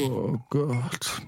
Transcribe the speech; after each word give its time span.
Oh 0.00 0.38
Gott. 0.48 1.20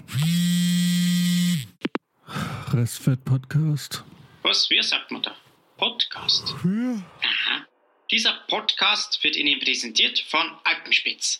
Restfett-Podcast. 2.73 4.03
Was? 4.41 4.69
Wie 4.69 4.81
sagt 4.81 5.11
man 5.11 5.21
da? 5.21 5.35
Podcast. 5.77 6.55
Ja. 6.63 6.93
Aha. 7.21 7.65
Dieser 8.11 8.33
Podcast 8.47 9.23
wird 9.23 9.35
Ihnen 9.35 9.59
präsentiert 9.59 10.19
von 10.29 10.51
Alpenspitz. 10.63 11.39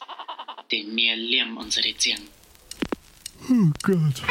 Denn 0.71 0.95
wir 0.95 1.15
lieben 1.15 1.57
unsere 1.57 1.93
Tieren. 1.93 2.27
Oh 3.49 3.71
Gott. 3.81 4.21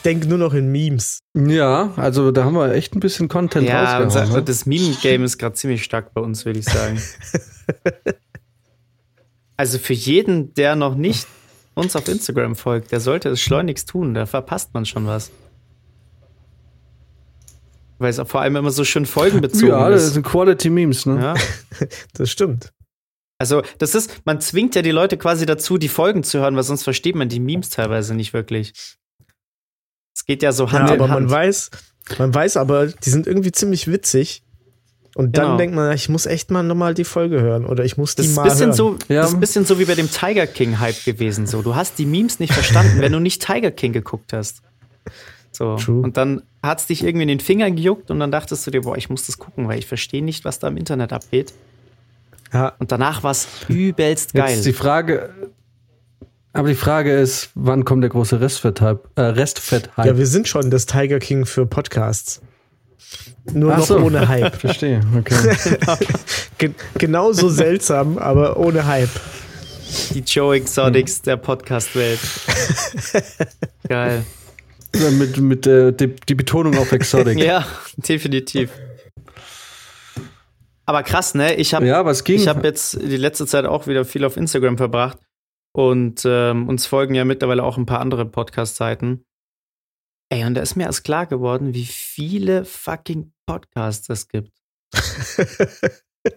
Ich 0.00 0.02
denke 0.04 0.28
nur 0.28 0.38
noch 0.38 0.54
in 0.54 0.72
Memes. 0.72 1.18
Ja, 1.36 1.92
also 1.96 2.30
da 2.30 2.44
haben 2.44 2.54
wir 2.54 2.72
echt 2.72 2.94
ein 2.96 3.00
bisschen 3.00 3.28
Content 3.28 3.68
Ja, 3.68 3.98
rausgehauen. 3.98 4.04
unser, 4.24 4.38
ne? 4.38 4.42
das 4.42 4.64
Meme-Game 4.64 5.24
ist 5.24 5.36
gerade 5.36 5.54
ziemlich 5.56 5.84
stark 5.84 6.14
bei 6.14 6.22
uns, 6.22 6.46
würde 6.46 6.58
ich 6.58 6.64
sagen. 6.64 6.98
also 9.58 9.78
für 9.78 9.92
jeden, 9.92 10.54
der 10.54 10.74
noch 10.74 10.94
nicht 10.94 11.26
uns 11.74 11.96
auf 11.96 12.08
Instagram 12.08 12.56
folgt, 12.56 12.92
der 12.92 13.00
sollte 13.00 13.28
es 13.28 13.42
schleunigst 13.42 13.90
tun. 13.90 14.14
Da 14.14 14.24
verpasst 14.24 14.72
man 14.72 14.86
schon 14.86 15.06
was. 15.06 15.30
Weil 17.98 18.08
es 18.08 18.18
auch 18.18 18.26
vor 18.26 18.40
allem 18.40 18.56
immer 18.56 18.70
so 18.70 18.84
schön 18.84 19.04
folgenbezogen 19.04 19.68
Ja, 19.68 19.90
das 19.90 20.04
ist. 20.04 20.14
sind 20.14 20.24
Quality 20.24 20.70
Memes, 20.70 21.04
ne? 21.04 21.20
Ja. 21.20 21.34
Das 22.14 22.30
stimmt. 22.30 22.72
Also, 23.36 23.62
das 23.76 23.94
ist, 23.94 24.22
man 24.24 24.40
zwingt 24.40 24.74
ja 24.76 24.80
die 24.80 24.92
Leute 24.92 25.18
quasi 25.18 25.44
dazu, 25.44 25.76
die 25.76 25.88
Folgen 25.88 26.22
zu 26.22 26.38
hören, 26.38 26.56
weil 26.56 26.62
sonst 26.62 26.84
versteht 26.84 27.16
man 27.16 27.28
die 27.28 27.40
Memes 27.40 27.68
teilweise 27.68 28.14
nicht 28.14 28.32
wirklich. 28.32 28.72
Geht 30.30 30.44
ja 30.44 30.52
so 30.52 30.66
Ja, 30.66 30.72
Hand 30.72 30.90
aber 30.92 31.06
in 31.06 31.10
Hand. 31.10 31.22
man 31.24 31.30
weiß, 31.30 31.70
man 32.20 32.32
weiß 32.32 32.56
aber, 32.56 32.86
die 32.86 33.10
sind 33.10 33.26
irgendwie 33.26 33.50
ziemlich 33.50 33.90
witzig. 33.90 34.42
Und 35.16 35.36
dann 35.36 35.44
Genau. 35.46 35.56
denkt 35.56 35.74
man, 35.74 35.92
ich 35.92 36.08
muss 36.08 36.26
echt 36.26 36.52
mal 36.52 36.62
nochmal 36.62 36.94
die 36.94 37.02
Folge 37.02 37.40
hören 37.40 37.66
oder 37.66 37.84
ich 37.84 37.96
muss 37.96 38.14
die 38.14 38.22
Das 38.22 38.26
ist, 38.28 38.36
mal 38.36 38.42
ein 38.42 38.48
bisschen 38.50 38.66
hören. 38.66 38.74
so, 38.76 38.96
Ja. 39.08 39.22
das 39.22 39.30
ist 39.30 39.34
ein 39.34 39.40
bisschen 39.40 39.64
so 39.64 39.80
wie 39.80 39.84
bei 39.86 39.96
dem 39.96 40.08
Tiger 40.08 40.46
King-Hype 40.46 41.04
gewesen. 41.04 41.48
So. 41.48 41.62
Du 41.62 41.74
hast 41.74 41.98
die 41.98 42.06
Memes 42.06 42.38
nicht 42.38 42.52
verstanden, 42.52 43.00
wenn 43.00 43.10
du 43.10 43.18
nicht 43.18 43.44
Tiger 43.44 43.72
King 43.72 43.92
geguckt 43.92 44.32
hast. 44.32 44.62
So. 45.50 45.74
True. 45.76 46.00
Und 46.02 46.16
dann 46.16 46.42
hat 46.62 46.78
es 46.78 46.86
dich 46.86 47.02
irgendwie 47.02 47.22
in 47.22 47.28
den 47.28 47.40
Finger 47.40 47.68
gejuckt 47.72 48.12
und 48.12 48.20
dann 48.20 48.30
dachtest 48.30 48.64
du 48.68 48.70
dir, 48.70 48.82
boah, 48.82 48.96
ich 48.96 49.10
muss 49.10 49.26
das 49.26 49.36
gucken, 49.38 49.66
weil 49.66 49.80
ich 49.80 49.86
verstehe 49.86 50.22
nicht, 50.24 50.44
was 50.44 50.60
da 50.60 50.68
im 50.68 50.76
Internet 50.76 51.12
abgeht. 51.12 51.52
Ja, 52.52 52.72
Und 52.78 52.92
danach 52.92 53.24
war 53.24 53.32
es 53.32 53.48
übelst 53.68 54.32
geil. 54.32 54.54
Jetzt 54.54 54.66
die 54.66 54.72
Frage, 54.72 55.30
aber 56.52 56.68
die 56.68 56.74
Frage 56.74 57.12
ist, 57.12 57.50
wann 57.54 57.84
kommt 57.84 58.02
der 58.02 58.10
große 58.10 58.40
Restfett-Hype? 58.40 59.08
Äh, 59.14 59.20
Restfett-Hype. 59.22 60.06
ja, 60.06 60.18
wir 60.18 60.26
sind 60.26 60.48
schon 60.48 60.70
das 60.70 60.86
Tiger 60.86 61.20
King 61.20 61.46
für 61.46 61.64
Podcasts. 61.66 62.40
Nur 63.52 63.72
Ach 63.72 63.78
noch 63.78 63.86
so. 63.86 63.98
ohne 63.98 64.28
Hype. 64.28 64.56
Verstehe, 64.60 65.00
okay. 65.16 65.56
Ge 66.58 66.70
genauso 66.98 67.48
seltsam, 67.48 68.18
aber 68.18 68.56
ohne 68.56 68.86
Hype. 68.86 69.08
die 70.12 70.20
Joe 70.20 70.56
Exotics 70.56 71.22
der 71.22 71.36
Podcast-Welt. 71.36 72.18
geil. 73.88 74.24
Ja, 74.94 75.10
mit 75.10 75.36
mit 75.38 75.66
äh, 75.68 75.92
die, 75.92 76.08
die 76.08 76.34
Betonung 76.34 76.76
auf 76.78 76.90
Exotic. 76.90 77.38
Ja, 77.38 77.64
definitiv. 77.96 78.70
Aber 80.84 81.04
krass, 81.04 81.34
ne? 81.34 81.54
Ich 81.54 81.74
habe 81.74 81.86
Ja, 81.86 82.04
was 82.04 82.24
ging? 82.24 82.40
Ich 82.40 82.48
habe 82.48 82.66
jetzt 82.66 83.00
die 83.00 83.16
letzte 83.16 83.46
Zeit 83.46 83.66
auch 83.66 83.86
wieder 83.86 84.04
viel 84.04 84.24
auf 84.24 84.36
Instagram 84.36 84.76
verbracht 84.76 85.18
und 85.72 86.22
ähm, 86.24 86.68
uns 86.68 86.86
folgen 86.86 87.14
ja 87.14 87.24
mittlerweile 87.24 87.64
auch 87.64 87.76
ein 87.76 87.86
paar 87.86 88.00
andere 88.00 88.26
Podcast-Seiten. 88.26 89.24
Ey, 90.32 90.44
und 90.44 90.54
da 90.54 90.62
ist 90.62 90.76
mir 90.76 90.84
erst 90.84 91.04
klar 91.04 91.26
geworden, 91.26 91.74
wie 91.74 91.86
viele 91.86 92.64
fucking 92.64 93.32
Podcasts 93.46 94.08
es 94.08 94.28
gibt. 94.28 94.52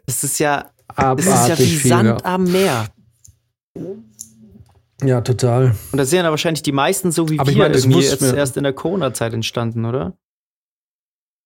Das 0.06 0.24
ist 0.24 0.40
ja, 0.40 0.72
das 0.96 1.26
ist 1.26 1.48
ja 1.50 1.60
wie 1.60 1.66
viel, 1.66 1.90
Sand 1.90 2.22
ja. 2.22 2.26
am 2.26 2.44
Meer. 2.46 2.88
ja, 5.04 5.22
total. 5.22 5.76
Und 5.92 5.98
da 5.98 6.06
sind 6.06 6.24
ja 6.24 6.30
wahrscheinlich 6.30 6.64
die 6.64 6.72
meisten 6.72 7.12
so 7.12 7.30
wie 7.30 7.38
Aber 7.40 7.50
ich 7.50 7.58
wir 7.58 7.64
meine, 7.64 7.74
das 7.74 7.84
irgendwie 7.84 8.02
jetzt 8.02 8.22
wir. 8.22 8.34
erst 8.34 8.56
in 8.56 8.64
der 8.64 8.72
Corona-Zeit 8.72 9.34
entstanden, 9.34 9.84
oder? 9.84 10.14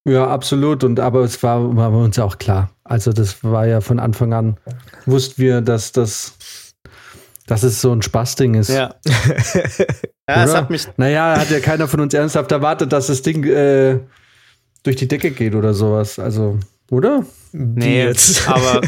Ja, 0.07 0.27
absolut. 0.27 0.83
Und 0.83 0.99
aber 0.99 1.21
es 1.21 1.41
war, 1.43 1.75
war 1.75 1.91
uns 1.91 2.15
ja 2.17 2.23
auch 2.23 2.37
klar. 2.37 2.69
Also 2.83 3.11
das 3.11 3.43
war 3.43 3.65
ja 3.65 3.81
von 3.81 3.99
Anfang 3.99 4.33
an, 4.33 4.57
wussten 5.05 5.41
wir, 5.41 5.61
dass 5.61 5.91
das, 5.91 6.66
dass 7.47 7.63
es 7.63 7.81
so 7.81 7.91
ein 7.91 8.01
Spaßding 8.01 8.53
ist. 8.53 8.69
Ja. 8.69 8.95
ja, 10.29 10.43
es 10.43 10.53
hat 10.53 10.69
mich. 10.69 10.87
Naja, 10.97 11.39
hat 11.39 11.49
ja 11.49 11.59
keiner 11.59 11.87
von 11.87 12.01
uns 12.01 12.13
ernsthaft 12.13 12.51
erwartet, 12.51 12.93
dass 12.93 13.07
das 13.07 13.23
Ding 13.23 13.43
äh, 13.45 13.99
durch 14.83 14.97
die 14.97 15.07
Decke 15.07 15.31
geht 15.31 15.55
oder 15.55 15.73
sowas. 15.73 16.19
Also, 16.19 16.59
oder? 16.91 17.25
Nee, 17.53 18.03
jetzt. 18.03 18.47
aber 18.49 18.81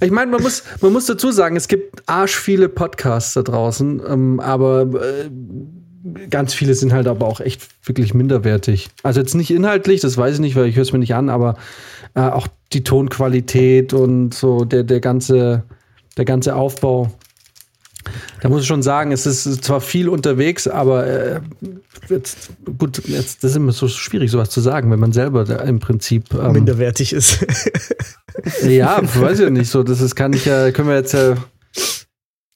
Ich 0.00 0.10
meine, 0.10 0.30
man 0.30 0.42
muss, 0.42 0.62
man 0.80 0.92
muss 0.92 1.06
dazu 1.06 1.32
sagen, 1.32 1.56
es 1.56 1.68
gibt 1.68 2.02
arsch 2.06 2.36
viele 2.36 2.68
Podcasts 2.68 3.34
da 3.34 3.42
draußen, 3.42 4.02
ähm, 4.06 4.40
aber 4.40 4.82
äh, 4.82 5.30
ganz 6.30 6.54
viele 6.54 6.74
sind 6.74 6.92
halt 6.92 7.06
aber 7.06 7.26
auch 7.26 7.40
echt 7.40 7.66
wirklich 7.84 8.12
minderwertig. 8.12 8.88
Also 9.02 9.20
jetzt 9.20 9.34
nicht 9.34 9.50
inhaltlich, 9.50 10.02
das 10.02 10.16
weiß 10.16 10.34
ich 10.34 10.40
nicht, 10.40 10.54
weil 10.54 10.66
ich 10.66 10.76
höre 10.76 10.82
es 10.82 10.92
mir 10.92 10.98
nicht 10.98 11.14
an, 11.14 11.30
aber 11.30 11.56
äh, 12.14 12.20
auch 12.20 12.46
die 12.72 12.84
Tonqualität 12.84 13.94
und 13.94 14.34
so 14.34 14.64
der, 14.64 14.84
der 14.84 15.00
ganze, 15.00 15.64
der 16.16 16.26
ganze 16.26 16.54
Aufbau. 16.54 17.10
Da 18.40 18.48
muss 18.48 18.62
ich 18.62 18.66
schon 18.66 18.82
sagen, 18.82 19.12
es 19.12 19.26
ist 19.26 19.64
zwar 19.64 19.80
viel 19.80 20.08
unterwegs, 20.08 20.68
aber 20.68 21.06
äh, 21.06 21.40
jetzt, 22.08 22.50
gut, 22.78 23.06
jetzt, 23.06 23.42
das 23.42 23.52
ist 23.52 23.56
immer 23.56 23.72
so 23.72 23.88
schwierig, 23.88 24.30
sowas 24.30 24.50
zu 24.50 24.60
sagen, 24.60 24.90
wenn 24.90 25.00
man 25.00 25.12
selber 25.12 25.44
da 25.44 25.56
im 25.56 25.80
Prinzip 25.80 26.32
ähm, 26.34 26.52
minderwertig 26.52 27.12
ist. 27.12 27.44
ja, 28.62 29.00
weiß 29.02 29.40
ich 29.40 29.50
nicht 29.50 29.70
so. 29.70 29.82
Das 29.82 30.00
ist, 30.00 30.14
kann 30.14 30.32
ich 30.32 30.44
ja, 30.44 30.70
können 30.70 30.88
wir 30.88 30.96
jetzt 30.96 31.12
ja. 31.12 31.36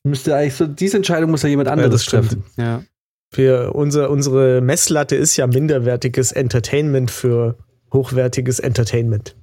Müsste 0.02 0.34
eigentlich 0.34 0.54
so, 0.54 0.66
diese 0.66 0.96
Entscheidung 0.96 1.30
muss 1.30 1.42
ja 1.42 1.50
jemand 1.50 1.68
anderes 1.68 1.90
das 1.90 2.04
stimmt. 2.04 2.28
treffen. 2.28 2.44
ja. 2.56 2.82
Wir, 3.32 3.72
unser, 3.74 4.10
unsere 4.10 4.60
Messlatte 4.60 5.14
ist 5.14 5.36
ja 5.36 5.46
minderwertiges 5.46 6.32
Entertainment 6.32 7.12
für 7.12 7.56
hochwertiges 7.92 8.58
Entertainment. 8.58 9.36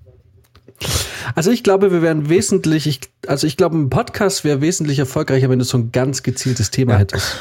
Also 1.35 1.51
ich 1.51 1.63
glaube, 1.63 1.91
wir 1.91 2.01
wären 2.01 2.29
wesentlich, 2.29 2.88
ich, 2.88 3.01
also 3.27 3.47
ich 3.47 3.57
glaube, 3.57 3.77
ein 3.77 3.89
Podcast 3.89 4.43
wäre 4.43 4.61
wesentlich 4.61 4.99
erfolgreicher, 4.99 5.49
wenn 5.49 5.59
du 5.59 5.65
so 5.65 5.77
ein 5.77 5.91
ganz 5.91 6.23
gezieltes 6.23 6.71
Thema 6.71 6.93
Ja. 6.93 6.99
hättest. 6.99 7.35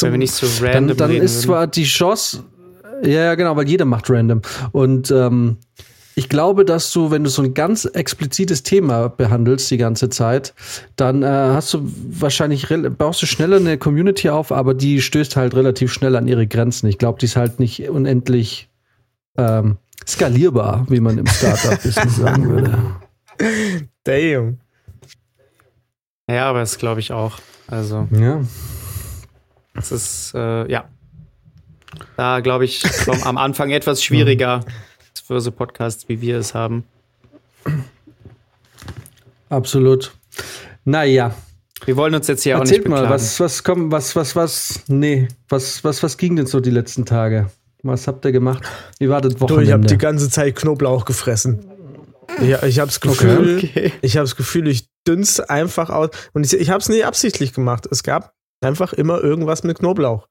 wenn 0.00 0.12
wir 0.12 0.18
nicht 0.18 0.34
so 0.34 0.46
Dann, 0.64 0.74
random 0.74 0.96
dann 0.96 1.10
reden 1.10 1.24
ist 1.24 1.42
zwar 1.42 1.66
die 1.66 1.84
Chance, 1.84 2.44
ja, 3.02 3.10
ja, 3.10 3.34
genau, 3.34 3.56
weil 3.56 3.68
jeder 3.68 3.84
macht 3.84 4.08
random. 4.10 4.42
Und 4.72 5.10
ähm, 5.10 5.58
ich 6.16 6.28
glaube, 6.28 6.64
dass 6.64 6.92
du, 6.92 7.10
wenn 7.10 7.24
du 7.24 7.30
so 7.30 7.42
ein 7.42 7.54
ganz 7.54 7.84
explizites 7.86 8.62
Thema 8.62 9.08
behandelst 9.08 9.70
die 9.70 9.78
ganze 9.78 10.08
Zeit, 10.08 10.54
dann 10.96 11.22
äh, 11.22 11.26
hast 11.26 11.74
du 11.74 11.80
wahrscheinlich, 12.08 12.68
baust 12.96 13.20
du 13.22 13.26
schneller 13.26 13.56
eine 13.56 13.78
Community 13.78 14.30
auf, 14.30 14.52
aber 14.52 14.74
die 14.74 15.02
stößt 15.02 15.36
halt 15.36 15.54
relativ 15.54 15.92
schnell 15.92 16.14
an 16.16 16.28
ihre 16.28 16.46
Grenzen. 16.46 16.86
Ich 16.86 16.98
glaube, 16.98 17.18
die 17.18 17.26
ist 17.26 17.36
halt 17.36 17.58
nicht 17.58 17.88
unendlich 17.88 18.68
ähm, 19.36 19.76
skalierbar, 20.06 20.86
wie 20.88 21.00
man 21.00 21.18
im 21.18 21.26
Startup-Business 21.26 22.16
sagen 22.16 22.48
würde. 22.48 22.78
Damn. 24.04 24.58
Ja, 26.28 26.46
aber 26.50 26.60
das 26.60 26.78
glaube 26.78 27.00
ich 27.00 27.12
auch. 27.12 27.38
Also, 27.66 28.08
Ja. 28.10 28.40
es 29.74 29.92
ist, 29.92 30.32
äh, 30.34 30.70
ja. 30.70 30.84
Da 32.16 32.40
glaube 32.40 32.64
ich 32.64 32.80
vom, 32.82 33.22
am 33.22 33.38
Anfang 33.38 33.70
etwas 33.70 34.02
schwieriger 34.02 34.60
für 35.26 35.40
so 35.40 35.50
Podcasts, 35.52 36.08
wie 36.08 36.20
wir 36.20 36.38
es 36.38 36.54
haben. 36.54 36.84
Absolut. 39.48 40.14
Naja, 40.84 41.34
Wir 41.86 41.96
wollen 41.96 42.14
uns 42.14 42.26
jetzt 42.28 42.42
hier 42.42 42.56
auch 42.58 42.62
nicht 42.62 42.70
erzählt 42.72 42.88
mal, 42.88 43.02
beklagen. 43.02 43.14
was, 43.14 43.40
was 43.40 43.62
kommt, 43.64 43.92
was, 43.92 44.16
was, 44.16 44.34
was, 44.36 44.80
nee, 44.88 45.28
was, 45.48 45.84
was, 45.84 46.02
was 46.02 46.16
ging 46.16 46.36
denn 46.36 46.46
so 46.46 46.60
die 46.60 46.70
letzten 46.70 47.04
Tage? 47.04 47.50
Was 47.84 48.06
habt 48.08 48.24
ihr 48.24 48.32
gemacht? 48.32 48.64
Wie 48.98 49.08
war 49.08 49.20
das 49.20 49.34
Du, 49.34 49.44
ich 49.44 49.50
habe 49.50 49.58
die 49.60 49.70
Wochenende? 49.70 49.96
ganze 49.98 50.30
Zeit 50.30 50.56
Knoblauch 50.56 51.04
gefressen. 51.04 51.66
Ich, 52.40 52.50
ich 52.50 52.78
habe 52.78 52.88
das 52.88 53.00
Gefühl, 53.00 53.58
Okay. 53.58 53.92
ich 54.00 54.16
habe 54.16 54.24
das 54.24 54.36
Gefühl, 54.36 54.66
ich 54.68 54.88
dünst 55.06 55.50
einfach 55.50 55.90
aus. 55.90 56.08
Und 56.32 56.46
ich, 56.46 56.54
ich 56.54 56.70
habe 56.70 56.78
es 56.80 56.88
nicht 56.88 57.04
absichtlich 57.04 57.52
gemacht. 57.52 57.86
Es 57.90 58.02
gab 58.02 58.32
einfach 58.62 58.94
immer 58.94 59.20
irgendwas 59.22 59.62
mit 59.62 59.78
Knoblauch. 59.80 60.26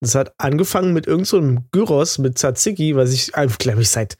Das 0.00 0.16
hat 0.16 0.34
angefangen 0.38 0.92
mit 0.92 1.06
irgendeinem 1.06 1.56
so 1.58 1.62
Gyros 1.70 2.18
mit 2.18 2.36
Tzatziki, 2.36 2.96
was 2.96 3.12
ich 3.12 3.36
einfach, 3.36 3.58
glaube 3.58 3.82
ich, 3.82 3.88
seit 3.90 4.16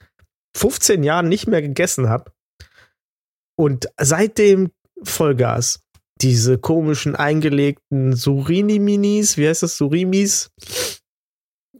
15 0.56 1.02
Jahren 1.02 1.28
nicht 1.28 1.48
mehr 1.48 1.60
gegessen 1.62 2.08
habe. 2.08 2.30
Und 3.58 3.88
seitdem 4.00 4.70
Vollgas. 5.02 5.80
Diese 6.20 6.58
komischen 6.58 7.14
eingelegten 7.14 8.14
Surini-Minis, 8.14 9.36
wie 9.36 9.48
heißt 9.48 9.62
das? 9.62 9.76
Surimis? 9.76 10.50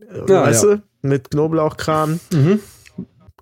Äh, 0.00 0.18
Ja, 0.30 0.42
weißt 0.42 0.64
ja. 0.64 0.76
du? 0.76 0.82
Mit 1.02 1.30
Knoblauchkram. 1.30 2.20
Mhm. 2.32 2.60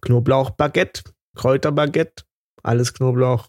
Knoblauchbaguette, 0.03 1.03
Kräuterbaguette, 1.37 2.25
alles 2.63 2.95
Knoblauch. 2.95 3.49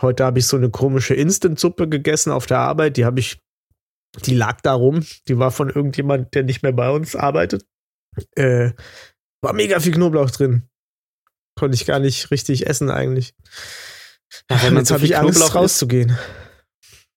Heute 0.00 0.24
habe 0.24 0.38
ich 0.38 0.46
so 0.46 0.56
eine 0.56 0.70
komische 0.70 1.14
Instant-Suppe 1.14 1.88
gegessen 1.88 2.30
auf 2.32 2.46
der 2.46 2.58
Arbeit. 2.58 2.96
Die 2.96 3.04
habe 3.04 3.20
ich, 3.20 3.40
die 4.24 4.34
lag 4.34 4.60
da 4.60 4.74
rum. 4.74 5.04
Die 5.28 5.38
war 5.38 5.50
von 5.50 5.68
irgendjemand, 5.68 6.34
der 6.34 6.44
nicht 6.44 6.62
mehr 6.62 6.72
bei 6.72 6.90
uns 6.90 7.16
arbeitet. 7.16 7.66
Äh, 8.36 8.72
war 9.42 9.52
mega 9.52 9.80
viel 9.80 9.92
Knoblauch 9.92 10.30
drin. 10.30 10.68
Konnte 11.58 11.74
ich 11.74 11.86
gar 11.86 11.98
nicht 11.98 12.30
richtig 12.30 12.66
essen 12.66 12.90
eigentlich. 12.90 13.34
Ja, 14.50 14.62
wenn 14.62 14.74
man 14.74 14.82
Jetzt 14.82 14.88
so 14.88 14.94
habe 14.94 15.04
ich 15.04 15.16
Angst 15.16 15.38
Knoblauch 15.38 15.54
rauszugehen. 15.56 16.16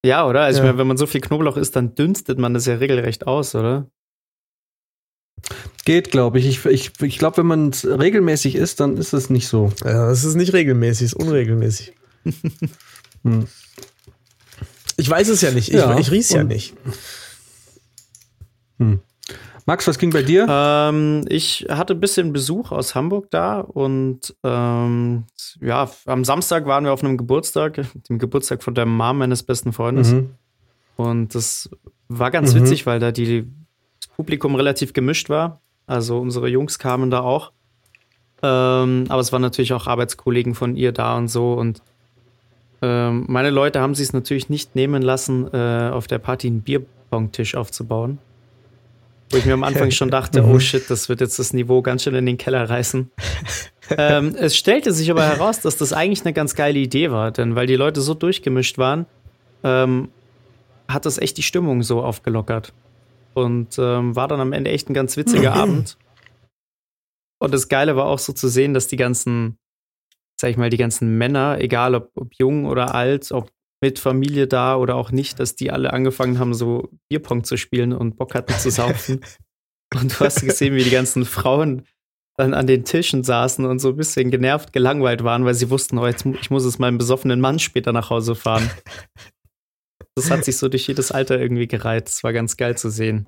ja, 0.05 0.25
oder? 0.25 0.41
Also 0.41 0.59
Ja. 0.59 0.63
Ich 0.63 0.67
meine, 0.69 0.79
wenn 0.79 0.87
man 0.87 0.97
so 0.97 1.05
viel 1.05 1.21
Knoblauch 1.21 1.57
isst, 1.57 1.75
dann 1.75 1.95
dünstet 1.95 2.39
man 2.39 2.53
das 2.53 2.65
ja 2.65 2.75
regelrecht 2.75 3.27
aus, 3.27 3.53
oder? 3.55 3.87
Geht, 5.85 6.11
glaube 6.11 6.39
ich. 6.39 6.47
Ich, 6.47 6.65
ich, 6.65 6.91
ich 7.01 7.17
glaube, 7.19 7.37
wenn 7.37 7.45
man 7.45 7.69
es 7.69 7.85
regelmäßig 7.85 8.55
isst, 8.55 8.79
dann 8.79 8.97
ist 8.97 9.13
es 9.13 9.29
nicht 9.29 9.47
so. 9.47 9.71
Ja, 9.83 10.07
das 10.07 10.23
ist 10.23 10.35
nicht 10.35 10.53
regelmäßig, 10.53 11.05
ist 11.07 11.13
unregelmäßig. 11.15 11.93
Hm. 13.25 13.47
Ich 14.97 15.09
weiß 15.09 15.29
es 15.29 15.39
ja 15.41 15.51
nicht. 15.51 15.69
Ich, 15.69 15.75
Ja, 15.75 15.97
ich 15.97 16.11
riech's 16.11 16.29
ja 16.31 16.43
nicht. 16.43 16.75
Max, 19.65 19.87
was 19.87 19.97
ging 19.97 20.09
bei 20.09 20.23
dir? 20.23 20.45
Ähm, 20.49 21.23
ich 21.29 21.65
hatte 21.69 21.93
ein 21.93 22.01
bisschen 22.01 22.33
Besuch 22.33 22.71
aus 22.73 22.95
Hamburg 22.95 23.31
da 23.31 23.61
und 23.61 24.35
ähm, 24.43 25.23
ja, 25.61 25.89
am 26.05 26.25
Samstag 26.25 26.65
waren 26.65 26.83
wir 26.83 26.91
auf 26.91 27.01
einem 27.01 27.17
Geburtstag, 27.17 27.79
dem 28.09 28.19
Geburtstag 28.19 28.61
von 28.61 28.75
der 28.75 28.85
Mom 28.85 29.19
meines 29.19 29.41
besten 29.43 29.71
Freundes. 29.71 30.11
Mhm. 30.11 30.31
Und 30.97 31.33
das 31.33 31.69
war 32.09 32.29
ganz 32.29 32.53
Mhm. 32.53 32.59
witzig, 32.61 32.85
weil 32.85 32.99
da 32.99 33.13
die, 33.13 33.47
Publikum 34.15 34.56
relativ 34.56 34.94
gemischt 34.94 35.30
war. 35.30 35.62
Also 35.88 36.19
unsere 36.19 36.48
Jungs 36.48 36.80
kamen 36.80 37.12
da 37.12 37.21
auch. 37.21 37.51
Ähm, 38.42 39.06
aber 39.10 39.21
es 39.21 39.31
waren 39.31 39.42
natürlich 39.42 39.74
auch 39.74 39.88
Arbeitskollegen 39.88 40.56
von 40.56 40.75
ihr 40.75 40.92
da 40.92 41.18
und 41.18 41.30
so. 41.30 41.54
Und 41.54 41.81
ähm, 42.81 43.25
meine 43.27 43.50
Leute 43.50 43.80
haben 43.80 43.95
sich 43.95 44.07
es 44.07 44.13
natürlich 44.13 44.50
nicht 44.50 44.75
nehmen 44.75 45.01
lassen, 45.01 45.48
äh, 45.54 45.89
auf 45.92 46.07
der 46.07 46.19
Party 46.19 46.48
einen 46.48 46.62
Bierpong-Tisch 46.62 47.56
aufzubauen. 47.56 48.19
Wo 49.31 49.38
ich 49.38 49.45
mir 49.45 49.54
am 49.54 49.63
Anfang 49.63 49.92
schon 49.92 50.12
dachte, 50.12 50.44
oh 50.44 50.60
shit, 50.60 50.89
das 50.89 51.07
wird 51.07 51.21
jetzt 51.21 51.39
das 51.39 51.54
Niveau 51.54 51.81
ganz 51.81 52.04
schön 52.04 52.15
in 52.15 52.25
den 52.25 52.38
Keller 52.38 52.69
reißen. 52.69 53.10
ähm, 53.98 54.36
es 54.38 54.57
stellte 54.57 54.92
sich 54.92 55.10
aber 55.10 55.24
heraus, 55.24 55.62
dass 55.62 55.77
das 55.77 55.94
eigentlich 55.94 56.25
eine 56.25 56.33
ganz 56.33 56.56
geile 56.56 56.80
Idee 56.80 57.12
war, 57.12 57.31
denn 57.31 57.56
weil 57.56 57.68
die 57.68 57.77
Leute 57.77 58.01
so 58.01 58.13
durchgemischt 58.13 58.77
waren, 58.77 59.06
ähm, 59.63 60.10
hat 60.89 61.06
das 61.06 61.18
echt 61.18 61.38
die 61.38 61.44
Stimmung 61.44 61.81
so 61.83 62.01
aufgelockert. 62.04 62.74
Und 63.33 63.77
ähm, 63.80 64.15
war 64.15 64.27
dann 64.27 64.39
am 64.39 64.53
Ende 64.53 64.71
echt 64.71 64.89
ein 64.89 64.94
ganz 64.94 65.18
witziger 65.18 65.53
Abend. 65.56 65.97
Und 67.39 67.53
das 67.53 67.68
Geile 67.68 67.95
war 67.95 68.06
auch 68.06 68.19
so 68.19 68.33
zu 68.33 68.47
sehen, 68.47 68.74
dass 68.74 68.88
die 68.88 68.95
ganzen, 68.95 69.57
sag 70.39 70.51
ich 70.51 70.57
mal, 70.57 70.69
die 70.69 70.77
ganzen 70.77 71.18
Männer, 71.18 71.59
egal 71.59 71.95
ob, 71.95 72.12
ob 72.15 72.33
jung 72.35 72.65
oder 72.65 72.95
alt, 72.95 73.31
ob 73.31 73.51
mit 73.81 74.00
Familie 74.00 74.47
da 74.47 74.77
oder 74.77 74.95
auch 74.95 75.12
nicht, 75.12 75.41
dass 75.41 75.56
die 75.56 75.69
alle 75.69 75.91
angefangen 75.91 76.39
haben, 76.39 76.53
so 76.53 76.89
Bierpong 77.09 77.44
zu 77.44 77.57
spielen 77.57 77.91
und 77.91 78.15
Bock 78.15 78.33
hatten 78.33 78.53
zu 78.53 78.71
saufen. 78.71 79.19
und 79.94 80.18
du 80.18 80.24
hast 80.24 80.41
gesehen, 80.41 80.75
wie 80.75 80.83
die 80.86 80.89
ganzen 80.89 81.25
Frauen 81.25 81.86
dann 82.38 82.53
an 82.53 82.65
den 82.65 82.86
Tischen 82.86 83.24
saßen 83.24 83.65
und 83.65 83.79
so 83.79 83.89
ein 83.89 83.97
bisschen 83.97 84.31
genervt, 84.31 84.74
gelangweilt 84.74 85.24
waren, 85.24 85.44
weil 85.45 85.53
sie 85.53 85.69
wussten, 85.69 85.97
oh, 85.97 86.07
jetzt, 86.07 86.25
ich 86.25 86.50
muss 86.50 86.63
es 86.63 86.79
meinem 86.79 86.97
besoffenen 86.97 87.41
Mann 87.41 87.59
später 87.59 87.91
nach 87.91 88.09
Hause 88.09 88.36
fahren. 88.36 88.69
Das 90.15 90.30
hat 90.30 90.45
sich 90.45 90.57
so 90.57 90.69
durch 90.69 90.88
jedes 90.88 91.12
Alter 91.12 91.39
irgendwie 91.39 91.68
gereiht. 91.68 92.07
Das 92.07 92.24
war 92.24 92.33
ganz 92.33 92.56
geil 92.57 92.77
zu 92.77 92.89
sehen. 92.89 93.27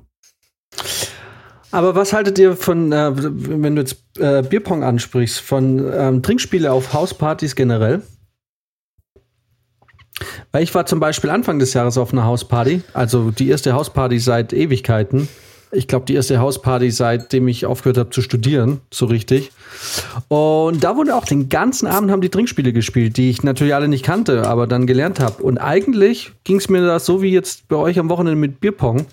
Aber 1.72 1.96
was 1.96 2.14
haltet 2.14 2.38
ihr 2.40 2.56
von, 2.56 2.92
äh, 2.92 3.12
wenn 3.16 3.76
du 3.76 3.82
jetzt 3.82 3.98
äh, 4.20 4.44
Bierpong 4.44 4.84
ansprichst, 4.84 5.40
von 5.40 5.92
ähm, 5.94 6.24
Trinkspiele 6.24 6.72
auf 6.72 6.94
Hauspartys 6.94 7.56
generell? 7.56 8.02
Weil 10.52 10.64
ich 10.64 10.74
war 10.74 10.86
zum 10.86 11.00
Beispiel 11.00 11.30
Anfang 11.30 11.60
des 11.60 11.74
Jahres 11.74 11.98
auf 11.98 12.14
einer 12.14 12.26
Hausparty, 12.26 12.82
also 12.94 13.32
die 13.32 13.50
erste 13.50 13.74
Hausparty 13.74 14.20
seit 14.20 14.54
Ewigkeiten. 14.54 15.28
Ich 15.76 15.88
glaube, 15.88 16.06
die 16.06 16.14
erste 16.14 16.40
Hausparty, 16.40 16.90
seitdem 16.92 17.48
ich 17.48 17.66
aufgehört 17.66 17.98
habe 17.98 18.10
zu 18.10 18.22
studieren, 18.22 18.82
so 18.92 19.06
richtig. 19.06 19.52
Und 20.28 20.84
da 20.84 20.96
wurde 20.96 21.16
auch 21.16 21.26
den 21.26 21.50
ganzen 21.50 21.88
Abend 21.88 22.12
haben 22.12 22.22
die 22.22 22.30
Trinkspiele 22.30 22.74
gespielt, 22.74 23.18
die 23.18 23.30
ich 23.30 23.44
natürlich 23.44 23.76
alle 23.76 23.88
nicht 23.88 24.06
kannte, 24.06 24.48
aber 24.48 24.68
dann 24.68 24.88
gelernt 24.88 25.20
habe. 25.20 25.44
Und 25.44 25.58
eigentlich 25.58 26.32
ging 26.44 26.58
es 26.58 26.70
mir 26.70 26.86
das 26.86 27.06
so 27.06 27.22
wie 27.22 27.32
jetzt 27.32 27.68
bei 27.68 27.76
euch 27.76 28.00
am 28.00 28.10
Wochenende 28.10 28.40
mit 28.40 28.60
Bierpong. 28.60 29.06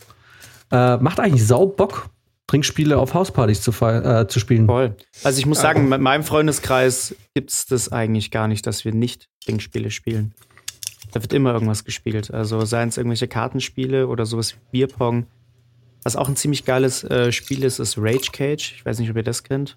Äh, 0.71 0.97
macht 0.99 1.21
eigentlich 1.21 1.47
sau 1.47 1.67
Bock, 1.67 2.09
Trinkspiele 2.47 2.99
auf 2.99 3.15
Hauspartys 3.15 3.63
zu, 3.63 3.73
äh, 3.85 4.27
zu 4.29 4.39
spielen. 4.39 4.67
Voll. 4.67 4.95
Also 5.25 5.39
ich 5.39 5.47
muss 5.47 5.61
sagen, 5.61 5.89
mit 5.89 6.01
meinem 6.01 6.23
Freundeskreis 6.23 7.15
gibt 7.35 7.51
es 7.51 7.67
das 7.67 7.91
eigentlich 7.91 8.31
gar 8.31 8.49
nicht, 8.49 8.67
dass 8.67 8.85
wir 8.85 8.93
nicht 8.93 9.29
Trinkspiele 9.45 9.91
spielen. 9.91 10.35
Da 11.13 11.23
wird 11.23 11.33
immer 11.33 11.53
irgendwas 11.53 11.85
gespielt. 11.85 12.33
Also 12.33 12.65
seien 12.65 12.89
es 12.89 12.97
irgendwelche 12.97 13.29
Kartenspiele 13.29 14.09
oder 14.09 14.27
sowas 14.27 14.53
wie 14.53 14.79
Bierpong. 14.79 15.27
Was 16.05 16.17
auch 16.17 16.29
ein 16.29 16.37
ziemlich 16.37 16.65
geiles 16.65 17.05
äh, 17.05 17.31
Spiel 17.33 17.63
ist, 17.65 17.79
ist 17.79 17.97
Rage 17.99 18.31
Cage. 18.33 18.75
Ich 18.77 18.85
weiß 18.85 18.99
nicht, 18.99 19.11
ob 19.11 19.17
ihr 19.17 19.23
das 19.23 19.45
kennt. 19.45 19.77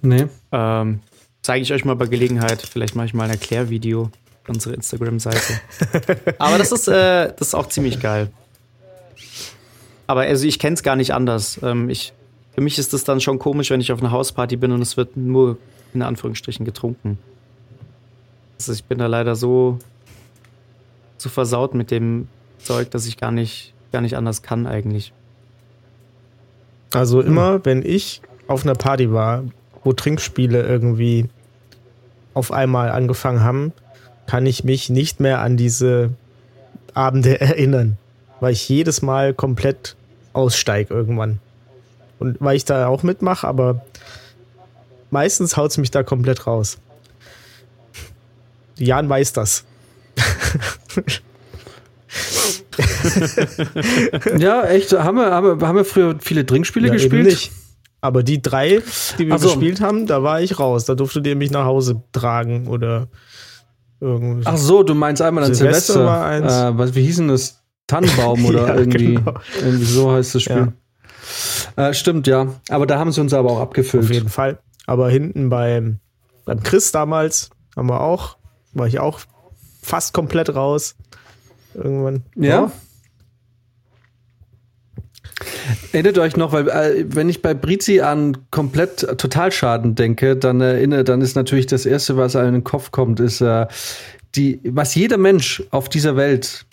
Nee. 0.00 0.26
Ähm, 0.50 1.00
Zeige 1.42 1.62
ich 1.62 1.72
euch 1.72 1.84
mal 1.84 1.94
bei 1.94 2.06
Gelegenheit. 2.06 2.62
Vielleicht 2.62 2.94
mache 2.94 3.06
ich 3.06 3.14
mal 3.14 3.24
ein 3.24 3.30
Erklärvideo 3.30 4.10
auf 4.42 4.48
unsere 4.48 4.74
Instagram-Seite. 4.74 5.60
Aber 6.38 6.58
das 6.58 6.70
ist, 6.70 6.88
äh, 6.88 7.32
das 7.36 7.48
ist 7.48 7.54
auch 7.54 7.68
ziemlich 7.68 8.00
geil. 8.00 8.30
Aber 10.06 10.22
also 10.22 10.46
ich 10.46 10.58
kenne 10.58 10.74
es 10.74 10.82
gar 10.82 10.94
nicht 10.94 11.14
anders. 11.14 11.58
Ähm, 11.62 11.88
ich, 11.88 12.12
für 12.54 12.60
mich 12.60 12.78
ist 12.78 12.94
es 12.94 13.04
dann 13.04 13.20
schon 13.20 13.38
komisch, 13.38 13.70
wenn 13.70 13.80
ich 13.80 13.92
auf 13.92 14.00
einer 14.00 14.12
Hausparty 14.12 14.56
bin 14.56 14.72
und 14.72 14.82
es 14.82 14.96
wird 14.96 15.16
nur 15.16 15.58
in 15.94 16.02
Anführungsstrichen 16.02 16.64
getrunken. 16.64 17.18
Also 18.58 18.72
ich 18.72 18.84
bin 18.84 18.98
da 18.98 19.06
leider 19.06 19.34
so, 19.34 19.78
so 21.18 21.28
versaut 21.28 21.74
mit 21.74 21.90
dem 21.90 22.28
Zeug, 22.58 22.90
dass 22.90 23.06
ich 23.06 23.16
gar 23.16 23.32
nicht, 23.32 23.71
gar 23.92 24.00
nicht 24.00 24.16
anders 24.16 24.42
kann 24.42 24.66
eigentlich. 24.66 25.12
Also 26.92 27.20
immer, 27.20 27.64
wenn 27.64 27.84
ich 27.84 28.20
auf 28.48 28.64
einer 28.64 28.74
Party 28.74 29.12
war, 29.12 29.44
wo 29.84 29.92
Trinkspiele 29.92 30.62
irgendwie 30.62 31.28
auf 32.34 32.52
einmal 32.52 32.90
angefangen 32.90 33.40
haben, 33.40 33.72
kann 34.26 34.46
ich 34.46 34.64
mich 34.64 34.90
nicht 34.90 35.20
mehr 35.20 35.40
an 35.40 35.56
diese 35.56 36.10
Abende 36.94 37.40
erinnern, 37.40 37.96
weil 38.40 38.52
ich 38.52 38.68
jedes 38.68 39.02
Mal 39.02 39.34
komplett 39.34 39.96
aussteige 40.32 40.92
irgendwann. 40.92 41.38
Und 42.18 42.36
weil 42.40 42.56
ich 42.56 42.64
da 42.64 42.86
auch 42.86 43.02
mitmache, 43.02 43.46
aber 43.46 43.84
meistens 45.10 45.56
haut 45.56 45.70
es 45.72 45.78
mich 45.78 45.90
da 45.90 46.02
komplett 46.02 46.46
raus. 46.46 46.78
Jan 48.76 49.08
weiß 49.08 49.32
das. 49.32 49.64
Ja, 54.38 54.64
echt. 54.64 54.92
Haben 54.92 55.16
wir, 55.18 55.30
haben 55.30 55.60
wir, 55.60 55.66
haben 55.68 55.76
wir 55.76 55.84
früher 55.84 56.16
viele 56.20 56.44
Trinkspiele 56.46 56.88
Ja, 56.88 56.94
eben 56.94 57.02
gespielt? 57.02 57.24
nicht. 57.26 57.52
Aber 58.00 58.22
die 58.22 58.42
drei, 58.42 58.82
die 59.18 59.26
wir 59.28 59.34
Ach 59.34 59.38
so. 59.38 59.48
gespielt 59.48 59.80
haben, 59.80 60.06
da 60.06 60.22
war 60.22 60.40
ich 60.40 60.58
raus. 60.58 60.84
Da 60.86 60.94
durftet 60.94 61.26
ihr 61.26 61.36
mich 61.36 61.50
nach 61.52 61.64
Hause 61.64 62.02
tragen 62.12 62.66
oder 62.66 63.08
irgendwie. 64.00 64.42
Ach 64.44 64.56
so, 64.56 64.82
du 64.82 64.94
meinst 64.94 65.22
einmal 65.22 65.44
an 65.44 65.54
Silvester 65.54 65.92
Silvester. 65.92 66.04
war 66.06 66.26
eins. 66.26 66.52
Äh, 66.52 66.78
was, 66.78 66.94
wie 66.96 67.02
hieß 67.04 67.16
denn 67.18 67.28
das? 67.28 67.60
Tannenbaum 67.86 68.44
oder 68.46 68.68
Ja, 68.68 68.74
irgendwie, 68.76 69.14
genau. 69.14 69.34
irgendwie 69.60 69.84
so 69.84 70.10
heißt 70.12 70.34
das 70.34 70.42
Spiel. 70.42 70.72
Äh, 71.76 71.94
stimmt, 71.94 72.26
ja. 72.26 72.48
Aber 72.68 72.86
da 72.86 72.98
haben 72.98 73.12
sie 73.12 73.20
uns 73.20 73.32
aber 73.34 73.50
auch 73.50 73.60
abgefüllt. 73.60 74.04
Auf 74.04 74.10
jeden 74.10 74.28
Fall. 74.28 74.58
Aber 74.86 75.08
hinten 75.08 75.48
beim, 75.48 75.98
beim 76.44 76.62
Chris 76.62 76.90
damals 76.90 77.50
haben 77.76 77.88
wir 77.88 78.00
auch, 78.00 78.36
war 78.72 78.86
ich 78.88 78.98
auch 78.98 79.20
fast 79.80 80.12
komplett 80.12 80.54
raus. 80.54 80.96
Irgendwann. 81.74 82.22
Ja. 82.34 82.72
Erinnert 85.92 86.18
euch 86.18 86.36
noch, 86.36 86.52
weil 86.52 86.68
äh, 86.68 87.04
wenn 87.08 87.28
ich 87.28 87.42
bei 87.42 87.54
Brizi 87.54 88.00
an 88.00 88.36
komplett 88.50 89.02
äh, 89.02 89.16
Totalschaden 89.16 89.94
denke, 89.94 90.36
dann 90.36 90.60
erinnere, 90.60 91.04
dann 91.04 91.20
ist 91.20 91.36
natürlich 91.36 91.66
das 91.66 91.86
erste, 91.86 92.16
was 92.16 92.36
einem 92.36 92.48
in 92.48 92.54
den 92.54 92.64
Kopf 92.64 92.90
kommt, 92.90 93.20
ist 93.20 93.40
äh, 93.40 93.66
die, 94.34 94.60
was 94.64 94.94
jeder 94.94 95.18
Mensch 95.18 95.62
auf 95.70 95.88
dieser 95.88 96.16
Welt 96.16 96.66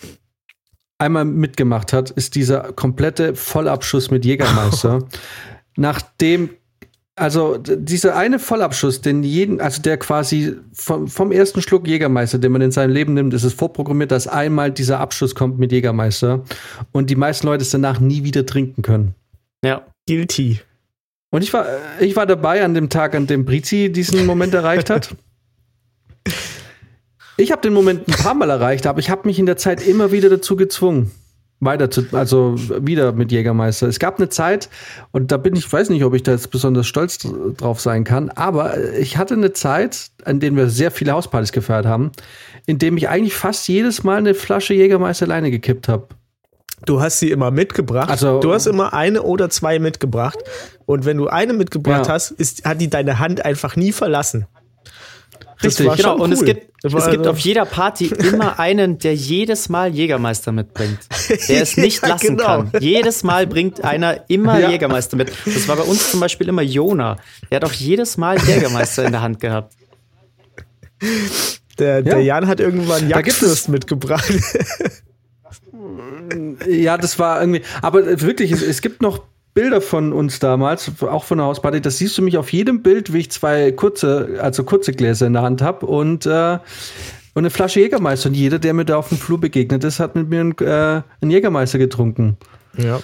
einmal 0.98 1.24
mitgemacht 1.24 1.92
hat, 1.92 2.10
ist 2.10 2.34
dieser 2.34 2.72
komplette 2.72 3.34
Vollabschuss 3.34 4.10
mit 4.10 4.24
Jägermeister. 4.24 5.04
Nachdem 5.76 6.50
also 7.20 7.58
dieser 7.58 8.16
eine 8.16 8.38
Vollabschuss, 8.38 9.02
den 9.02 9.22
jeden, 9.22 9.60
also 9.60 9.82
der 9.82 9.98
quasi 9.98 10.56
vom, 10.72 11.06
vom 11.06 11.32
ersten 11.32 11.60
Schluck 11.60 11.86
Jägermeister, 11.86 12.38
den 12.38 12.50
man 12.50 12.62
in 12.62 12.70
seinem 12.70 12.92
Leben 12.92 13.12
nimmt, 13.12 13.34
ist 13.34 13.44
es 13.44 13.52
vorprogrammiert, 13.52 14.10
dass 14.10 14.26
einmal 14.26 14.70
dieser 14.70 15.00
Abschuss 15.00 15.34
kommt 15.34 15.58
mit 15.58 15.70
Jägermeister 15.70 16.42
und 16.92 17.10
die 17.10 17.16
meisten 17.16 17.46
Leute 17.46 17.62
es 17.62 17.70
danach 17.70 18.00
nie 18.00 18.24
wieder 18.24 18.46
trinken 18.46 18.80
können. 18.80 19.14
Ja. 19.62 19.82
Guilty. 20.08 20.60
Und 21.30 21.42
ich 21.42 21.52
war, 21.52 21.66
äh, 21.68 22.06
ich 22.06 22.16
war 22.16 22.24
dabei 22.24 22.64
an 22.64 22.72
dem 22.72 22.88
Tag, 22.88 23.14
an 23.14 23.26
dem 23.26 23.44
Brizi 23.44 23.92
diesen 23.92 24.24
Moment 24.24 24.54
erreicht 24.54 24.88
hat. 24.88 25.14
Ich 27.36 27.52
habe 27.52 27.62
den 27.62 27.72
Moment 27.72 28.06
ein 28.06 28.12
paar 28.12 28.34
Mal 28.34 28.50
erreicht, 28.50 28.86
aber 28.86 28.98
ich 28.98 29.08
habe 29.08 29.26
mich 29.26 29.38
in 29.38 29.46
der 29.46 29.56
Zeit 29.56 29.86
immer 29.86 30.12
wieder 30.12 30.28
dazu 30.28 30.56
gezwungen. 30.56 31.10
Weiter 31.60 31.90
zu, 31.90 32.04
also 32.12 32.54
wieder 32.58 33.12
mit 33.12 33.30
Jägermeister. 33.32 33.86
Es 33.86 33.98
gab 33.98 34.18
eine 34.18 34.28
Zeit, 34.30 34.68
und 35.12 35.30
da 35.30 35.36
bin 35.36 35.54
ich, 35.54 35.70
weiß 35.70 35.90
nicht, 35.90 36.04
ob 36.04 36.14
ich 36.14 36.22
da 36.22 36.32
jetzt 36.32 36.50
besonders 36.50 36.86
stolz 36.86 37.18
drauf 37.56 37.80
sein 37.80 38.04
kann, 38.04 38.30
aber 38.30 38.92
ich 38.94 39.16
hatte 39.18 39.34
eine 39.34 39.52
Zeit, 39.52 40.10
an 40.24 40.40
denen 40.40 40.56
wir 40.56 40.68
sehr 40.70 40.90
viele 40.90 41.12
Hauspartys 41.12 41.52
gefeiert 41.52 41.86
haben, 41.86 42.12
in 42.66 42.78
dem 42.78 42.96
ich 42.96 43.08
eigentlich 43.08 43.34
fast 43.34 43.68
jedes 43.68 44.02
Mal 44.02 44.16
eine 44.18 44.34
Flasche 44.34 44.74
Jägermeister 44.74 45.26
alleine 45.26 45.50
gekippt 45.50 45.88
habe. 45.88 46.08
Du 46.86 47.02
hast 47.02 47.18
sie 47.18 47.30
immer 47.30 47.50
mitgebracht. 47.50 48.08
Also- 48.10 48.40
du 48.40 48.54
hast 48.54 48.66
immer 48.66 48.94
eine 48.94 49.22
oder 49.22 49.50
zwei 49.50 49.78
mitgebracht. 49.78 50.38
Und 50.86 51.04
wenn 51.04 51.18
du 51.18 51.28
eine 51.28 51.52
mitgebracht 51.52 52.06
Ja. 52.06 52.14
hast, 52.14 52.30
ist, 52.30 52.64
hat 52.64 52.80
die 52.80 52.88
deine 52.88 53.18
Hand 53.18 53.44
einfach 53.44 53.76
nie 53.76 53.92
verlassen. 53.92 54.46
Richtig, 55.62 55.94
Genau, 55.96 56.16
und 56.16 56.32
es 56.32 56.42
gibt, 56.44 56.72
es 56.82 56.92
gibt 57.10 57.18
also- 57.18 57.30
auf 57.30 57.38
jeder 57.38 57.64
Party 57.66 58.06
immer 58.32 58.58
einen, 58.58 58.98
der 58.98 59.14
jedes 59.14 59.68
Mal 59.68 59.94
Jägermeister 59.94 60.52
mitbringt. 60.52 60.98
Der 61.48 61.62
es 61.62 61.76
nicht 61.76 62.02
Ja, 62.02 62.08
lassen 62.08 62.36
genau. 62.38 62.44
kann. 62.44 62.72
Jedes 62.80 63.22
Mal 63.22 63.46
bringt 63.46 63.84
einer 63.84 64.28
immer 64.30 64.58
Ja. 64.58 64.70
Jägermeister 64.70 65.16
mit. 65.16 65.30
Das 65.44 65.68
war 65.68 65.76
bei 65.76 65.82
uns 65.82 66.10
zum 66.10 66.20
Beispiel 66.20 66.48
immer 66.48 66.62
Jona. 66.62 67.16
Der 67.50 67.56
hat 67.56 67.64
auch 67.64 67.72
jedes 67.72 68.16
Mal 68.16 68.38
Jägermeister 68.38 69.04
in 69.04 69.12
der 69.12 69.20
Hand 69.22 69.40
gehabt. 69.40 69.74
Der, 71.78 72.02
der 72.02 72.18
Ja. 72.20 72.36
Jan 72.36 72.46
hat 72.46 72.60
irgendwann 72.60 73.08
Jagdfürst 73.08 73.68
mitgebracht. 73.68 74.32
Ja, 76.68 76.96
das 76.98 77.18
war 77.18 77.40
irgendwie, 77.40 77.62
aber 77.82 78.20
wirklich, 78.20 78.52
es, 78.52 78.62
es 78.62 78.80
gibt 78.82 79.02
noch 79.02 79.22
Bilder 79.60 79.80
von 79.82 80.12
uns 80.14 80.38
damals, 80.38 80.90
auch 81.02 81.24
von 81.24 81.36
der 81.38 81.46
Hausparty. 81.46 81.82
Das 81.82 81.98
siehst 81.98 82.16
du 82.16 82.22
mich 82.22 82.38
auf 82.38 82.50
jedem 82.50 82.82
Bild, 82.82 83.12
wie 83.12 83.18
ich 83.18 83.30
zwei 83.30 83.72
kurze, 83.72 84.38
also 84.40 84.64
kurze 84.64 84.92
Gläser 84.92 85.26
in 85.26 85.34
der 85.34 85.42
Hand 85.42 85.60
habe 85.60 85.84
und, 85.84 86.24
äh, 86.24 86.54
und 87.34 87.42
eine 87.42 87.50
Flasche 87.50 87.80
Jägermeister. 87.80 88.30
Und 88.30 88.34
jeder, 88.36 88.58
der 88.58 88.72
mir 88.72 88.86
da 88.86 88.96
auf 88.96 89.10
dem 89.10 89.18
Flur 89.18 89.38
begegnet 89.38 89.84
ist, 89.84 90.00
hat 90.00 90.14
mit 90.16 90.30
mir 90.30 90.40
einen, 90.40 90.58
äh, 90.60 91.02
einen 91.20 91.30
Jägermeister 91.30 91.78
getrunken. 91.78 92.36
ja. 92.76 93.00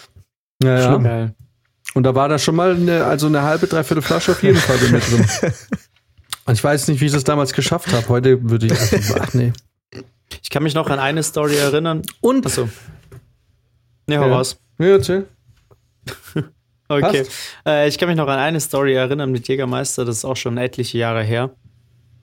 Ja, 0.62 0.78
ja. 0.78 0.96
Geil. 0.96 1.34
Und 1.92 2.04
da 2.04 2.14
war 2.14 2.30
da 2.30 2.38
schon 2.38 2.56
mal 2.56 2.74
eine, 2.74 3.04
also 3.04 3.26
eine 3.26 3.42
halbe, 3.42 3.66
dreiviertel 3.66 4.00
Flasche 4.02 4.32
auf 4.32 4.42
jeden 4.42 4.56
Fall 4.56 4.78
mit 4.90 5.10
drin. 5.10 5.26
Und 6.46 6.54
ich 6.54 6.64
weiß 6.64 6.88
nicht, 6.88 7.02
wie 7.02 7.06
ich 7.06 7.12
das 7.12 7.24
damals 7.24 7.52
geschafft 7.52 7.92
habe. 7.92 8.08
Heute 8.08 8.48
würde 8.48 8.64
ich, 8.66 8.72
ach 9.20 9.34
nee. 9.34 9.52
Ich 10.42 10.48
kann 10.48 10.62
mich 10.62 10.72
noch 10.74 10.88
an 10.88 10.98
eine 10.98 11.22
Story 11.22 11.56
erinnern. 11.56 12.00
Und, 12.22 12.46
Achso. 12.46 12.70
Ne, 14.06 14.18
hau 14.18 14.28
Ja. 14.28 14.34
raus. 14.36 14.58
ja, 14.78 14.86
erzähl. 14.86 15.26
Okay. 16.88 17.24
Äh, 17.66 17.88
ich 17.88 17.98
kann 17.98 18.08
mich 18.08 18.16
noch 18.16 18.28
an 18.28 18.38
eine 18.38 18.60
Story 18.60 18.94
erinnern 18.94 19.32
mit 19.32 19.48
Jägermeister, 19.48 20.04
das 20.04 20.18
ist 20.18 20.24
auch 20.24 20.36
schon 20.36 20.56
etliche 20.56 20.98
Jahre 20.98 21.22
her. 21.22 21.50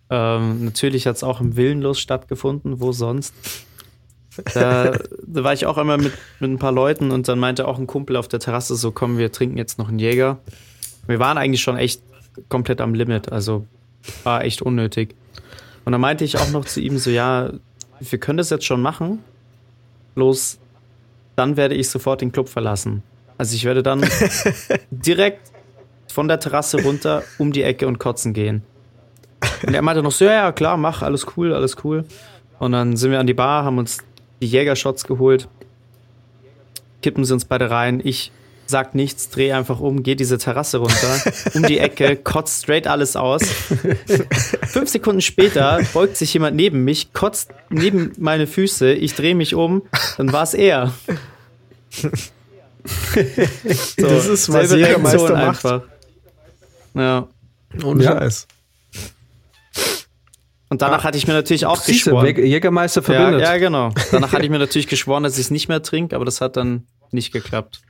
Ähm, 0.09 0.65
natürlich 0.65 1.07
hat 1.07 1.17
es 1.17 1.23
auch 1.23 1.41
im 1.41 1.55
Willenlos 1.55 1.99
stattgefunden, 1.99 2.79
wo 2.79 2.91
sonst. 2.91 3.33
Da, 4.53 4.91
da 5.27 5.43
war 5.43 5.53
ich 5.53 5.65
auch 5.65 5.77
einmal 5.77 5.97
mit, 5.97 6.13
mit 6.39 6.49
ein 6.49 6.59
paar 6.59 6.71
Leuten 6.71 7.11
und 7.11 7.27
dann 7.27 7.39
meinte 7.39 7.67
auch 7.67 7.77
ein 7.77 7.87
Kumpel 7.87 8.15
auf 8.15 8.27
der 8.27 8.39
Terrasse 8.39 8.75
so, 8.75 8.91
komm, 8.91 9.17
wir 9.17 9.31
trinken 9.31 9.57
jetzt 9.57 9.79
noch 9.79 9.89
einen 9.89 9.99
Jäger. 9.99 10.39
Wir 11.07 11.19
waren 11.19 11.37
eigentlich 11.37 11.61
schon 11.61 11.77
echt 11.77 12.01
komplett 12.49 12.79
am 12.79 12.93
Limit, 12.93 13.31
also 13.31 13.65
war 14.23 14.43
echt 14.43 14.61
unnötig. 14.61 15.15
Und 15.85 15.91
dann 15.91 16.01
meinte 16.01 16.23
ich 16.23 16.37
auch 16.37 16.51
noch 16.51 16.65
zu 16.65 16.79
ihm 16.79 16.97
so, 16.97 17.09
ja, 17.09 17.51
wir 17.99 18.19
können 18.19 18.37
das 18.37 18.49
jetzt 18.49 18.65
schon 18.65 18.81
machen, 18.81 19.19
bloß 20.15 20.59
dann 21.35 21.57
werde 21.57 21.75
ich 21.75 21.89
sofort 21.89 22.21
den 22.21 22.31
Club 22.31 22.47
verlassen. 22.47 23.03
Also 23.43 23.57
ich 23.57 23.65
werde 23.65 23.83
dann 23.83 24.01
direkt 24.89 25.51
von 26.07 26.29
der 26.29 26.39
Terrasse 26.39 26.81
runter 26.81 27.23
um 27.39 27.51
die 27.51 27.63
Ecke 27.63 27.87
und 27.87 27.99
kotzen 27.99 28.31
gehen. 28.31 28.63
Und 29.67 29.73
er 29.73 29.81
meinte 29.81 30.01
noch 30.01 30.13
so, 30.13 30.23
ja, 30.23 30.31
ja, 30.31 30.51
klar, 30.53 30.77
mach, 30.77 31.01
alles 31.01 31.27
cool, 31.35 31.53
alles 31.53 31.75
cool. 31.83 32.05
Und 32.59 32.71
dann 32.71 32.95
sind 32.95 33.11
wir 33.11 33.19
an 33.19 33.27
die 33.27 33.33
Bar, 33.33 33.65
haben 33.65 33.79
uns 33.79 33.97
die 34.41 34.47
Jägershots 34.47 35.03
geholt, 35.03 35.49
kippen 37.01 37.25
sie 37.25 37.33
uns 37.33 37.43
beide 37.43 37.69
rein. 37.69 37.99
Ich 38.01 38.31
sag 38.65 38.95
nichts, 38.95 39.29
dreh 39.29 39.51
einfach 39.51 39.81
um, 39.81 40.03
geh 40.03 40.15
diese 40.15 40.37
Terrasse 40.37 40.77
runter, 40.77 41.33
um 41.53 41.63
die 41.63 41.79
Ecke, 41.79 42.15
kotzt 42.23 42.63
straight 42.63 42.87
alles 42.87 43.17
aus. 43.17 43.43
Fünf 44.67 44.87
Sekunden 44.89 45.19
später 45.19 45.81
beugt 45.93 46.15
sich 46.15 46.33
jemand 46.33 46.55
neben 46.55 46.85
mich, 46.85 47.11
kotzt 47.11 47.51
neben 47.69 48.13
meine 48.17 48.47
Füße, 48.47 48.93
ich 48.93 49.15
drehe 49.15 49.35
mich 49.35 49.53
um, 49.53 49.81
dann 50.15 50.31
war 50.31 50.43
es 50.43 50.53
er. 50.53 50.93
So, 53.97 54.07
Das 54.07 54.27
ist, 54.27 54.51
was 54.51 54.71
Jägermeister 54.71 55.17
Reaktion 55.19 55.31
macht. 55.39 55.65
einfach. 55.65 55.81
Ja. 56.93 57.27
Ohne 57.83 58.03
Ja. 58.03 58.11
Scheiß. 58.19 58.47
Und 60.69 60.81
danach 60.81 61.03
hatte 61.03 61.17
ich 61.17 61.27
mir 61.27 61.33
natürlich 61.33 61.65
auch 61.65 61.77
Siehst 61.77 62.05
du, 62.07 62.11
geschworen. 62.11 62.25
Jäger- 62.25 62.43
Jägermeister 62.45 63.01
Ja, 63.01 63.05
verbindet. 63.05 63.41
ja, 63.41 63.57
genau. 63.57 63.91
Danach 64.11 64.31
hatte 64.33 64.43
ich 64.43 64.49
mir 64.49 64.57
natürlich 64.59 64.87
geschworen, 64.87 65.23
dass 65.23 65.35
ich 65.35 65.45
es 65.45 65.51
nicht 65.51 65.67
mehr 65.69 65.83
trinke, 65.83 66.15
aber 66.15 66.25
das 66.25 66.41
hat 66.41 66.57
dann 66.57 66.87
nicht 67.11 67.31
geklappt. 67.31 67.81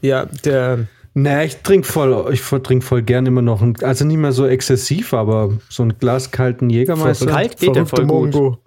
Ja, 0.00 0.26
der, 0.26 0.86
Nee, 1.16 1.44
ich 1.46 1.56
trinke 1.58 1.86
voll, 1.86 2.28
ich 2.32 2.40
trinke 2.42 2.84
voll 2.84 3.02
gern 3.02 3.24
immer 3.26 3.42
noch. 3.42 3.62
ein- 3.62 3.76
Also 3.82 4.04
nicht 4.04 4.16
mehr 4.16 4.32
so 4.32 4.46
exzessiv, 4.46 5.12
aber 5.14 5.58
so 5.68 5.84
ein 5.84 5.96
Glas 5.98 6.30
kalten 6.32 6.70
Jägermeister. 6.70 7.26
Kalt 7.26 7.56
geht 7.58 7.74
der 7.76 7.86
verrückte 7.86 8.12
voll 8.12 8.22
gut. 8.30 8.34
Mongo. 8.34 8.58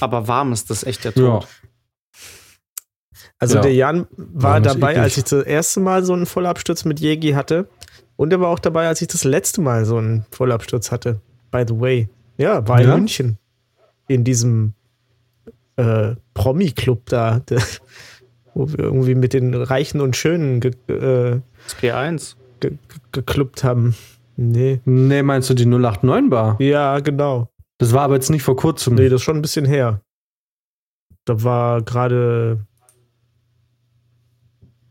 Aber 0.00 0.26
warm 0.28 0.52
ist 0.52 0.70
das 0.70 0.82
echt 0.84 1.04
der 1.04 1.12
Ja. 1.16 1.40
Also 3.38 3.56
Ja. 3.56 3.60
der 3.62 3.74
Jan 3.74 4.06
war 4.16 4.58
ist 4.58 4.66
dabei, 4.66 4.90
eklig. 4.92 5.02
als 5.02 5.16
ich 5.16 5.24
das 5.24 5.44
erste 5.44 5.80
Mal 5.80 6.04
so 6.04 6.12
einen 6.12 6.26
Vollabsturz 6.26 6.84
mit 6.84 7.00
Jägi 7.00 7.32
hatte. 7.32 7.68
Und 8.16 8.32
er 8.32 8.40
war 8.40 8.48
auch 8.48 8.58
dabei, 8.58 8.88
als 8.88 9.00
ich 9.00 9.08
das 9.08 9.22
letzte 9.24 9.60
Mal 9.60 9.84
so 9.84 9.96
einen 9.98 10.24
Vollabsturz 10.32 10.90
hatte. 10.90 11.20
By 11.52 11.64
the 11.66 11.78
way. 11.78 12.08
Ja, 12.36 12.66
war 12.66 12.80
in 12.80 12.88
Ja? 12.88 12.96
München. 12.96 13.38
In 14.08 14.24
diesem 14.24 14.72
äh, 15.76 16.16
Promi-Club 16.34 17.02
da, 17.06 17.38
der, 17.48 17.62
wo 18.54 18.68
wir 18.68 18.80
irgendwie 18.80 19.14
mit 19.14 19.32
den 19.34 19.54
Reichen 19.54 20.00
und 20.00 20.16
Schönen 20.16 20.58
ge, 20.60 20.72
äh, 20.88 21.40
Das 21.64 21.76
P1. 21.80 22.34
ge, 22.60 22.72
geklubbt 23.12 23.62
haben. 23.62 23.94
Nee. 24.36 24.80
Nee, 24.84 25.22
meinst 25.22 25.48
du 25.50 25.54
die 25.54 25.66
089 25.66 26.30
Bar? 26.30 26.56
Ja, 26.60 26.98
genau. 27.00 27.48
Das 27.78 27.92
war 27.92 28.02
aber 28.02 28.14
jetzt 28.14 28.30
nicht 28.30 28.42
vor 28.42 28.56
kurzem. 28.56 28.96
Nee, 28.96 29.08
das 29.08 29.20
ist 29.20 29.24
schon 29.24 29.36
ein 29.36 29.42
bisschen 29.42 29.64
her. 29.64 30.00
Da 31.24 31.42
war 31.44 31.82
gerade. 31.82 32.66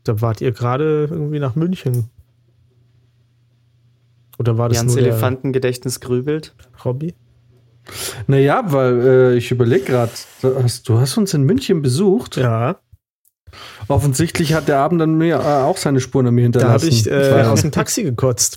Da 0.08 0.22
wart 0.22 0.40
ihr 0.40 0.52
gerade 0.52 1.06
irgendwie 1.10 1.38
nach 1.38 1.54
München. 1.54 2.08
Oder 4.38 4.56
war 4.56 4.70
das 4.70 4.78
Jans 4.78 4.94
nur 4.94 5.02
Elefantengedächtnis 5.04 6.00
grübelt. 6.00 6.54
Hobby? 6.82 7.14
Naja, 8.26 8.62
weil 8.72 9.00
äh, 9.06 9.36
ich 9.36 9.50
überlege 9.50 9.84
gerade, 9.84 10.12
du 10.40 10.98
hast, 10.98 11.18
uns 11.18 11.34
in 11.34 11.42
München 11.42 11.82
besucht. 11.82 12.38
Ja. 12.38 12.76
Offensichtlich 13.88 14.54
hat 14.54 14.68
der 14.68 14.78
Abend 14.78 15.00
dann 15.02 15.18
mir 15.18 15.36
äh, 15.36 15.62
auch 15.64 15.76
seine 15.76 16.00
Spuren 16.00 16.26
an 16.28 16.34
mir 16.34 16.48
Da 16.50 16.60
hinterlassen. 16.60 16.84
habe 16.86 16.94
ich 16.94 17.06
äh, 17.10 17.32
Weil- 17.34 17.46
aus 17.46 17.60
dem 17.60 17.70
Taxi 17.72 18.02
gekotzt. 18.02 18.56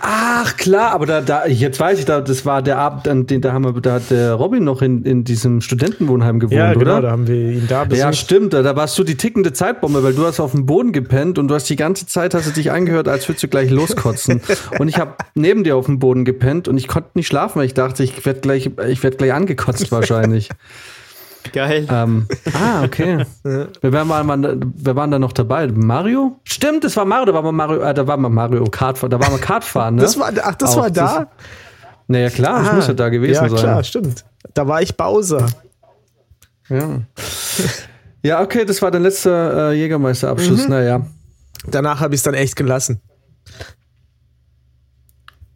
Ach 0.00 0.56
klar, 0.56 0.92
aber 0.92 1.06
da, 1.06 1.20
da, 1.22 1.46
jetzt 1.46 1.80
weiß 1.80 1.98
ich, 1.98 2.04
da, 2.04 2.20
das 2.20 2.44
war 2.44 2.60
der 2.60 2.78
Abend, 2.78 3.08
an 3.08 3.26
den 3.26 3.40
da 3.40 3.52
haben 3.52 3.64
wir, 3.64 3.80
da 3.80 3.94
hat 3.94 4.10
der 4.10 4.34
Robin 4.34 4.64
noch 4.64 4.82
in, 4.82 5.04
in 5.04 5.24
diesem 5.24 5.60
Studentenwohnheim 5.60 6.40
gewohnt, 6.40 6.58
Ja, 6.58 6.74
genau, 6.74 6.92
oder? 6.92 7.02
da 7.02 7.10
haben 7.10 7.26
wir 7.26 7.52
ihn 7.52 7.66
da 7.66 7.84
besucht. 7.84 8.04
Ja, 8.04 8.12
stimmt. 8.12 8.52
Da, 8.52 8.62
da 8.62 8.76
warst 8.76 8.98
du 8.98 9.04
die 9.04 9.16
tickende 9.16 9.52
Zeitbombe, 9.52 10.02
weil 10.02 10.12
du 10.12 10.26
hast 10.26 10.40
auf 10.40 10.52
dem 10.52 10.66
Boden 10.66 10.92
gepennt 10.92 11.38
und 11.38 11.48
du 11.48 11.54
hast 11.54 11.68
die 11.70 11.76
ganze 11.76 12.06
Zeit 12.06 12.34
hast 12.34 12.46
du 12.46 12.50
dich 12.52 12.70
angehört, 12.70 13.08
als 13.08 13.26
würdest 13.28 13.44
du 13.44 13.48
gleich 13.48 13.70
loskotzen. 13.70 14.42
und 14.78 14.88
ich 14.88 14.98
habe 14.98 15.14
neben 15.34 15.64
dir 15.64 15.76
auf 15.76 15.86
dem 15.86 15.98
Boden 15.98 16.24
gepennt 16.24 16.68
und 16.68 16.76
ich 16.76 16.86
konnte 16.88 17.10
nicht 17.14 17.26
schlafen, 17.26 17.58
weil 17.58 17.66
ich 17.66 17.74
dachte, 17.74 18.02
ich 18.02 18.24
werde 18.26 18.40
gleich, 18.40 18.70
ich 18.88 19.02
werde 19.02 19.16
gleich 19.16 19.32
angekotzt 19.32 19.90
wahrscheinlich. 19.90 20.50
Geil. 21.52 21.86
ähm, 21.90 22.26
ah, 22.54 22.82
okay. 22.84 23.18
Ja. 23.44 23.66
Wer, 23.80 23.92
wer, 23.92 24.08
war, 24.08 24.24
man- 24.24 24.72
wer 24.76 24.96
waren 24.96 25.10
da 25.10 25.18
noch 25.18 25.32
dabei? 25.32 25.66
Mario? 25.68 26.40
Stimmt, 26.44 26.84
das 26.84 26.96
war 26.96 27.04
Mario. 27.04 27.26
Da 27.26 27.34
war 27.34 27.42
mal 27.42 27.52
Mario, 27.52 27.80
äh, 27.80 27.94
da 27.94 28.06
war 28.06 28.16
mal 28.16 28.28
Mario 28.28 28.64
Kart, 28.64 29.02
da 29.02 29.20
war 29.20 29.30
mal 29.30 29.38
Kart 29.38 29.64
fahren, 29.64 29.96
ne? 29.96 30.02
Das 30.02 30.18
war, 30.18 30.32
ach, 30.42 30.54
das 30.56 30.72
Auch 30.76 30.82
war 30.82 30.90
da? 30.90 31.18
das- 31.20 31.26
Naja, 32.08 32.30
klar, 32.30 32.60
das 32.60 32.68
Ah, 32.70 32.74
muss 32.74 32.86
ja 32.88 32.94
da 32.94 33.08
gewesen 33.08 33.42
ja, 33.44 33.48
sein. 33.48 33.58
klar, 33.58 33.84
stimmt. 33.84 34.24
Da 34.54 34.66
war 34.68 34.80
ich 34.82 34.96
Bowser. 34.96 35.46
Ja. 36.68 37.00
ja, 38.22 38.40
okay, 38.42 38.64
das 38.64 38.82
war 38.82 38.90
der 38.90 39.00
letzte 39.00 39.30
äh, 39.30 39.72
Jägermeisterabschluss. 39.78 40.64
Mhm. 40.64 40.70
Naja. 40.70 41.06
Danach 41.68 42.00
habe 42.00 42.14
ich 42.14 42.18
es 42.20 42.22
dann 42.24 42.34
echt 42.34 42.56
gelassen. 42.56 43.00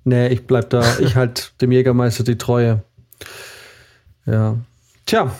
Nee, 0.04 0.28
ich 0.28 0.46
bleib 0.46 0.70
da. 0.70 0.82
Ich 0.98 1.14
halt 1.16 1.52
dem 1.60 1.72
Jägermeister 1.72 2.24
die 2.24 2.38
Treue. 2.38 2.82
Ja. 4.26 4.56
Tja, 5.06 5.30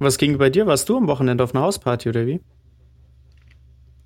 Was 0.00 0.18
ging 0.18 0.38
bei 0.38 0.50
dir? 0.50 0.66
Warst 0.66 0.88
du 0.88 0.96
am 0.96 1.06
Wochenende 1.06 1.44
auf 1.44 1.54
einer 1.54 1.62
Hausparty 1.62 2.08
oder 2.08 2.26
wie? 2.26 2.40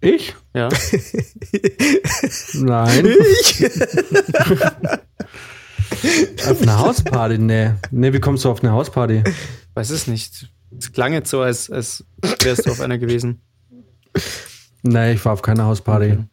ich? 0.00 0.34
Ja. 0.54 0.68
Nein. 2.52 3.06
Ich? 3.06 3.64
auf 6.48 6.62
eine 6.62 6.78
Hausparty? 6.78 7.38
Nee. 7.38 7.70
Nee, 7.92 8.12
wie 8.12 8.20
kommst 8.20 8.44
du 8.44 8.50
auf 8.50 8.62
eine 8.62 8.72
Hausparty? 8.72 9.22
Weiß 9.74 9.90
es 9.90 10.08
nicht. 10.08 10.50
Es 10.76 10.92
klang 10.92 11.12
jetzt 11.12 11.30
so, 11.30 11.40
als, 11.40 11.70
als 11.70 12.04
wärst 12.42 12.66
du 12.66 12.72
auf 12.72 12.80
einer 12.80 12.98
gewesen. 12.98 13.40
Nee, 14.82 15.12
ich 15.12 15.24
war 15.24 15.32
auf 15.32 15.42
keine 15.42 15.64
Hausparty. 15.64 16.12
Okay. 16.12 16.24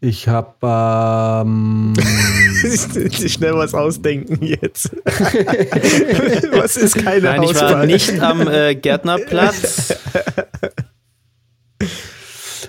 Ich 0.00 0.28
habe 0.28 1.44
ähm, 1.44 1.94
schnell 3.10 3.54
was 3.54 3.74
ausdenken 3.74 4.44
jetzt. 4.44 4.94
was 5.04 6.76
ist 6.76 6.96
keine 7.02 7.22
Nein, 7.22 7.42
ich 7.42 7.54
war 7.56 7.84
nicht 7.84 8.20
am 8.20 8.46
äh, 8.46 8.76
Gärtnerplatz. 8.76 9.98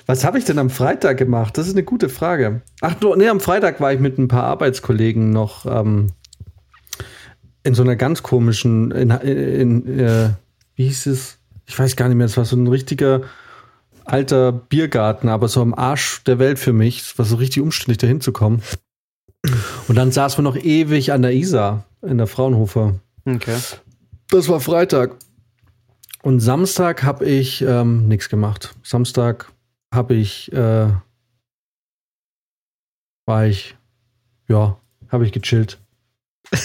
Was 0.08 0.24
habe 0.24 0.40
ich 0.40 0.46
denn 0.46 0.58
am 0.58 0.72
Freitag 0.72 1.18
gemacht? 1.18 1.56
Das 1.56 1.68
ist 1.68 1.74
eine 1.74 1.84
gute 1.84 2.10
Frage. 2.10 2.64
Ach, 2.82 2.96
du, 2.96 3.14
nee, 3.14 3.28
am 3.28 3.40
Freitag 3.40 3.80
war 3.80 3.94
ich 3.94 4.00
mit 4.00 4.18
ein 4.18 4.28
paar 4.28 4.46
Arbeitskollegen 4.46 5.30
noch 5.30 5.68
ähm, 5.68 6.14
in 7.62 7.76
so 7.76 7.84
einer 7.84 7.96
ganz 7.96 8.24
komischen, 8.24 8.90
in, 8.90 9.12
in, 9.12 9.86
in 9.86 10.00
äh, 10.00 10.30
wie 10.74 10.86
hieß 10.86 11.06
es? 11.06 11.38
Ich 11.68 11.78
weiß 11.78 11.96
gar 11.96 12.08
nicht 12.08 12.18
mehr, 12.18 12.26
es 12.26 12.38
war 12.38 12.46
so 12.46 12.56
ein 12.56 12.66
richtiger 12.66 13.22
alter 14.10 14.52
Biergarten, 14.52 15.30
aber 15.30 15.48
so 15.48 15.62
am 15.62 15.74
Arsch 15.74 16.24
der 16.24 16.40
Welt 16.40 16.60
für 16.60 16.74
mich. 16.74 17.02
Es 17.02 17.18
war 17.18 17.26
so 17.26 17.38
richtig 17.38 17.62
umständlich, 17.62 17.98
da 17.98 18.08
hinzukommen. 18.08 18.62
Und 19.88 19.96
dann 19.96 20.12
saßen 20.12 20.40
wir 20.40 20.44
noch 20.44 20.58
ewig 20.58 21.12
an 21.12 21.22
der 21.22 21.34
Isar 21.34 21.86
in 22.02 22.18
der 22.18 22.28
Fraunhofer. 22.28 23.00
Okay. 23.26 23.58
Das 24.30 24.50
war 24.50 24.60
Freitag. 24.60 25.16
Und 26.22 26.42
Samstag 26.42 27.04
habe 27.04 27.26
ich 27.26 27.62
ähm, 27.62 28.08
nichts 28.08 28.30
gemacht. 28.30 28.76
Samstag 28.84 29.52
habe 29.94 30.16
ich, 30.16 30.52
äh, 30.52 30.90
war 33.26 33.46
ich, 33.46 33.78
ja, 34.48 34.78
habe 35.10 35.26
ich 35.26 35.32
gechillt. 35.32 35.80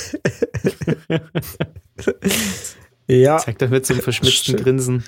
Ja, 3.07 3.37
Zeig 3.39 3.59
doch 3.59 3.69
mit 3.69 3.85
so 3.85 3.95
einem 3.95 4.03
verschmitzten 4.03 4.57
Grinsen. 4.57 5.05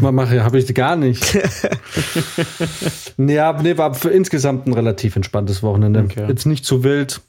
Man 0.00 0.14
mache, 0.14 0.44
habe 0.44 0.58
ich 0.58 0.74
gar 0.74 0.96
nicht. 0.96 1.34
ja, 3.16 3.52
nee, 3.62 3.78
war 3.78 3.94
für 3.94 4.10
insgesamt 4.10 4.66
ein 4.66 4.72
relativ 4.74 5.16
entspanntes 5.16 5.62
Wochenende. 5.62 6.00
Okay. 6.00 6.26
Jetzt 6.28 6.44
nicht 6.46 6.64
zu 6.64 6.84
wild. 6.84 7.20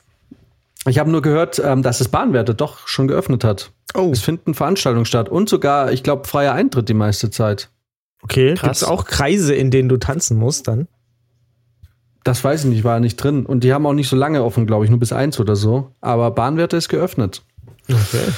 Ich 0.85 0.99
habe 0.99 1.09
nur 1.09 1.21
gehört, 1.21 1.59
ähm, 1.63 1.83
dass 1.83 1.97
das 1.99 2.07
Bahnwärter 2.09 2.53
doch 2.53 2.87
schon 2.87 3.07
geöffnet 3.07 3.43
hat. 3.43 3.71
oh, 3.93 4.09
Es 4.11 4.21
finden 4.21 4.53
Veranstaltungen 4.53 5.05
statt 5.05 5.29
und 5.29 5.49
sogar, 5.49 5.91
ich 5.91 6.03
glaube, 6.03 6.27
freier 6.27 6.53
Eintritt 6.53 6.89
die 6.89 6.93
meiste 6.93 7.29
Zeit. 7.29 7.69
okay. 8.21 8.49
Gibt 8.49 8.59
Krass. 8.59 8.81
es 8.81 8.83
auch 8.87 9.05
Kreise, 9.05 9.53
in 9.55 9.71
denen 9.71 9.89
du 9.89 9.97
tanzen 9.97 10.37
musst 10.37 10.67
dann? 10.67 10.87
Das 12.23 12.43
weiß 12.43 12.65
ich 12.65 12.69
nicht, 12.69 12.83
war 12.83 12.95
ja 12.95 12.99
nicht 12.99 13.15
drin. 13.15 13.45
Und 13.45 13.63
die 13.63 13.73
haben 13.73 13.85
auch 13.85 13.93
nicht 13.93 14.09
so 14.09 14.17
lange 14.17 14.43
offen, 14.43 14.67
glaube 14.67 14.83
ich, 14.83 14.89
nur 14.91 14.99
bis 14.99 15.13
eins 15.13 15.39
oder 15.39 15.55
so. 15.55 15.91
Aber 16.01 16.31
Bahnwärter 16.31 16.77
ist 16.77 16.89
geöffnet. 16.89 17.41
Okay. 17.89 18.31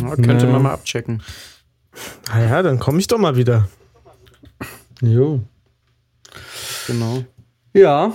Ja, 0.00 0.14
könnte 0.16 0.46
Ja. 0.46 0.52
man 0.52 0.62
mal 0.62 0.72
abchecken. 0.72 1.22
Ah 2.30 2.40
ja, 2.40 2.62
dann 2.62 2.78
komme 2.78 2.98
ich 2.98 3.06
doch 3.06 3.18
mal 3.18 3.36
wieder. 3.36 3.68
Jo. 5.00 5.40
Genau. 6.86 7.24
Ja, 7.74 8.12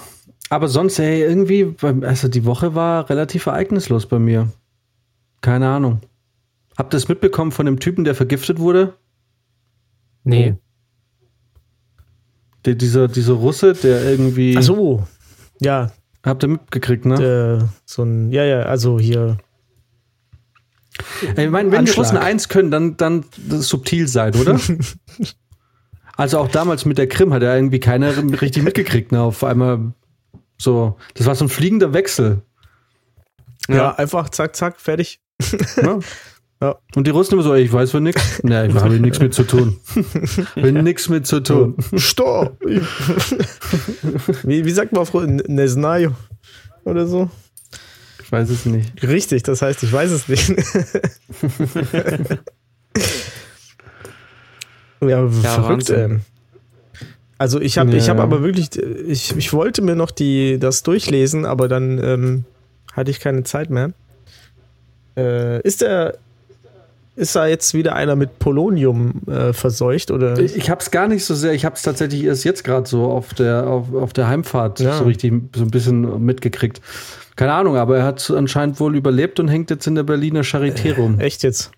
aber 0.50 0.68
sonst, 0.68 1.00
ey, 1.00 1.22
irgendwie, 1.22 1.64
beim- 1.66 2.04
also 2.04 2.28
die 2.28 2.46
Woche 2.46 2.76
war 2.76 3.10
relativ 3.10 3.46
ereignislos 3.46 4.06
bei 4.08 4.20
mir. 4.20 4.50
Keine 5.42 5.68
Ahnung. 5.70 6.02
Habt 6.78 6.94
ihr 6.94 6.98
es 6.98 7.08
mitbekommen 7.08 7.52
von 7.52 7.66
dem 7.66 7.80
Typen, 7.80 8.04
der 8.04 8.16
vergiftet 8.16 8.60
wurde? 8.60 8.94
Nee. 10.24 10.56
Der, 12.66 12.76
dieser, 12.76 13.08
dieser 13.08 13.34
Russe, 13.34 13.74
der 13.74 14.04
irgendwie. 14.10 14.56
Ach 14.58 14.64
so. 14.64 15.06
Ja, 15.60 15.92
Habt 16.26 16.44
ihr 16.44 16.48
mitgekriegt, 16.48 17.06
ne? 17.06 17.62
äh, 17.62 17.66
so 17.86 18.04
ein, 18.04 18.32
ja, 18.32 18.46
ja, 18.46 18.62
also 18.64 18.98
hier. 18.98 19.38
Äh, 21.36 21.46
ich 21.46 21.50
meine, 21.50 21.72
wenn 21.72 21.80
Anschlag. 21.80 21.96
die 21.96 22.00
Russen 22.00 22.18
eins 22.18 22.50
können, 22.50 22.72
dann, 22.72 22.98
dann 22.98 23.26
subtil 23.50 24.08
sein, 24.08 24.36
oder? 24.36 24.60
also 26.18 26.40
auch 26.40 26.50
damals 26.50 26.86
mit 26.86 26.98
der 26.98 27.08
Krim 27.08 27.34
hat 27.34 27.44
er 27.44 27.56
irgendwie 27.56 27.80
keiner 27.80 28.16
richtig 28.42 28.64
mitgekriegt. 28.64 29.12
Ne? 29.12 29.22
Auf 29.22 29.44
einmal 29.44 29.94
so, 30.58 30.98
das 31.16 31.26
war 31.26 31.36
so 31.36 31.46
ein 31.46 31.50
fliegender 31.50 31.94
Wechsel. 31.94 32.42
Ja, 33.68 33.76
ja 33.76 33.96
einfach 33.96 34.30
zack, 34.30 34.56
zack, 34.56 34.80
fertig. 34.80 35.22
Ja. 35.82 36.00
Ja. 36.62 36.78
Und 36.96 37.08
die 37.08 37.12
Russen 37.12 37.34
immer 37.34 37.44
so, 37.44 37.54
ey, 37.54 37.64
ich 37.64 37.74
weiß 37.74 37.92
von 37.92 38.04
nichts. 38.04 38.42
Nee, 38.42 38.68
ich 38.68 38.76
habe 38.76 38.98
nichts 38.98 39.20
mit 39.20 39.34
zu 39.34 39.44
tun. 39.44 39.82
Ich 39.96 40.56
Will 40.64 40.74
ja. 40.74 40.82
nichts 40.82 41.10
mit 41.10 41.28
zu 41.28 41.42
tun. 41.42 41.76
Stopp! 41.98 42.58
wie, 44.44 44.64
wie 44.64 44.72
sagt 44.72 44.94
man 44.94 45.02
auf 45.02 45.14
Neznajo? 45.14 46.12
Ne 46.12 46.16
oder 46.86 47.06
so? 47.06 47.30
Ich 48.34 48.40
weiß 48.40 48.50
es 48.50 48.66
nicht. 48.66 48.92
Richtig, 49.04 49.44
das 49.44 49.62
heißt, 49.62 49.84
ich 49.84 49.94
weiß 49.94 50.10
es 50.10 50.28
nicht. 50.28 50.50
ja, 55.02 55.28
verrückt. 55.30 55.90
Wahnsinn. 55.90 56.00
Ähm. 56.12 56.22
Also 57.38 57.62
ich 57.62 57.78
habe 57.78 57.96
ich 57.96 58.08
Ja. 58.08 58.14
hab 58.14 58.20
aber 58.22 58.42
wirklich, 58.42 58.70
ich, 58.76 59.36
ich 59.38 59.54
wollte 59.54 59.84
mir 59.84 59.96
noch 59.96 60.10
die, 60.12 60.58
das 60.60 60.82
durchlesen, 60.82 61.46
aber 61.46 61.68
dann 61.68 62.00
ähm, 62.04 62.46
hatte 62.94 63.12
ich 63.12 63.20
keine 63.20 63.44
Zeit 63.44 63.70
mehr. 63.70 63.92
Äh, 65.18 65.62
ist 65.62 65.82
der, 65.82 66.16
ist 67.16 67.36
da 67.36 67.46
jetzt 67.46 67.74
wieder 67.76 67.96
einer 67.96 68.16
mit 68.16 68.40
Polonium 68.40 69.22
äh, 69.28 69.54
verseucht 69.54 70.10
oder? 70.10 70.40
Ich, 70.40 70.56
ich 70.56 70.70
habe 70.72 70.82
es 70.82 70.90
gar 70.90 71.08
nicht 71.08 71.24
so 71.26 71.36
sehr. 71.36 71.54
Ich 71.54 71.66
habe 71.66 71.76
es 71.76 71.84
tatsächlich 71.84 72.24
erst 72.24 72.46
jetzt 72.46 72.64
gerade 72.64 72.88
so 72.90 73.06
auf 73.06 73.36
der, 73.36 73.68
auf, 73.68 73.94
auf 73.94 74.14
der 74.14 74.28
Heimfahrt 74.28 74.80
Ja. 74.80 74.98
so 74.98 75.04
richtig 75.04 75.34
so 75.56 75.64
ein 75.64 75.70
bisschen 75.72 76.26
mitgekriegt. 76.26 76.82
Keine 77.36 77.54
Ahnung, 77.54 77.78
aber 77.78 77.98
er 77.98 78.04
hat 78.06 78.30
anscheinend 78.30 78.80
wohl 78.80 78.96
überlebt 78.96 79.40
und 79.40 79.48
hängt 79.48 79.70
jetzt 79.70 79.88
in 79.88 79.96
der 79.96 80.04
Berliner 80.04 80.42
Charité 80.42 80.96
rum. 80.96 81.20
Echt 81.20 81.44
jetzt? 81.44 81.72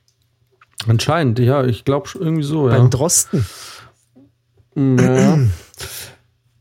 Anscheinend, 0.88 1.39
ja, 1.39 1.63
ich 1.63 1.86
glaube 1.86 2.10
irgendwie 2.15 2.44
so, 2.44 2.70
ja. 2.70 2.78
Beim 2.78 2.89
Drosten. 2.89 3.46
ja. 4.76 5.39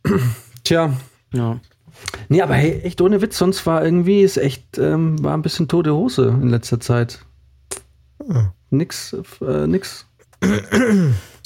Tja. 0.64 0.92
Ja. 1.32 1.60
Nee, 2.28 2.42
aber 2.42 2.54
hey, 2.54 2.80
echt 2.82 3.00
ohne 3.00 3.20
Witz, 3.20 3.38
sonst 3.38 3.66
war 3.66 3.84
irgendwie, 3.84 4.22
ist 4.22 4.36
echt, 4.36 4.78
ähm, 4.78 5.22
war 5.22 5.36
ein 5.36 5.42
bisschen 5.42 5.68
tote 5.68 5.94
Hose 5.94 6.28
in 6.40 6.48
letzter 6.48 6.80
Zeit. 6.80 7.20
Hm. 8.24 8.50
Nix, 8.70 9.16
äh, 9.40 9.66
nix. 9.66 10.06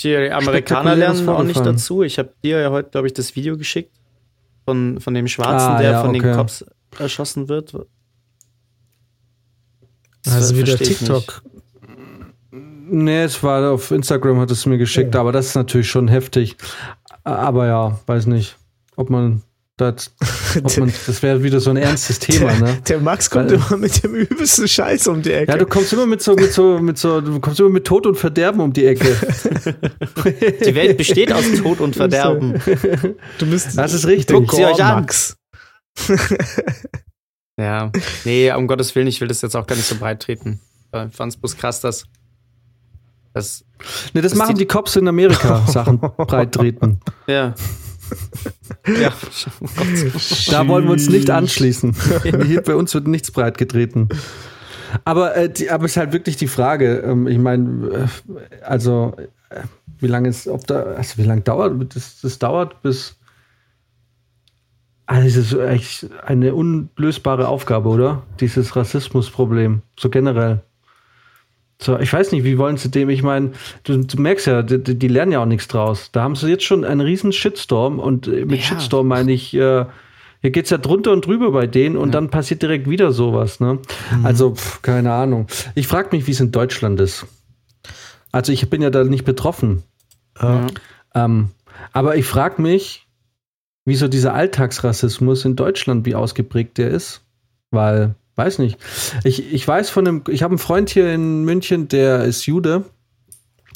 Die 0.02 0.16
Amerikaner 0.30 0.94
lernen 0.94 1.28
auch 1.28 1.44
nicht 1.44 1.64
dazu. 1.64 2.02
Ich 2.02 2.18
habe 2.18 2.32
dir 2.42 2.60
ja 2.60 2.70
heute, 2.70 2.90
glaube 2.90 3.06
ich, 3.06 3.14
das 3.14 3.36
Video 3.36 3.56
geschickt 3.56 3.92
von, 4.64 5.00
von 5.00 5.14
dem 5.14 5.28
Schwarzen, 5.28 5.72
Ah, 5.72 5.78
der 5.78 5.90
ja, 5.92 6.00
von 6.00 6.10
okay. 6.10 6.20
den 6.20 6.34
Cops 6.34 6.64
erschossen 6.98 7.48
wird. 7.48 7.74
Das 10.24 10.34
Also 10.34 10.56
wieder 10.56 10.76
TikTok. 10.76 11.42
Nee, 12.50 13.22
es 13.24 13.42
war 13.42 13.70
auf 13.72 13.90
Instagram, 13.90 14.40
hat 14.40 14.50
es 14.50 14.64
mir 14.66 14.78
geschickt, 14.78 15.14
Ja. 15.14 15.20
aber 15.20 15.32
das 15.32 15.48
ist 15.48 15.54
natürlich 15.54 15.90
schon 15.90 16.08
heftig. 16.08 16.56
Aber 17.24 17.66
ja, 17.66 18.00
weiß 18.06 18.26
nicht, 18.26 18.56
ob 18.96 19.10
man 19.10 19.42
das, 19.76 20.12
ob 20.64 20.76
man, 20.78 20.92
das 21.06 21.22
wäre 21.22 21.42
wieder 21.44 21.60
so 21.60 21.70
ein 21.70 21.76
ernstes 21.76 22.18
Thema, 22.18 22.52
ne? 22.58 22.78
Der 22.88 22.98
Max 22.98 23.30
kommt 23.30 23.50
Weil- 23.50 23.58
immer 23.58 23.76
mit 23.76 24.02
dem 24.02 24.14
übelsten 24.14 24.66
Scheiß 24.66 25.06
um 25.06 25.22
die 25.22 25.32
Ecke. 25.32 25.52
Ja, 25.52 25.58
du 25.58 25.66
kommst 25.66 25.92
immer 25.92 26.06
mit 26.06 26.20
so, 26.22 26.34
mit 26.34 26.52
so, 26.52 26.78
mit 26.80 26.98
so, 26.98 27.20
du 27.20 27.38
kommst 27.38 27.60
immer 27.60 27.68
mit 27.68 27.86
Tod 27.86 28.06
und 28.06 28.16
Verderben 28.16 28.60
um 28.60 28.72
die 28.72 28.86
Ecke. 28.86 29.14
Die 30.66 30.74
Welt 30.74 30.96
besteht 30.96 31.32
aus 31.32 31.44
Tod 31.62 31.80
und 31.80 31.94
Verderben. 31.96 32.54
Du 33.38 33.46
bist 33.46 33.76
Das 33.78 33.92
ist 33.94 34.06
richtig. 34.06 34.34
Guckt 34.34 34.52
sie 34.52 34.64
euch 34.64 34.82
an. 34.82 35.02
Max. 35.02 35.36
Ja. 37.60 37.90
Nee, 38.24 38.52
um 38.52 38.68
Gottes 38.68 38.94
Willen, 38.94 39.08
ich 39.08 39.20
will 39.20 39.26
das 39.26 39.42
jetzt 39.42 39.56
auch 39.56 39.66
gar 39.66 39.74
nicht 39.74 39.88
so 39.88 39.96
breit 39.96 40.20
treten. 40.22 40.60
Ich 41.08 41.16
fand 41.16 41.32
es 41.32 41.36
bloß 41.40 41.56
krass, 41.56 41.80
dass. 41.80 42.04
dass 43.34 43.64
Nee, 44.14 44.20
das 44.20 44.30
Das 44.30 44.38
machen 44.38 44.54
die- 44.54 44.60
die 44.60 44.66
Cops 44.66 44.94
in 44.94 45.08
Amerika, 45.08 45.66
Sachen 45.66 45.98
breit 45.98 46.52
treten. 46.52 47.00
ja. 47.26 47.54
ja. 48.86 49.12
Da 50.50 50.68
wollen 50.68 50.84
wir 50.84 50.92
uns 50.92 51.08
nicht 51.08 51.30
anschließen. 51.30 51.96
Hier 52.46 52.62
bei 52.62 52.76
uns 52.76 52.94
wird 52.94 53.08
nichts 53.08 53.32
breit 53.32 53.58
getreten. 53.58 54.08
Aber, 55.04 55.36
äh, 55.36 55.50
die, 55.52 55.68
aber 55.70 55.84
es 55.86 55.92
ist 55.92 55.96
halt 55.96 56.12
wirklich 56.12 56.36
die 56.36 56.48
Frage, 56.48 56.98
ähm, 56.98 57.26
ich 57.26 57.38
meine, 57.38 58.08
äh, 58.08 58.62
also 58.62 59.14
äh, 59.50 59.62
wie 59.98 60.06
lange 60.06 60.28
ist, 60.28 60.46
ob 60.48 60.66
da, 60.66 60.80
also 60.82 61.18
wie 61.18 61.24
lange 61.24 61.40
dauert, 61.42 61.94
das, 61.94 62.20
das 62.22 62.38
dauert 62.38 62.80
bis, 62.82 63.16
also 65.08 65.26
es 65.26 65.36
ist 65.36 65.58
echt 65.58 66.06
eine 66.26 66.54
unlösbare 66.54 67.48
Aufgabe, 67.48 67.88
oder? 67.88 68.24
Dieses 68.40 68.76
Rassismusproblem, 68.76 69.80
so 69.98 70.10
generell. 70.10 70.60
So, 71.80 71.98
ich 71.98 72.12
weiß 72.12 72.32
nicht, 72.32 72.44
wie 72.44 72.58
wollen 72.58 72.76
sie 72.76 72.90
dem, 72.90 73.08
ich 73.08 73.22
meine, 73.22 73.52
du, 73.84 73.96
du 74.04 74.20
merkst 74.20 74.46
ja, 74.46 74.62
die, 74.62 74.98
die 74.98 75.08
lernen 75.08 75.32
ja 75.32 75.40
auch 75.40 75.46
nichts 75.46 75.66
draus. 75.66 76.10
Da 76.12 76.22
haben 76.22 76.36
sie 76.36 76.50
jetzt 76.50 76.64
schon 76.64 76.84
einen 76.84 77.00
riesen 77.00 77.32
Shitstorm 77.32 78.00
und 78.00 78.28
äh, 78.28 78.44
mit 78.44 78.58
Ja. 78.58 78.64
Shitstorm 78.64 79.08
meine 79.08 79.32
ich, 79.32 79.54
äh, 79.54 79.86
hier 80.42 80.50
geht's 80.50 80.68
ja 80.68 80.76
drunter 80.76 81.12
und 81.12 81.24
drüber 81.24 81.52
bei 81.52 81.66
denen 81.66 81.96
und 81.96 82.12
dann 82.12 82.28
passiert 82.28 82.60
direkt 82.60 82.88
wieder 82.88 83.10
sowas, 83.10 83.60
ne? 83.60 83.78
Also, 84.24 84.54
pf, 84.54 84.82
keine 84.82 85.12
Ahnung. 85.12 85.46
Ich 85.74 85.88
frage 85.88 86.10
mich, 86.12 86.26
wie 86.26 86.32
es 86.32 86.40
in 86.40 86.52
Deutschland 86.52 87.00
ist. 87.00 87.26
Also, 88.30 88.52
ich 88.52 88.68
bin 88.68 88.82
ja 88.82 88.90
da 88.90 89.04
nicht 89.04 89.24
betroffen. 89.24 89.84
Ja. 90.40 90.66
Ähm, 91.14 91.48
aber 91.92 92.16
ich 92.16 92.26
frage 92.26 92.60
mich, 92.60 93.07
wie 93.88 93.96
so 93.96 94.08
dieser 94.08 94.34
Alltagsrassismus 94.34 95.44
in 95.44 95.56
Deutschland, 95.56 96.06
wie 96.06 96.14
ausgeprägt 96.14 96.78
der 96.78 96.90
ist. 96.90 97.22
Weil, 97.70 98.14
weiß 98.36 98.58
nicht. 98.58 98.78
Ich, 99.24 99.52
ich 99.52 99.66
weiß 99.66 99.90
von 99.90 100.06
einem, 100.06 100.24
ich 100.28 100.42
habe 100.42 100.52
einen 100.52 100.58
Freund 100.58 100.90
hier 100.90 101.12
in 101.12 101.44
München, 101.44 101.88
der 101.88 102.24
ist 102.24 102.46
Jude. 102.46 102.84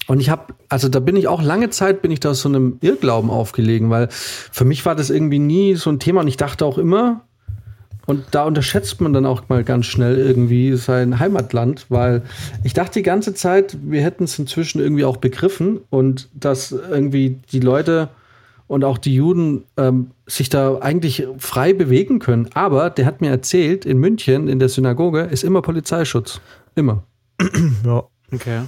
Und 0.09 0.20
ich 0.20 0.31
habe, 0.31 0.55
also 0.68 0.88
da 0.88 1.01
bin 1.01 1.16
ich 1.16 1.29
auch 1.29 1.42
lange 1.42 1.70
Zeit, 1.70 2.03
bin 2.03 2.11
ich 2.11 2.20
da 2.20 2.35
so 2.35 2.48
einem 2.48 2.79
Irrglauben 2.81 3.31
aufgelegen, 3.31 3.90
weil 3.90 4.09
für 4.11 4.64
mich 4.64 4.85
war 4.85 4.94
das 4.94 5.11
irgendwie 5.11 5.38
nie 5.38 5.75
so 5.75 5.90
ein 5.90 6.01
Thema 6.01 6.20
und 6.20 6.29
ich 6.29 6.37
dachte 6.37 6.66
auch 6.66 6.79
immer, 6.79 7.22
und 8.07 8.25
da 8.33 8.44
unterschätzt 8.44 9.01
man 9.01 9.12
dann 9.12 9.27
auch 9.27 9.48
mal 9.48 9.62
ganz 9.62 9.87
schnell 9.87 10.18
irgendwie 10.18 10.77
sein 10.77 11.20
Heimatland, 11.20 11.87
weil 11.88 12.22
ich 12.64 12.75
dachte 12.75 12.98
die 12.98 13.05
ganze 13.05 13.33
Zeit, 13.33 13.77
wir 13.81 14.03
hätten 14.03 14.25
es 14.25 14.38
inzwischen 14.38 14.81
irgendwie 14.81 15.05
auch 15.05 15.18
begriffen 15.18 15.81
und 15.88 16.29
dass 16.35 16.72
irgendwie 16.72 17.38
die 17.53 17.61
Leute 17.61 18.09
und 18.73 18.85
auch 18.85 18.97
die 18.97 19.15
Juden 19.15 19.65
ähm, 19.77 20.13
sich 20.27 20.49
da 20.49 20.79
eigentlich 20.79 21.27
frei 21.37 21.75
bewegen 21.75 22.21
können. 22.21 22.49
Aber 22.55 22.89
der 22.89 23.05
hat 23.05 23.21
mir 23.21 23.29
erzählt, 23.29 23.85
in 23.85 23.99
München, 23.99 24.49
in 24.49 24.59
der 24.61 24.71
Synagoge, 24.71 25.25
ist 25.25 25.45
immer 25.45 25.61
Polizeischutz. 25.61 26.41
Immer. 26.75 27.05
Ja. 27.85 28.05
Okay. 28.33 28.63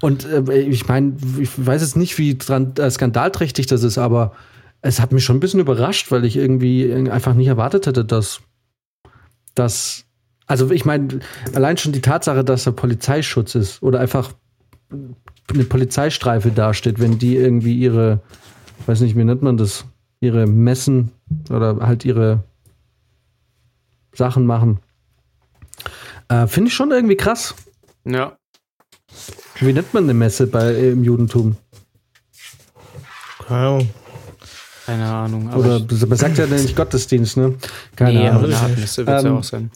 Und 0.00 0.24
äh, 0.24 0.58
ich 0.58 0.88
meine, 0.88 1.16
ich 1.38 1.50
weiß 1.54 1.82
jetzt 1.82 1.98
nicht, 1.98 2.16
wie 2.16 2.38
dran, 2.38 2.72
äh, 2.78 2.90
skandalträchtig 2.90 3.66
das 3.66 3.82
ist, 3.82 3.98
aber 3.98 4.32
es 4.80 4.98
hat 4.98 5.12
mich 5.12 5.24
schon 5.24 5.36
ein 5.36 5.40
bisschen 5.40 5.60
überrascht, 5.60 6.10
weil 6.10 6.24
ich 6.24 6.38
irgendwie 6.38 6.90
einfach 7.10 7.34
nicht 7.34 7.48
erwartet 7.48 7.86
hätte, 7.86 8.06
dass 8.06 8.40
das. 9.54 10.06
Also 10.46 10.70
ich 10.70 10.86
meine, 10.86 11.20
allein 11.52 11.76
schon 11.76 11.92
die 11.92 12.00
Tatsache, 12.00 12.42
dass 12.42 12.64
da 12.64 12.70
Polizeischutz 12.70 13.54
ist 13.54 13.82
oder 13.82 14.00
einfach 14.00 14.32
eine 15.48 15.64
Polizeistreife 15.64 16.50
dasteht, 16.50 16.98
wenn 17.00 17.18
die 17.18 17.36
irgendwie 17.36 17.74
ihre, 17.78 18.20
weiß 18.86 19.00
nicht, 19.00 19.16
wie 19.16 19.24
nennt 19.24 19.42
man 19.42 19.56
das, 19.56 19.84
ihre 20.20 20.46
Messen 20.46 21.12
oder 21.50 21.76
halt 21.86 22.04
ihre 22.04 22.42
Sachen 24.12 24.46
machen. 24.46 24.80
Äh, 26.28 26.46
Finde 26.46 26.68
ich 26.68 26.74
schon 26.74 26.90
irgendwie 26.90 27.16
krass. 27.16 27.54
Ja. 28.04 28.36
Wie 29.60 29.72
nennt 29.72 29.94
man 29.94 30.04
eine 30.04 30.14
Messe 30.14 30.46
bei, 30.46 30.74
im 30.74 31.04
Judentum? 31.04 31.56
Keine 33.46 33.60
Ahnung. 33.66 33.90
Keine 34.86 35.06
Ahnung. 35.06 35.48
aber 35.50 35.76
Oder 35.76 36.06
man 36.06 36.18
sagt 36.18 36.38
ja 36.38 36.46
nicht 36.46 36.76
Gottesdienst, 36.76 37.36
ne? 37.36 37.54
Keine 37.96 38.18
nee, 38.18 38.28
aber 38.28 38.38
Ahnung. 38.38 38.44
eine 38.52 38.60
Hartmesse 38.60 39.06
wird 39.06 39.18
es 39.18 39.24
Ähm, 39.24 39.32
ja 39.32 39.38
auch 39.38 39.44
sein. 39.44 39.70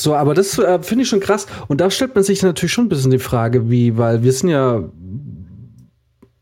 So, 0.00 0.14
aber 0.14 0.32
das 0.32 0.58
äh, 0.58 0.82
finde 0.82 1.02
ich 1.02 1.10
schon 1.10 1.20
krass. 1.20 1.46
Und 1.68 1.82
da 1.82 1.90
stellt 1.90 2.14
man 2.14 2.24
sich 2.24 2.42
natürlich 2.42 2.72
schon 2.72 2.86
ein 2.86 2.88
bisschen 2.88 3.10
die 3.10 3.18
Frage, 3.18 3.68
wie, 3.68 3.98
weil 3.98 4.22
wir 4.22 4.32
sind 4.32 4.48
ja, 4.48 4.78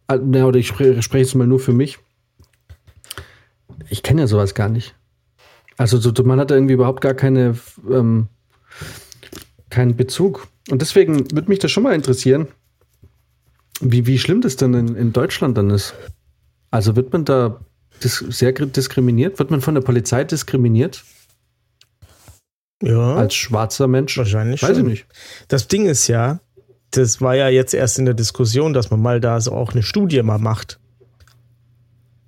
äh, 0.06 0.18
na, 0.22 0.46
oder 0.46 0.58
ich 0.58 0.68
spre 0.68 1.02
spreche 1.02 1.24
jetzt 1.24 1.34
mal 1.34 1.46
nur 1.46 1.58
für 1.58 1.72
mich. 1.72 1.98
Ich 3.90 4.04
kenne 4.04 4.20
ja 4.22 4.26
sowas 4.28 4.54
gar 4.54 4.68
nicht. 4.68 4.94
Also 5.76 5.98
so, 5.98 6.12
man 6.22 6.38
hat 6.38 6.52
da 6.52 6.54
irgendwie 6.54 6.74
überhaupt 6.74 7.00
gar 7.00 7.14
keine, 7.14 7.56
ähm, 7.90 8.28
keinen 9.70 9.96
Bezug. 9.96 10.46
Und 10.70 10.80
deswegen 10.80 11.32
würde 11.32 11.48
mich 11.48 11.58
das 11.58 11.72
schon 11.72 11.82
mal 11.82 11.94
interessieren, 11.94 12.46
wie, 13.80 14.06
wie 14.06 14.18
schlimm 14.18 14.40
das 14.40 14.54
denn 14.54 14.74
in, 14.74 14.94
in 14.94 15.12
Deutschland 15.12 15.58
dann 15.58 15.70
ist. 15.70 15.94
Also 16.70 16.94
wird 16.94 17.12
man 17.12 17.24
da 17.24 17.60
dis 18.04 18.18
sehr 18.18 18.52
diskriminiert? 18.52 19.40
Wird 19.40 19.50
man 19.50 19.62
von 19.62 19.74
der 19.74 19.82
Polizei 19.82 20.22
diskriminiert 20.22 21.02
Ja, 22.82 23.16
als 23.16 23.34
schwarzer 23.34 23.88
Mensch? 23.88 24.16
wahrscheinlich 24.16 24.62
Weiß 24.62 24.70
ich 24.70 24.76
schon. 24.78 24.86
nicht. 24.86 25.06
Das 25.48 25.68
Ding 25.68 25.86
ist 25.86 26.06
ja, 26.06 26.40
das 26.90 27.20
war 27.20 27.34
ja 27.34 27.48
jetzt 27.48 27.74
erst 27.74 27.98
in 27.98 28.04
der 28.04 28.14
Diskussion, 28.14 28.72
dass 28.72 28.90
man 28.90 29.00
mal 29.00 29.20
da 29.20 29.40
so 29.40 29.52
auch 29.52 29.72
eine 29.72 29.82
Studie 29.82 30.22
mal 30.22 30.38
macht. 30.38 30.78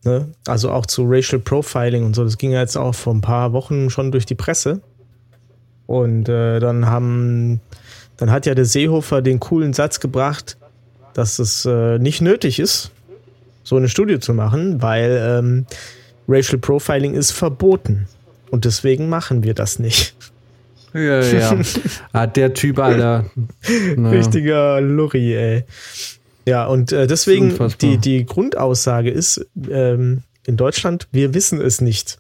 Ne? 0.04 0.32
Also 0.46 0.70
auch 0.70 0.86
zu 0.86 1.04
Racial 1.06 1.40
Profiling 1.40 2.04
und 2.04 2.14
so. 2.14 2.24
Das 2.24 2.38
ging 2.38 2.52
ja 2.52 2.60
jetzt 2.60 2.76
auch 2.76 2.94
vor 2.94 3.14
ein 3.14 3.20
paar 3.20 3.52
Wochen 3.52 3.90
schon 3.90 4.12
durch 4.12 4.26
die 4.26 4.34
Presse. 4.34 4.80
Und 5.86 6.28
äh, 6.28 6.60
dann 6.60 6.86
haben, 6.86 7.60
dann 8.16 8.30
hat 8.30 8.46
ja 8.46 8.54
der 8.54 8.64
Seehofer 8.64 9.22
den 9.22 9.40
coolen 9.40 9.72
Satz 9.72 10.00
gebracht, 10.00 10.56
dass 11.14 11.38
es 11.38 11.64
äh, 11.66 11.98
nicht 11.98 12.20
nötig 12.20 12.60
ist, 12.60 12.92
so 13.64 13.76
eine 13.76 13.88
Studie 13.88 14.20
zu 14.20 14.32
machen, 14.32 14.80
weil 14.82 15.20
ähm, 15.20 15.66
Racial 16.28 16.58
Profiling 16.58 17.14
ist 17.14 17.32
verboten. 17.32 18.06
Und 18.50 18.64
deswegen 18.64 19.08
machen 19.08 19.42
wir 19.42 19.54
das 19.54 19.78
nicht. 19.78 20.14
Ja, 20.92 21.20
ja. 21.20 21.58
ah, 22.12 22.26
der 22.26 22.54
Typ, 22.54 22.78
Alter. 22.78 23.26
Naja. 23.96 24.18
Richtiger 24.18 24.80
Lurri, 24.80 25.34
ey. 25.34 25.64
Ja, 26.46 26.66
und 26.66 26.92
äh, 26.92 27.06
deswegen 27.06 27.56
die, 27.80 27.98
die 27.98 28.26
Grundaussage 28.26 29.10
ist, 29.10 29.46
ähm, 29.70 30.22
in 30.46 30.56
Deutschland, 30.56 31.06
wir 31.12 31.34
wissen 31.34 31.60
es 31.60 31.80
nicht. 31.80 32.18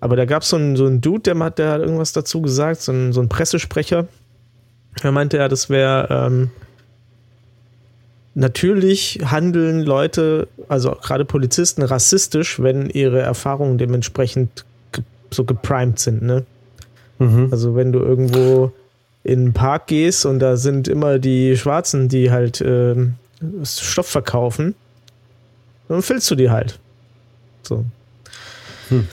Aber 0.00 0.16
da 0.16 0.24
gab 0.24 0.42
es 0.42 0.50
so 0.50 0.56
einen, 0.56 0.76
so 0.76 0.86
einen 0.86 1.00
Dude, 1.00 1.22
der 1.22 1.38
hat, 1.38 1.58
der 1.58 1.70
hat 1.70 1.80
irgendwas 1.80 2.12
dazu 2.12 2.40
gesagt, 2.40 2.80
so 2.80 2.92
ein, 2.92 3.12
so 3.12 3.20
ein 3.20 3.28
Pressesprecher. 3.28 4.06
Er 5.02 5.12
meinte 5.12 5.38
ja, 5.38 5.48
das 5.48 5.68
wäre 5.68 6.08
ähm, 6.10 6.50
natürlich 8.34 9.20
handeln 9.24 9.80
Leute, 9.80 10.48
also 10.68 10.92
gerade 10.92 11.24
Polizisten, 11.24 11.82
rassistisch, 11.82 12.62
wenn 12.62 12.88
ihre 12.88 13.20
Erfahrungen 13.20 13.78
dementsprechend 13.78 14.64
ge 14.92 15.02
so 15.30 15.44
geprimed 15.44 15.98
sind, 15.98 16.22
ne? 16.22 16.44
Mhm. 17.18 17.48
Also 17.50 17.74
wenn 17.74 17.92
du 17.92 18.00
irgendwo 18.00 18.72
in 19.24 19.40
einen 19.40 19.52
Park 19.52 19.88
gehst 19.88 20.24
und 20.24 20.38
da 20.38 20.56
sind 20.56 20.88
immer 20.88 21.18
die 21.18 21.56
Schwarzen, 21.56 22.08
die 22.08 22.30
halt 22.30 22.60
ähm, 22.60 23.14
Stoff 23.64 24.06
verkaufen, 24.06 24.74
dann 25.88 26.02
filzt 26.02 26.30
du 26.30 26.34
die 26.34 26.50
halt. 26.50 26.78
So. 27.62 27.84
Hm. 28.88 29.06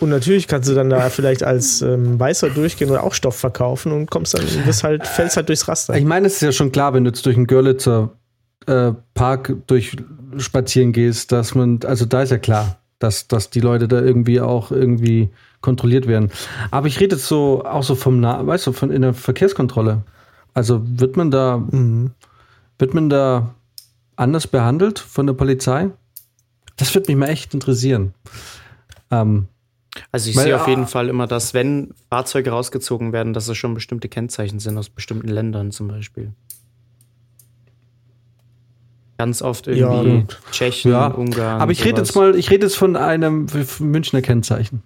Und 0.00 0.10
natürlich 0.10 0.48
kannst 0.48 0.68
du 0.68 0.74
dann 0.74 0.90
da 0.90 1.08
vielleicht 1.08 1.42
als 1.42 1.80
ähm, 1.82 2.18
Weißer 2.18 2.50
durchgehen 2.50 2.90
oder 2.90 3.04
auch 3.04 3.14
Stoff 3.14 3.36
verkaufen 3.36 3.92
und 3.92 4.10
kommst 4.10 4.34
dann, 4.34 4.44
bist 4.66 4.84
halt, 4.84 5.06
fällst 5.06 5.36
halt 5.36 5.48
durchs 5.48 5.68
Raster. 5.68 5.96
Ich 5.96 6.04
meine, 6.04 6.26
es 6.26 6.34
ist 6.34 6.42
ja 6.42 6.52
schon 6.52 6.72
klar, 6.72 6.94
wenn 6.94 7.04
du 7.04 7.10
jetzt 7.10 7.24
durch 7.24 7.36
den 7.36 7.46
Görlitzer 7.46 8.10
äh, 8.66 8.92
Park 9.14 9.54
durch 9.66 9.96
spazieren 10.38 10.92
gehst, 10.92 11.32
dass 11.32 11.54
man, 11.54 11.80
also 11.84 12.04
da 12.04 12.22
ist 12.22 12.30
ja 12.30 12.38
klar, 12.38 12.78
dass, 12.98 13.28
dass 13.28 13.50
die 13.50 13.60
Leute 13.60 13.88
da 13.88 14.00
irgendwie 14.00 14.40
auch 14.40 14.70
irgendwie 14.70 15.30
kontrolliert 15.64 16.06
werden. 16.06 16.30
Aber 16.70 16.86
ich 16.86 17.00
rede 17.00 17.16
jetzt 17.16 17.26
so 17.26 17.64
auch 17.64 17.82
so 17.82 17.94
vom, 17.96 18.20
Na 18.20 18.46
weißt 18.46 18.68
du, 18.68 18.72
von 18.72 18.90
in 18.92 19.02
der 19.02 19.14
Verkehrskontrolle. 19.14 20.02
Also 20.52 20.80
wird 20.84 21.16
man 21.16 21.30
da, 21.32 21.56
Mhm. 21.58 22.12
wird 22.78 22.94
man 22.94 23.08
da 23.10 23.54
anders 24.16 24.46
behandelt 24.46 25.00
von 25.00 25.26
der 25.26 25.34
Polizei? 25.34 25.90
Das 26.76 26.94
würde 26.94 27.10
mich 27.10 27.18
mal 27.18 27.28
echt 27.28 27.54
interessieren. 27.54 28.14
Ähm, 29.10 29.48
Also 30.12 30.28
ich 30.30 30.36
Weil, 30.36 30.44
sehe 30.44 30.56
auf 30.56 30.66
ah, 30.66 30.70
jeden 30.70 30.86
Fall 30.88 31.08
immer, 31.08 31.26
dass 31.28 31.54
wenn 31.54 31.94
Fahrzeuge 32.10 32.50
rausgezogen 32.50 33.12
werden, 33.12 33.32
dass 33.32 33.46
es 33.48 33.56
schon 33.56 33.74
bestimmte 33.74 34.08
Kennzeichen 34.08 34.58
sind 34.58 34.76
aus 34.76 34.88
bestimmten 34.90 35.28
Ländern 35.28 35.70
zum 35.70 35.86
Beispiel. 35.88 36.32
Ganz 39.18 39.42
oft 39.42 39.68
Ja, 39.68 39.74
irgendwie 40.02 40.20
gut. 40.22 40.40
Tschechien, 40.50 40.90
ja, 40.92 41.06
Ungarn. 41.06 41.60
aber 41.60 41.70
ich 41.70 41.84
rede 41.84 41.98
jetzt 42.00 42.16
mal, 42.16 42.34
ich 42.34 42.50
rede 42.50 42.66
jetzt 42.66 42.76
von 42.76 42.96
einem 42.96 43.46
Münchner 43.78 44.22
Kennzeichen. 44.22 44.82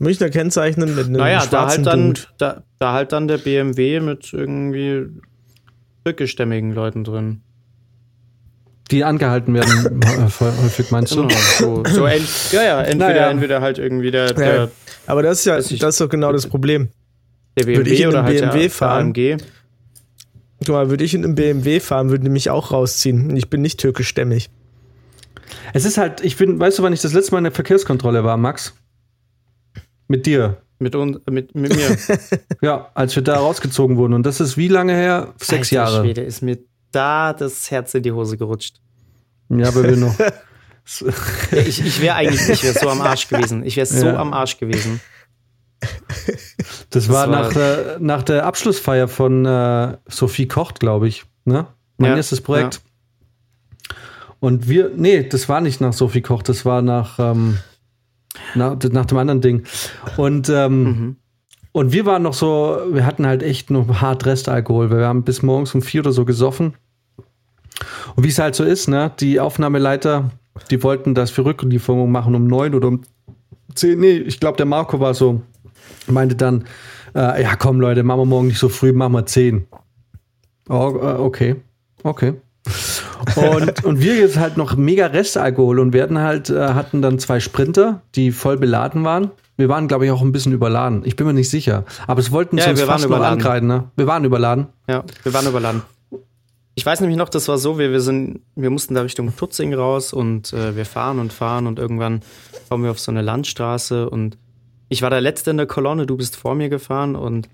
Münchner 0.00 0.30
kennzeichnen 0.30 0.94
mit 0.94 1.06
einem 1.06 1.16
Naja, 1.16 1.38
da 1.40 1.44
schwarzen 1.46 1.84
halt, 1.84 1.86
dann, 1.86 2.06
Dude. 2.14 2.20
da, 2.38 2.62
da 2.78 2.92
halt 2.92 3.12
dann 3.12 3.28
der 3.28 3.38
BMW 3.38 4.00
mit 4.00 4.32
irgendwie 4.32 5.06
türkischstämmigen 6.04 6.72
Leuten 6.72 7.04
drin. 7.04 7.40
Die 8.90 9.04
angehalten 9.04 9.52
werden, 9.54 10.00
hä- 10.04 10.44
häufig 10.62 10.90
meinst 10.90 11.12
du? 11.12 11.26
Genau, 11.26 11.34
so, 11.58 11.82
so 11.84 12.06
ja, 12.06 12.16
ja, 12.62 12.80
entweder, 12.82 13.08
Naja. 13.08 13.30
entweder 13.30 13.60
halt 13.60 13.78
irgendwie 13.78 14.10
der, 14.10 14.26
Ja, 14.28 14.32
der, 14.32 14.70
aber 15.06 15.22
das 15.22 15.40
ist 15.40 15.44
ja, 15.44 15.56
das 15.56 15.70
ist 15.70 16.00
doch 16.00 16.08
genau 16.08 16.32
das 16.32 16.46
Problem. 16.46 16.88
der 17.58 17.66
Würde 17.66 17.90
ich 17.90 17.98
BMW 17.98 18.02
in 18.04 18.08
oder 18.08 18.18
einem 18.20 18.26
halt 18.26 18.40
BMW 18.40 18.60
der, 18.60 18.70
fahren? 18.70 19.12
Guck 20.60 20.68
mal, 20.74 20.90
würde 20.90 21.04
ich 21.04 21.14
in 21.14 21.24
einem 21.24 21.34
BMW 21.34 21.80
fahren, 21.80 22.08
würde 22.10 22.24
die 22.24 22.30
mich 22.30 22.48
auch 22.50 22.72
rausziehen. 22.72 23.36
Ich 23.36 23.50
bin 23.50 23.60
nicht 23.60 23.78
türkischstämmig. 23.78 24.48
Es 25.74 25.84
ist 25.84 25.98
halt, 25.98 26.22
ich 26.24 26.36
bin, 26.36 26.58
weißt 26.58 26.78
du, 26.78 26.82
wann 26.82 26.92
ich 26.92 27.00
das 27.02 27.12
letzte 27.12 27.32
Mal 27.32 27.38
in 27.38 27.44
der 27.44 27.52
Verkehrskontrolle 27.52 28.24
war, 28.24 28.36
Max? 28.38 28.74
Mit 30.08 30.26
dir. 30.26 30.56
Mit, 30.80 30.94
uns, 30.94 31.18
mit, 31.30 31.54
mit 31.54 31.74
mir. 31.76 31.96
Ja, 32.60 32.90
als 32.94 33.14
wir 33.16 33.22
da 33.22 33.36
rausgezogen 33.36 33.96
wurden. 33.96 34.12
Und 34.14 34.24
das 34.24 34.40
ist 34.40 34.56
wie 34.56 34.68
lange 34.68 34.94
her? 34.94 35.34
Sechs 35.40 35.68
Alter 35.72 35.74
Jahre. 35.74 36.04
Schwede, 36.04 36.22
ist 36.22 36.42
mir 36.42 36.58
da 36.92 37.32
das 37.32 37.70
Herz 37.70 37.94
in 37.94 38.02
die 38.02 38.12
Hose 38.12 38.36
gerutscht. 38.36 38.80
Ja, 39.48 39.68
aber 39.68 39.84
wir 39.84 39.96
noch. 39.96 40.14
Ja, 41.50 41.58
ich 41.58 41.84
ich 41.84 42.00
wäre 42.00 42.14
eigentlich, 42.14 42.48
ich 42.48 42.64
wäre 42.64 42.72
so 42.78 42.88
am 42.88 43.02
Arsch 43.02 43.28
gewesen. 43.28 43.62
Ich 43.62 43.76
wäre 43.76 43.84
so 43.84 44.06
Ja. 44.06 44.16
am 44.16 44.32
Arsch 44.32 44.56
gewesen. 44.56 45.00
Das 46.88 47.10
war, 47.10 47.28
war- 47.30 47.42
nach, 47.42 47.52
der, 47.52 47.98
nach 48.00 48.22
der 48.22 48.46
Abschlussfeier 48.46 49.06
von 49.06 49.44
äh, 49.44 49.98
Sophie 50.06 50.48
Kocht, 50.48 50.80
glaube 50.80 51.06
ich. 51.08 51.24
Ne? 51.44 51.66
Mein 51.98 52.12
Ja, 52.12 52.16
erstes 52.16 52.40
Projekt. 52.40 52.80
Und 54.40 54.68
wir, 54.68 54.90
nee, 54.96 55.24
das 55.24 55.48
war 55.50 55.60
nicht 55.60 55.80
nach 55.82 55.92
Sophie 55.92 56.22
Kocht, 56.22 56.48
das 56.48 56.64
war 56.64 56.80
nach, 56.80 57.18
ähm, 57.18 57.58
nach, 58.54 58.76
nach 58.92 59.06
dem 59.06 59.18
anderen 59.18 59.40
Ding. 59.40 59.62
Und, 60.16 60.48
ähm, 60.48 60.82
Mhm. 60.82 61.16
und 61.72 61.92
wir 61.92 62.06
waren 62.06 62.22
noch 62.22 62.34
so, 62.34 62.78
wir 62.92 63.04
hatten 63.06 63.26
halt 63.26 63.42
echt 63.42 63.70
noch 63.70 64.00
hart 64.00 64.26
Restalkohol, 64.26 64.90
weil 64.90 64.98
wir 64.98 65.06
haben 65.06 65.22
bis 65.24 65.42
morgens 65.42 65.74
um 65.74 65.82
vier 65.82 66.00
oder 66.02 66.12
so 66.12 66.24
gesoffen. 66.24 66.74
Und 68.16 68.24
wie 68.24 68.28
es 68.28 68.38
halt 68.38 68.54
so 68.54 68.64
ist, 68.64 68.88
ne, 68.88 69.12
die 69.20 69.38
Aufnahmeleiter, 69.40 70.30
die 70.70 70.82
wollten, 70.82 71.14
dass 71.14 71.36
wir 71.36 71.44
Rücklieferungen 71.44 72.10
machen 72.10 72.34
um 72.34 72.46
neun 72.46 72.74
oder 72.74 72.88
um 72.88 73.02
zehn. 73.74 74.00
Nee, 74.00 74.16
ich 74.16 74.40
glaube, 74.40 74.56
der 74.56 74.66
Marco 74.66 74.98
war 75.00 75.14
so, 75.14 75.42
meinte 76.06 76.34
dann, 76.34 76.64
Äh, 77.14 77.42
ja, 77.42 77.56
komm, 77.56 77.80
Leute, 77.80 78.02
machen 78.02 78.20
wir 78.20 78.24
morgen 78.26 78.48
nicht 78.48 78.58
so 78.58 78.68
früh, 78.68 78.92
machen 78.92 79.14
wir 79.14 79.24
10. 79.24 79.66
Oh, 80.68 80.98
äh, 81.00 81.14
okay. 81.18 81.56
Okay. 82.02 82.34
Und, 83.36 83.84
und 83.84 84.00
wir 84.00 84.16
jetzt 84.16 84.38
halt 84.38 84.56
noch 84.56 84.76
mega 84.76 85.06
Restalkohol 85.06 85.78
und 85.80 85.92
werden 85.92 86.18
halt, 86.18 86.50
äh, 86.50 86.58
hatten 86.74 87.02
dann 87.02 87.18
zwei 87.18 87.40
Sprinter, 87.40 88.02
die 88.14 88.32
voll 88.32 88.56
beladen 88.56 89.04
waren. 89.04 89.30
Wir 89.56 89.68
waren, 89.68 89.88
glaube 89.88 90.04
ich, 90.06 90.10
auch 90.12 90.22
ein 90.22 90.30
bisschen 90.32 90.52
überladen. 90.52 91.02
Ich 91.04 91.16
bin 91.16 91.26
mir 91.26 91.32
nicht 91.32 91.50
sicher. 91.50 91.84
Aber 92.06 92.20
es 92.20 92.30
wollten 92.30 92.58
Ja, 92.58 92.70
uns 92.70 92.78
wir 92.78 92.86
waren 92.86 92.94
fast 92.94 93.04
noch 93.08 93.16
überladen. 93.16 93.38
ankreiden, 93.38 93.68
ne? 93.68 93.84
Wir 93.96 94.06
waren 94.06 94.24
überladen. 94.24 94.66
Ja, 94.88 95.02
wir 95.24 95.34
waren 95.34 95.46
überladen. 95.46 95.82
Ich 96.76 96.86
weiß 96.86 97.00
nämlich 97.00 97.18
noch, 97.18 97.28
das 97.28 97.48
war 97.48 97.58
so, 97.58 97.76
wir, 97.76 97.90
wir 97.90 98.00
sind, 98.00 98.40
wir 98.54 98.70
mussten 98.70 98.94
da 98.94 99.02
Richtung 99.02 99.34
Tutzing 99.36 99.74
raus 99.74 100.12
und 100.12 100.52
äh, 100.52 100.76
wir 100.76 100.84
fahren 100.86 101.18
und 101.18 101.32
fahren 101.32 101.66
und 101.66 101.80
irgendwann 101.80 102.20
kommen 102.68 102.84
wir 102.84 102.92
auf 102.92 103.00
so 103.00 103.10
eine 103.10 103.20
Landstraße 103.22 104.08
und 104.08 104.38
ich 104.88 105.02
war 105.02 105.10
der 105.10 105.20
Letzte 105.20 105.50
in 105.50 105.56
der 105.56 105.66
Kolonne, 105.66 106.06
du 106.06 106.16
bist 106.16 106.36
vor 106.36 106.54
mir 106.54 106.68
gefahren 106.68 107.16
und 107.16 107.48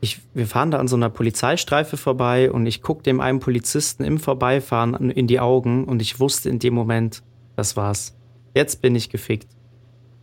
ich, 0.00 0.20
wir 0.34 0.46
fahren 0.46 0.70
da 0.70 0.78
an 0.78 0.88
so 0.88 0.96
einer 0.96 1.08
Polizeistreife 1.08 1.96
vorbei 1.96 2.50
und 2.50 2.66
ich 2.66 2.82
guck 2.82 3.02
dem 3.02 3.20
einen 3.20 3.40
Polizisten 3.40 4.04
im 4.04 4.18
Vorbeifahren 4.18 5.10
in 5.10 5.26
die 5.26 5.40
Augen 5.40 5.84
und 5.84 6.02
ich 6.02 6.20
wusste 6.20 6.48
in 6.48 6.58
dem 6.58 6.74
Moment, 6.74 7.22
das 7.56 7.76
war's. 7.76 8.14
Jetzt 8.54 8.82
bin 8.82 8.94
ich 8.94 9.10
gefickt. 9.10 9.48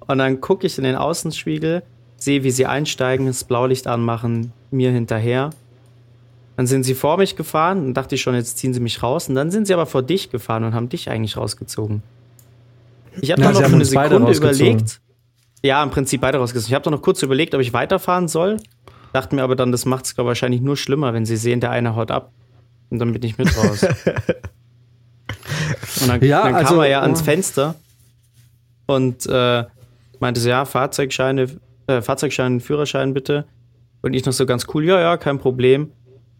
Und 0.07 0.17
dann 0.17 0.41
gucke 0.41 0.67
ich 0.67 0.77
in 0.77 0.83
den 0.83 0.95
Außenspiegel, 0.95 1.83
sehe, 2.17 2.43
wie 2.43 2.51
sie 2.51 2.65
einsteigen, 2.65 3.27
das 3.27 3.43
Blaulicht 3.43 3.87
anmachen, 3.87 4.53
mir 4.71 4.91
hinterher. 4.91 5.51
Dann 6.55 6.67
sind 6.67 6.83
sie 6.83 6.93
vor 6.93 7.17
mich 7.17 7.35
gefahren 7.35 7.85
und 7.85 7.93
dachte 7.95 8.15
ich 8.15 8.21
schon, 8.21 8.35
jetzt 8.35 8.57
ziehen 8.57 8.73
sie 8.73 8.79
mich 8.79 9.01
raus. 9.01 9.27
Und 9.27 9.35
dann 9.35 9.49
sind 9.49 9.65
sie 9.65 9.73
aber 9.73 9.85
vor 9.85 10.03
dich 10.03 10.29
gefahren 10.29 10.63
und 10.63 10.73
haben 10.73 10.89
dich 10.89 11.09
eigentlich 11.09 11.35
rausgezogen. 11.35 12.03
Ich 13.21 13.31
habe 13.31 13.41
Ja, 13.41 13.51
dann 13.51 13.61
noch 13.61 13.69
für 13.69 13.75
eine 13.75 13.85
Sekunde 13.85 14.31
überlegt. 14.31 14.99
Ja, 15.63 15.81
im 15.81 15.89
Prinzip 15.89 16.21
beide 16.21 16.37
rausgezogen. 16.37 16.69
Ich 16.69 16.73
habe 16.75 16.83
dann 16.83 16.93
noch 16.93 17.01
kurz 17.01 17.21
überlegt, 17.23 17.55
ob 17.55 17.61
ich 17.61 17.73
weiterfahren 17.73 18.27
soll. 18.27 18.57
Dachte 19.13 19.35
mir 19.35 19.43
aber 19.43 19.55
dann, 19.55 19.71
das 19.71 19.85
macht 19.85 20.05
es 20.05 20.17
wahrscheinlich 20.17 20.61
nur 20.61 20.75
schlimmer, 20.75 21.13
wenn 21.13 21.25
sie 21.25 21.37
sehen, 21.37 21.59
der 21.59 21.69
eine 21.69 21.95
haut 21.95 22.11
ab. 22.11 22.31
Und 22.89 22.99
dann 22.99 23.13
bin 23.13 23.23
ich 23.23 23.37
mit 23.37 23.55
raus. 23.55 23.83
und 26.01 26.07
dann, 26.07 26.21
Ja, 26.23 26.43
dann 26.43 26.55
also, 26.55 26.73
kam 26.73 26.83
er 26.83 26.89
ja 26.89 27.01
ans 27.01 27.21
oh. 27.21 27.23
Fenster 27.23 27.75
und 28.87 29.25
äh, 29.27 29.63
meinte 30.19 30.41
so, 30.41 30.49
ja, 30.49 30.65
Fahrzeugscheine, 30.65 31.47
äh, 31.87 32.01
Fahrzeugschein, 32.01 32.59
Führerschein 32.59 33.13
bitte. 33.13 33.45
Und 34.01 34.13
ich 34.13 34.25
noch 34.25 34.33
so 34.33 34.45
ganz 34.45 34.65
cool, 34.73 34.83
ja, 34.83 34.99
ja, 34.99 35.17
kein 35.17 35.37
Problem. 35.37 35.91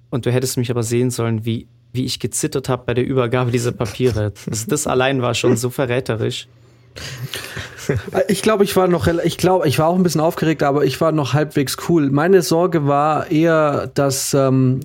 Und 0.09 0.25
du 0.25 0.31
hättest 0.31 0.57
mich 0.57 0.71
aber 0.71 0.83
sehen 0.83 1.12
sollen, 1.12 1.45
wie, 1.45 1.67
wie 1.91 2.05
ich 2.05 2.19
gezittert 2.19 2.69
habe 2.69 2.83
bei 2.86 2.93
der 2.95 3.05
Übergabe 3.05 3.51
dieser 3.51 3.71
Papiere. 3.71 4.33
Also 4.49 4.65
das 4.67 4.88
allein 4.88 5.21
war 5.21 5.36
schon 5.36 5.57
so 5.57 5.69
verräterisch. 5.69 6.47
Ich 8.29 8.41
glaube, 8.41 8.63
ich 8.63 8.77
war 8.77 8.88
noch, 8.88 9.08
ich 9.08 9.38
glaube, 9.38 9.67
ich 9.67 9.77
war 9.77 9.88
auch 9.88 9.97
ein 9.97 10.03
bisschen 10.03 10.21
aufgeregt, 10.21 10.63
aber 10.63 10.86
ich 10.86 11.01
war 11.01 11.12
noch 11.12 11.34
halbwegs 11.34 11.75
cool. 11.89 12.10
Meine 12.12 12.41
Sorge 12.41 12.88
war 12.88 13.29
eher, 13.29 13.91
dass 13.93 14.34
ähm, 14.34 14.79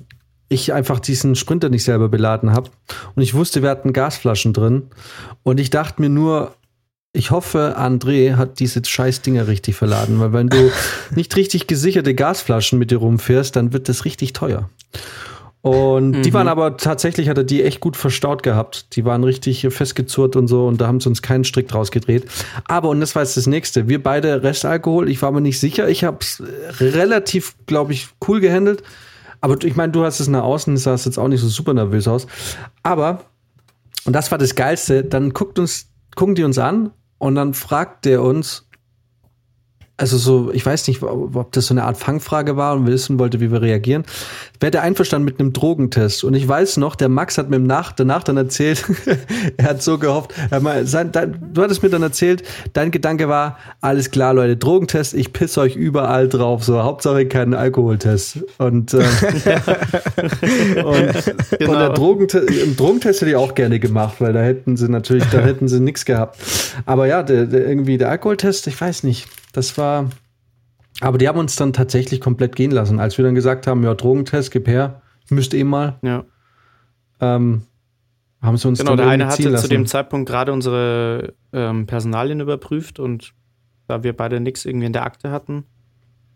ich 0.49 0.73
einfach 0.73 0.99
diesen 0.99 1.37
Sprinter 1.37 1.68
nicht 1.68 1.85
selber 1.85 2.09
beladen 2.09 2.53
habe. 2.53 2.71
Und 3.14 3.23
ich 3.23 3.35
wusste, 3.35 3.62
wir 3.62 3.71
hatten 3.71 3.92
Gasflaschen 3.92 4.53
drin. 4.53 4.88
Und 5.42 5.61
ich 5.61 5.71
dachte 5.71 6.01
mir 6.01 6.09
nur, 6.09 6.55
ich 7.12 7.31
hoffe, 7.31 7.77
André 7.79 8.37
hat 8.37 8.61
diese 8.61 8.85
scheiß 8.85 9.23
Dinger 9.23 9.49
richtig 9.49 9.77
verladen, 9.77 10.21
weil 10.21 10.33
wenn 10.33 10.49
du 10.49 10.71
nicht 11.14 11.37
richtig 11.37 11.66
gesicherte 11.66 12.14
Gasflaschen 12.14 12.79
mit 12.79 12.90
dir 12.90 12.99
rumfährst, 12.99 13.57
dann 13.57 13.73
wird 13.73 13.88
das 13.88 14.05
richtig 14.05 14.33
teuer. 14.33 14.68
Und 15.61 16.23
die 16.23 16.31
Mhm. 16.31 16.35
waren 16.35 16.49
aber 16.49 16.77
tatsächlich, 16.77 17.29
hat 17.29 17.37
er 17.37 17.44
die 17.44 17.64
echt 17.64 17.81
gut 17.81 17.97
verstaut 17.97 18.42
gehabt. 18.44 18.94
Die 18.94 19.05
waren 19.05 19.25
richtig 19.25 19.66
festgezurrt 19.71 20.37
und 20.37 20.47
so 20.47 20.66
und 20.66 20.81
da 20.81 20.87
haben 20.87 21.01
sie 21.01 21.09
uns 21.09 21.21
keinen 21.21 21.44
Strick 21.44 21.66
draus 21.68 21.90
gedreht. 21.90 22.27
Aber, 22.66 22.88
und 22.90 23.01
das 23.01 23.14
war 23.16 23.23
jetzt 23.23 23.37
das 23.37 23.47
nächste, 23.49 23.88
wir 23.88 24.03
beide 24.03 24.42
Restalkohol, 24.44 25.11
ich 25.11 25.21
war 25.21 25.33
mir 25.33 25.40
nicht 25.40 25.59
sicher. 25.59 25.88
Ich 25.88 26.05
habe 26.05 26.18
es 26.21 26.42
relativ, 26.81 27.57
glaube 27.66 27.92
ich, 27.92 28.09
cool 28.29 28.40
gehandelt. 28.40 28.83
Aber 29.40 29.57
ich 29.64 29.75
meine, 29.77 29.92
du 29.92 30.05
hast 30.05 30.21
es 30.21 30.29
nach 30.29 30.42
außen, 30.42 30.77
sahst 30.77 31.07
jetzt 31.07 31.18
auch 31.18 31.29
nicht 31.29 31.40
so 31.40 31.49
super 31.49 31.75
nervös 31.75 32.07
aus. 32.09 32.27
Aber, 32.83 33.25
und 34.05 34.12
das 34.12 34.31
war 34.31 34.38
das 34.38 34.55
Geilste, 34.55 35.03
dann 35.03 35.33
guckt 35.33 35.59
uns, 35.59 35.88
gucken 36.14 36.35
die 36.37 36.44
uns 36.44 36.59
an 36.59 36.90
und 37.18 37.35
dann 37.35 37.53
fragt 37.55 38.05
der 38.05 38.23
uns, 38.23 38.67
also 39.99 40.17
so, 40.17 40.53
ich 40.53 40.65
weiß 40.65 40.87
nicht, 40.87 41.03
ob 41.03 41.51
das 41.51 41.67
so 41.67 41.75
eine 41.75 41.83
Art 41.83 41.97
Fangfrage 41.97 42.57
war 42.57 42.77
und 42.77 42.87
wissen 42.87 43.19
wollte, 43.19 43.41
wie 43.41 43.51
wir 43.51 43.61
reagieren. 43.61 44.05
Wäre 44.61 44.71
der 44.71 44.83
einverstanden 44.83 45.25
mit 45.25 45.41
einem 45.41 45.53
Drogentest? 45.53 46.23
Und 46.23 46.35
ich 46.35 46.47
weiß 46.47 46.77
noch, 46.77 46.95
der 46.95 47.09
Max 47.09 47.37
hat 47.37 47.51
mir 47.51 47.59
nach, 47.59 47.91
danach 47.91 48.23
dann 48.23 48.37
erzählt, 48.37 48.85
er 49.57 49.65
hat 49.65 49.83
so 49.83 49.99
gehofft, 49.99 50.33
er 50.51 50.61
meint, 50.61 50.89
sein, 50.89 51.11
dein, 51.11 51.51
du 51.53 51.63
hattest 51.63 51.83
mir 51.83 51.89
dann 51.91 52.03
erzählt, 52.03 52.45
dein 52.75 52.93
Gedanke 52.93 53.29
war, 53.29 53.59
alles 53.81 54.13
klar, 54.13 54.35
Leute, 54.35 54.57
Drogentest, 54.57 55.15
ich 55.15 55.33
piss 55.33 55.59
euch 55.59 55.75
überall 55.75 56.29
drauf, 56.29 56.63
so, 56.63 56.81
Hauptsache 56.81 57.27
keinen 57.27 57.55
Alkoholtest. 57.55 58.45
Und, 58.59 58.95
äh, 58.95 58.99
und, 60.85 61.69
und 61.69 61.79
der 61.79 61.91
Drogentest, 61.91 62.49
einen 62.49 62.77
Drogentest 62.77 63.21
hätte 63.21 63.31
ich 63.33 63.37
auch 63.37 63.57
gerne 63.57 63.81
gemacht, 63.81 64.21
weil 64.21 64.33
da 64.33 64.43
hätten 64.43 64.77
sie 64.77 64.89
natürlich, 64.89 65.25
da 65.33 65.41
hätten 65.41 65.67
sie 65.67 65.81
nichts 65.81 66.05
gehabt. 66.05 66.39
Aber 66.87 67.09
ja, 67.09 67.25
der, 67.25 67.47
der, 67.47 67.67
irgendwie 67.67 67.99
der 67.99 68.11
Alkoholtest, 68.11 68.69
ich 68.69 68.81
weiß 68.81 69.03
nicht, 69.03 69.27
das 69.59 69.77
war. 69.79 70.11
Aber 71.01 71.18
die 71.18 71.29
haben 71.29 71.38
uns 71.38 71.55
dann 71.57 71.73
tatsächlich 71.73 72.21
komplett 72.21 72.57
gehen 72.57 72.71
lassen. 72.71 72.99
Als 72.99 73.18
wir 73.18 73.25
dann 73.25 73.35
gesagt 73.35 73.66
haben, 73.66 73.85
ja, 73.85 73.94
Drogentest, 73.94 74.51
gib 74.51 74.66
her, 74.66 75.03
müsst 75.31 75.55
eh 75.55 75.62
mal, 75.64 75.99
Ja. 76.03 76.25
ähm, 77.21 77.62
haben 78.42 78.57
sie 78.57 78.68
uns 78.68 78.79
Genau, 78.79 78.90
dann 78.92 78.99
der 78.99 79.09
eine 79.09 79.27
hatte 79.27 79.37
ziehen 79.42 79.57
zu 79.57 79.68
dem 79.68 79.83
lassen. 79.83 79.87
Zeitpunkt 79.90 80.29
gerade 80.29 80.53
unsere 80.53 81.35
ähm, 81.53 81.87
Personalien 81.87 82.40
überprüft 82.40 82.99
und 82.99 83.33
da 83.88 84.03
wir 84.03 84.16
beide 84.16 84.40
nichts 84.40 84.64
irgendwie 84.64 84.87
in 84.87 84.92
der 84.92 85.05
Akte 85.05 85.31
hatten, 85.31 85.64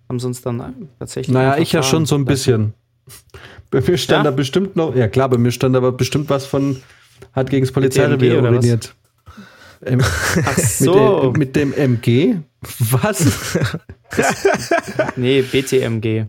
haben 0.08 0.18
sie 0.18 0.26
uns 0.26 0.42
dann 0.42 0.88
tatsächlich. 0.98 1.32
Naja, 1.34 1.58
ich 1.58 1.72
ja 1.72 1.82
schon 1.82 2.06
so 2.06 2.14
ein 2.16 2.20
lassen. 2.22 2.26
bisschen. 2.26 2.74
Bei 3.70 3.80
mir 3.80 3.96
stand 3.98 4.24
Ja? 4.24 4.30
da 4.30 4.36
bestimmt 4.36 4.76
noch, 4.76 4.94
ja 4.94 5.08
klar, 5.08 5.28
bei 5.28 5.38
mir 5.38 5.50
stand 5.50 5.74
aber 5.76 5.92
bestimmt 5.92 6.28
was 6.30 6.46
von, 6.46 6.76
hat 7.32 7.50
gegen 7.50 7.64
das 7.64 7.72
Polizeirevier 7.72 8.40
uriniert. 8.42 8.94
Ähm, 9.84 10.00
Ach 10.02 10.56
mit, 10.56 10.66
so. 10.66 11.20
dem, 11.32 11.38
mit 11.38 11.56
dem 11.56 11.72
MG? 11.72 12.36
Was? 12.78 13.58
nee, 15.16 15.42
BTMG. 15.42 16.26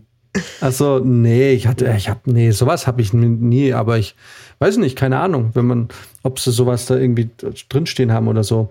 Also 0.60 0.98
nee, 0.98 1.52
ich 1.52 1.66
hatte, 1.68 1.92
ich 1.96 2.08
habe, 2.08 2.20
nee, 2.24 2.50
sowas 2.50 2.86
habe 2.88 3.00
ich 3.00 3.12
nie, 3.12 3.72
aber 3.72 3.98
ich 3.98 4.16
weiß 4.58 4.78
nicht, 4.78 4.96
keine 4.96 5.20
Ahnung, 5.20 5.50
wenn 5.54 5.66
man, 5.66 5.88
ob 6.24 6.40
sie 6.40 6.50
sowas 6.50 6.86
da 6.86 6.96
irgendwie 6.96 7.30
drinstehen 7.68 8.10
haben 8.12 8.26
oder 8.26 8.42
so. 8.42 8.70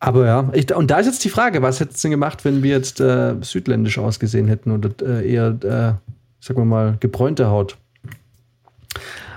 Aber 0.00 0.26
ja, 0.26 0.50
ich, 0.52 0.74
und 0.74 0.90
da 0.90 0.98
ist 0.98 1.06
jetzt 1.06 1.24
die 1.24 1.28
Frage, 1.30 1.62
was 1.62 1.78
hättest 1.80 2.02
du 2.02 2.08
denn 2.08 2.10
gemacht, 2.12 2.44
wenn 2.44 2.62
wir 2.62 2.72
jetzt 2.72 3.00
äh, 3.00 3.34
südländisch 3.40 3.98
ausgesehen 3.98 4.48
hätten 4.48 4.72
oder 4.72 4.90
äh, 5.02 5.32
eher, 5.32 5.46
äh, 5.62 6.44
sagen 6.44 6.60
wir 6.60 6.64
mal, 6.64 6.96
gebräunte 6.98 7.46
Haut? 7.48 7.76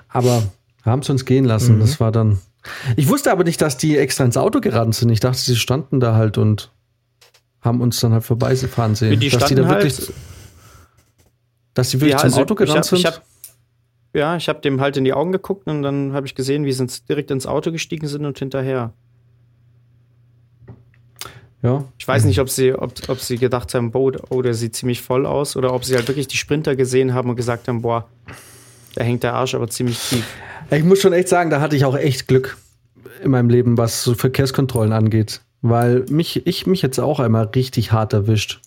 Aber 0.10 0.44
haben 0.84 1.04
sie 1.04 1.12
uns 1.12 1.26
gehen 1.26 1.46
lassen, 1.46 1.76
Mhm. 1.76 1.80
das 1.82 2.00
war 2.00 2.12
dann. 2.12 2.40
Ich 2.96 3.08
wusste 3.08 3.32
aber 3.32 3.44
nicht, 3.44 3.62
dass 3.62 3.78
die 3.78 3.98
extra 3.98 4.24
ins 4.26 4.38
Auto 4.38 4.60
gerannt 4.62 4.96
sind. 4.96 5.10
Ich 5.10 5.20
dachte, 5.20 5.38
sie 5.38 5.56
standen 5.56 6.00
da 6.00 6.16
halt 6.16 6.38
und 6.38 6.72
haben 7.62 7.82
uns 7.82 8.00
dann 8.00 8.14
halt 8.14 8.24
vorbeifahren 8.24 8.96
sehen. 8.96 9.20
Die 9.20 9.30
dass 9.30 9.46
die 9.46 9.56
da 9.56 9.68
wirklich, 9.70 9.98
halt- 10.00 10.14
dass 11.74 11.90
die 11.90 11.98
wirklich 12.02 12.12
Ja, 12.14 12.18
zum 12.20 12.26
also 12.28 12.42
Auto 12.42 12.54
ich 12.54 12.58
gerannt 12.60 12.86
hab, 12.86 12.94
ich 12.94 13.02
sind. 13.02 13.06
hab, 13.06 13.24
ja, 14.14 14.36
ich 14.38 14.48
habe 14.50 14.62
dem 14.62 14.82
halt 14.82 14.98
in 14.98 15.04
die 15.04 15.14
Augen 15.14 15.32
geguckt 15.32 15.68
und 15.68 15.82
dann 15.84 16.14
habe 16.14 16.26
ich 16.26 16.36
gesehen, 16.36 16.66
wie 16.66 16.72
sie 16.72 16.84
ins- 16.84 17.04
direkt 17.06 17.32
ins 17.32 17.46
Auto 17.46 17.72
gestiegen 17.72 18.08
sind 18.08 18.26
und 18.26 18.40
hinterher. 18.40 18.94
ja. 21.62 21.84
Ich 21.98 22.08
weiß 22.08 22.24
nicht, 22.26 22.40
ob 22.40 22.50
sie, 22.50 22.74
ob, 22.74 22.94
ob 23.10 23.20
sie 23.20 23.38
gedacht 23.38 23.74
haben, 23.74 23.92
boah, 23.92 24.14
oh, 24.30 24.42
der 24.42 24.54
sieht 24.54 24.76
ziemlich 24.76 25.02
voll 25.02 25.26
aus, 25.26 25.56
oder 25.58 25.74
ob 25.74 25.84
sie 25.84 25.96
halt 25.96 26.08
wirklich 26.08 26.28
die 26.28 26.38
Sprinter 26.38 26.76
gesehen 26.78 27.14
haben 27.14 27.30
und 27.30 27.36
gesagt 27.36 27.68
haben, 27.68 27.82
boah, 27.82 28.08
da 28.96 29.04
hängt 29.04 29.24
der 29.24 29.34
Arsch 29.34 29.54
aber 29.56 29.68
ziemlich 29.70 30.00
tief. 30.00 30.26
Ich 30.72 30.84
muss 30.84 31.02
schon 31.02 31.14
echt 31.14 31.30
sagen, 31.30 31.50
da 31.50 31.62
hatte 31.62 31.76
ich 31.76 31.86
auch 31.86 31.98
echt 31.98 32.28
Glück 32.28 32.58
in 33.24 33.32
meinem 33.32 33.50
Leben, 33.50 33.78
was 33.78 34.04
so 34.04 34.14
Verkehrskontrollen 34.14 34.94
angeht. 34.94 35.42
Weil 35.62 36.06
mich, 36.10 36.46
ich 36.46 36.68
mich 36.68 36.82
jetzt 36.82 37.00
auch 37.00 37.20
einmal 37.20 37.46
richtig 37.46 37.92
hart 37.92 38.14
erwischt, 38.14 38.62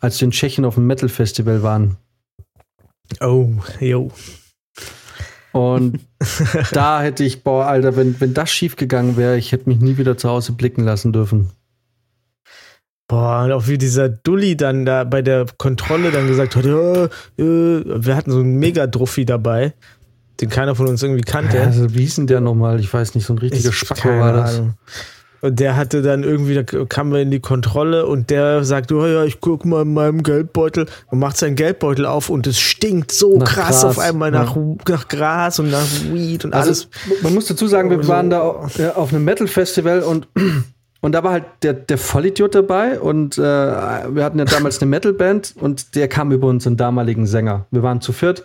als 0.00 0.20
wir 0.20 0.26
in 0.26 0.32
Tschechien 0.32 0.64
auf 0.64 0.74
dem 0.74 0.86
Metal-Festival 0.86 1.62
waren. 1.62 1.96
Oh, 3.20 3.50
jo. 3.78 4.10
Und 5.52 6.00
da 6.72 7.02
hätte 7.02 7.22
ich, 7.22 7.44
boah, 7.44 7.66
Alter, 7.66 7.94
wenn, 7.94 8.20
wenn 8.20 8.34
das 8.34 8.50
schief 8.50 8.76
gegangen 8.76 9.16
wäre, 9.16 9.36
ich 9.36 9.52
hätte 9.52 9.68
mich 9.68 9.78
nie 9.78 9.98
wieder 9.98 10.16
zu 10.16 10.28
Hause 10.28 10.52
blicken 10.52 10.82
lassen 10.82 11.12
dürfen. 11.12 11.50
Boah, 13.06 13.44
und 13.44 13.52
auch 13.52 13.68
wie 13.68 13.78
dieser 13.78 14.08
Dulli 14.08 14.56
dann 14.56 14.86
da 14.86 15.04
bei 15.04 15.20
der 15.20 15.46
Kontrolle 15.58 16.10
dann 16.10 16.26
gesagt 16.26 16.56
hat, 16.56 16.64
ja, 16.64 17.04
äh, 17.04 17.08
wir 17.38 18.16
hatten 18.16 18.32
so 18.32 18.40
einen 18.40 18.56
Mega-Druffi 18.56 19.26
dabei, 19.26 19.74
den 20.40 20.48
keiner 20.48 20.74
von 20.74 20.88
uns 20.88 21.02
irgendwie 21.02 21.22
kannte. 21.22 21.60
Also, 21.60 21.94
wie 21.94 22.00
hieß 22.00 22.16
denn 22.16 22.26
der 22.26 22.40
nochmal? 22.40 22.80
Ich 22.80 22.92
weiß 22.92 23.14
nicht, 23.14 23.24
so 23.26 23.34
ein 23.34 23.38
richtiger 23.38 23.68
Ich- 23.70 23.74
Spacko 23.76 24.08
war 24.08 24.32
das. 24.32 24.56
Ahnung. 24.58 24.74
Und 25.40 25.60
der 25.60 25.76
hatte 25.76 26.00
dann 26.00 26.22
irgendwie, 26.24 26.54
da 26.54 26.62
kamen 26.62 27.12
wir 27.12 27.20
in 27.20 27.30
die 27.30 27.38
Kontrolle 27.40 28.06
und 28.06 28.30
der 28.30 28.64
sagt, 28.64 28.90
oh 28.92 29.06
ja, 29.06 29.24
ich 29.24 29.42
guck 29.42 29.66
mal 29.66 29.82
in 29.82 29.92
meinem 29.92 30.22
Geldbeutel 30.22 30.86
und 31.10 31.18
macht 31.18 31.36
seinen 31.36 31.54
Geldbeutel 31.54 32.06
auf 32.06 32.30
und 32.30 32.46
es 32.46 32.58
stinkt 32.58 33.12
so 33.12 33.36
Nach 33.36 33.46
krass 33.46 33.82
Gras, 33.82 33.84
auf 33.84 33.98
einmal 33.98 34.30
nach, 34.30 34.56
ja. 34.56 34.62
nach 34.88 35.06
Gras 35.06 35.58
und 35.58 35.70
nach 35.70 35.84
Weed 36.10 36.46
und 36.46 36.54
alles. 36.54 36.88
Also, 37.04 37.22
man 37.22 37.34
muss 37.34 37.44
dazu 37.44 37.66
sagen, 37.66 37.90
wir 37.90 38.02
So. 38.02 38.08
waren 38.08 38.30
da 38.30 38.66
ja, 38.78 38.94
auf 38.94 39.12
einem 39.12 39.26
Metal-Festival 39.26 40.00
und 40.00 40.28
und 41.02 41.12
da 41.12 41.22
war 41.22 41.32
halt 41.32 41.44
der, 41.62 41.74
der 41.74 41.98
Vollidiot 41.98 42.54
dabei 42.54 42.98
und 42.98 43.36
äh, 43.36 43.42
wir 43.42 44.24
hatten 44.24 44.38
ja 44.38 44.46
damals 44.46 44.80
eine 44.80 44.88
Metalband 44.88 45.56
und 45.60 45.94
der 45.94 46.08
kam 46.08 46.32
über 46.32 46.46
unseren 46.48 46.78
damaligen 46.78 47.26
Sänger. 47.26 47.66
Wir 47.70 47.82
waren 47.82 48.00
zu 48.00 48.12
viert 48.12 48.44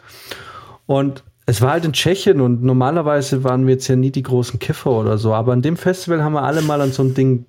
und 0.85 1.23
es 1.49 1.61
war 1.61 1.71
halt 1.71 1.85
in 1.85 1.93
Tschechien 1.93 2.41
und 2.41 2.63
normalerweise 2.63 3.43
waren 3.43 3.65
wir 3.67 3.73
jetzt 3.73 3.87
ja 3.87 3.95
nie 3.95 4.11
die 4.11 4.23
großen 4.23 4.59
Kiffer 4.59 4.91
oder 4.91 5.17
so, 5.17 5.33
aber 5.33 5.53
an 5.53 5.61
dem 5.61 5.77
Festival 5.77 6.23
haben 6.23 6.33
wir 6.33 6.43
alle 6.43 6.61
mal 6.61 6.79
an 6.81 6.91
so 6.91 7.03
einem 7.03 7.13
Ding 7.13 7.45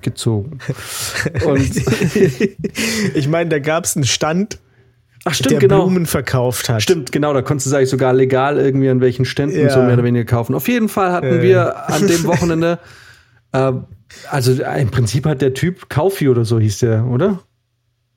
gezogen. 0.00 0.58
Ich 3.14 3.28
meine, 3.28 3.50
da 3.50 3.58
gab 3.58 3.84
es 3.84 3.96
einen 3.96 4.04
Stand, 4.04 4.58
Ach, 5.24 5.34
stimmt, 5.34 5.52
der 5.52 5.58
genau. 5.60 5.82
Blumen 5.82 6.06
verkauft 6.06 6.68
hat. 6.68 6.82
Stimmt, 6.82 7.12
genau, 7.12 7.32
da 7.32 7.42
konntest 7.42 7.70
du 7.72 7.76
eigentlich 7.76 7.90
sogar 7.90 8.12
legal 8.12 8.58
irgendwie 8.58 8.88
an 8.88 9.00
welchen 9.00 9.24
Ständen 9.24 9.56
Ja. 9.58 9.70
so 9.70 9.80
mehr 9.82 9.94
oder 9.94 10.04
weniger 10.04 10.24
kaufen. 10.24 10.54
Auf 10.54 10.66
jeden 10.68 10.88
Fall 10.88 11.12
hatten 11.12 11.36
Ja. 11.36 11.42
wir 11.42 11.88
an 11.90 12.06
dem 12.06 12.24
Wochenende, 12.24 12.78
äh, 13.52 13.72
also 14.30 14.52
im 14.62 14.90
Prinzip 14.90 15.26
hat 15.26 15.40
der 15.40 15.54
Typ 15.54 15.88
Kaufi 15.88 16.28
oder 16.28 16.44
so 16.44 16.58
hieß 16.58 16.80
der, 16.80 17.06
oder? 17.06 17.40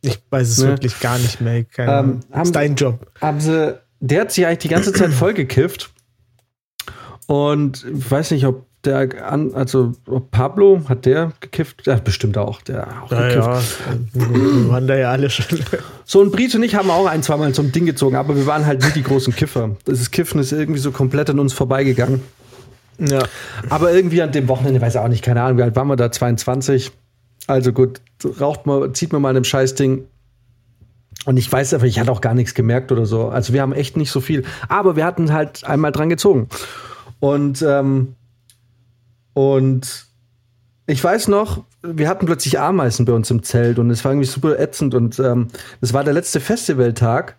Ich 0.01 0.19
weiß 0.29 0.49
es 0.49 0.57
Ne. 0.63 0.69
wirklich 0.69 0.99
gar 0.99 1.17
nicht 1.19 1.41
mehr. 1.41 1.63
Keine 1.63 1.91
Ähm, 1.99 2.19
haben- 2.31 2.43
ist 2.43 2.55
dein 2.55 2.75
Job. 2.75 3.11
haben 3.21 3.39
sie, 3.39 3.75
der 4.05 4.21
hat 4.21 4.31
sich 4.31 4.45
eigentlich 4.45 4.59
die 4.59 4.67
ganze 4.69 4.93
Zeit 4.93 5.11
vollgekifft. 5.11 5.91
Und 7.27 7.85
ich 7.97 8.09
weiß 8.09 8.31
nicht, 8.31 8.45
ob 8.45 8.65
der, 8.83 9.31
an, 9.31 9.53
also 9.55 9.93
Pablo, 10.29 10.81
hat 10.87 11.05
der 11.05 11.31
gekifft? 11.39 11.87
Ja, 11.87 11.95
bestimmt 11.95 12.37
auch, 12.37 12.61
der 12.61 12.87
auch 13.03 13.11
Ja, 13.11 13.27
gekifft. 13.27 13.79
ja. 14.13 14.69
Waren 14.69 14.87
da 14.87 14.95
ja 14.95 15.11
alle 15.11 15.31
schon. 15.31 15.59
So, 16.05 16.21
und 16.21 16.31
Brit 16.31 16.53
und 16.53 16.61
ich 16.61 16.75
haben 16.75 16.91
auch 16.91 17.07
ein, 17.07 17.23
zweimal 17.23 17.51
so 17.55 17.63
ein 17.63 17.71
Ding 17.71 17.87
gezogen, 17.87 18.15
aber 18.15 18.35
wir 18.35 18.45
waren 18.45 18.65
halt 18.67 18.83
nie 18.83 18.91
die 18.91 19.01
großen 19.01 19.35
Kiffer. 19.35 19.75
Das 19.85 20.11
Kiffen 20.11 20.39
ist 20.39 20.51
irgendwie 20.51 20.79
so 20.79 20.91
komplett 20.91 21.31
an 21.31 21.39
uns 21.39 21.51
vorbeigegangen. 21.53 22.21
Ja. 22.99 23.23
Aber 23.69 23.91
irgendwie 23.91 24.21
an 24.21 24.31
dem 24.31 24.47
Wochenende, 24.47 24.79
weiß 24.81 24.93
ich 24.93 24.99
auch 24.99 25.07
nicht, 25.07 25.23
keine 25.23 25.41
Ahnung, 25.41 25.57
wie 25.57 25.63
alt 25.63 25.75
waren 25.75 25.87
wir 25.87 25.95
da? 25.95 26.11
22. 26.11 26.91
Also 27.47 27.73
gut, 27.73 28.01
raucht 28.39 28.67
mal, 28.67 28.93
zieht 28.93 29.11
man 29.11 29.21
mal 29.23 29.29
an 29.29 29.35
dem 29.35 29.43
Scheißding. 29.43 30.05
Und 31.25 31.37
ich 31.37 31.51
weiß 31.51 31.73
einfach, 31.73 31.87
ich 31.87 31.99
hatte 31.99 32.11
auch 32.11 32.21
gar 32.21 32.33
nichts 32.33 32.53
gemerkt 32.53 32.91
oder 32.91 33.05
so. 33.05 33.29
Also 33.29 33.53
wir 33.53 33.61
haben 33.61 33.73
echt 33.73 33.97
nicht 33.97 34.11
so 34.11 34.21
viel. 34.21 34.43
Aber 34.67 34.95
wir 34.95 35.05
hatten 35.05 35.33
halt 35.33 35.63
einmal 35.63 35.91
dran 35.91 36.09
gezogen. 36.09 36.49
Und, 37.19 37.63
ähm, 37.63 38.15
und 39.33 40.05
ich 40.85 41.03
weiß 41.03 41.29
noch, 41.29 41.63
wir 41.81 42.07
hatten 42.07 42.27
plötzlich 42.27 42.59
Ameisen 42.59 43.05
bei 43.05 43.13
uns 43.13 43.31
im 43.31 43.41
Zelt 43.41 43.79
und 43.79 43.89
es 43.89 44.03
war 44.05 44.11
irgendwie 44.11 44.27
super 44.27 44.59
ätzend. 44.59 44.93
Und 44.93 45.19
ähm, 45.19 45.47
war 45.81 46.03
der 46.03 46.13
letzte 46.13 46.39
Festivaltag. 46.39 47.37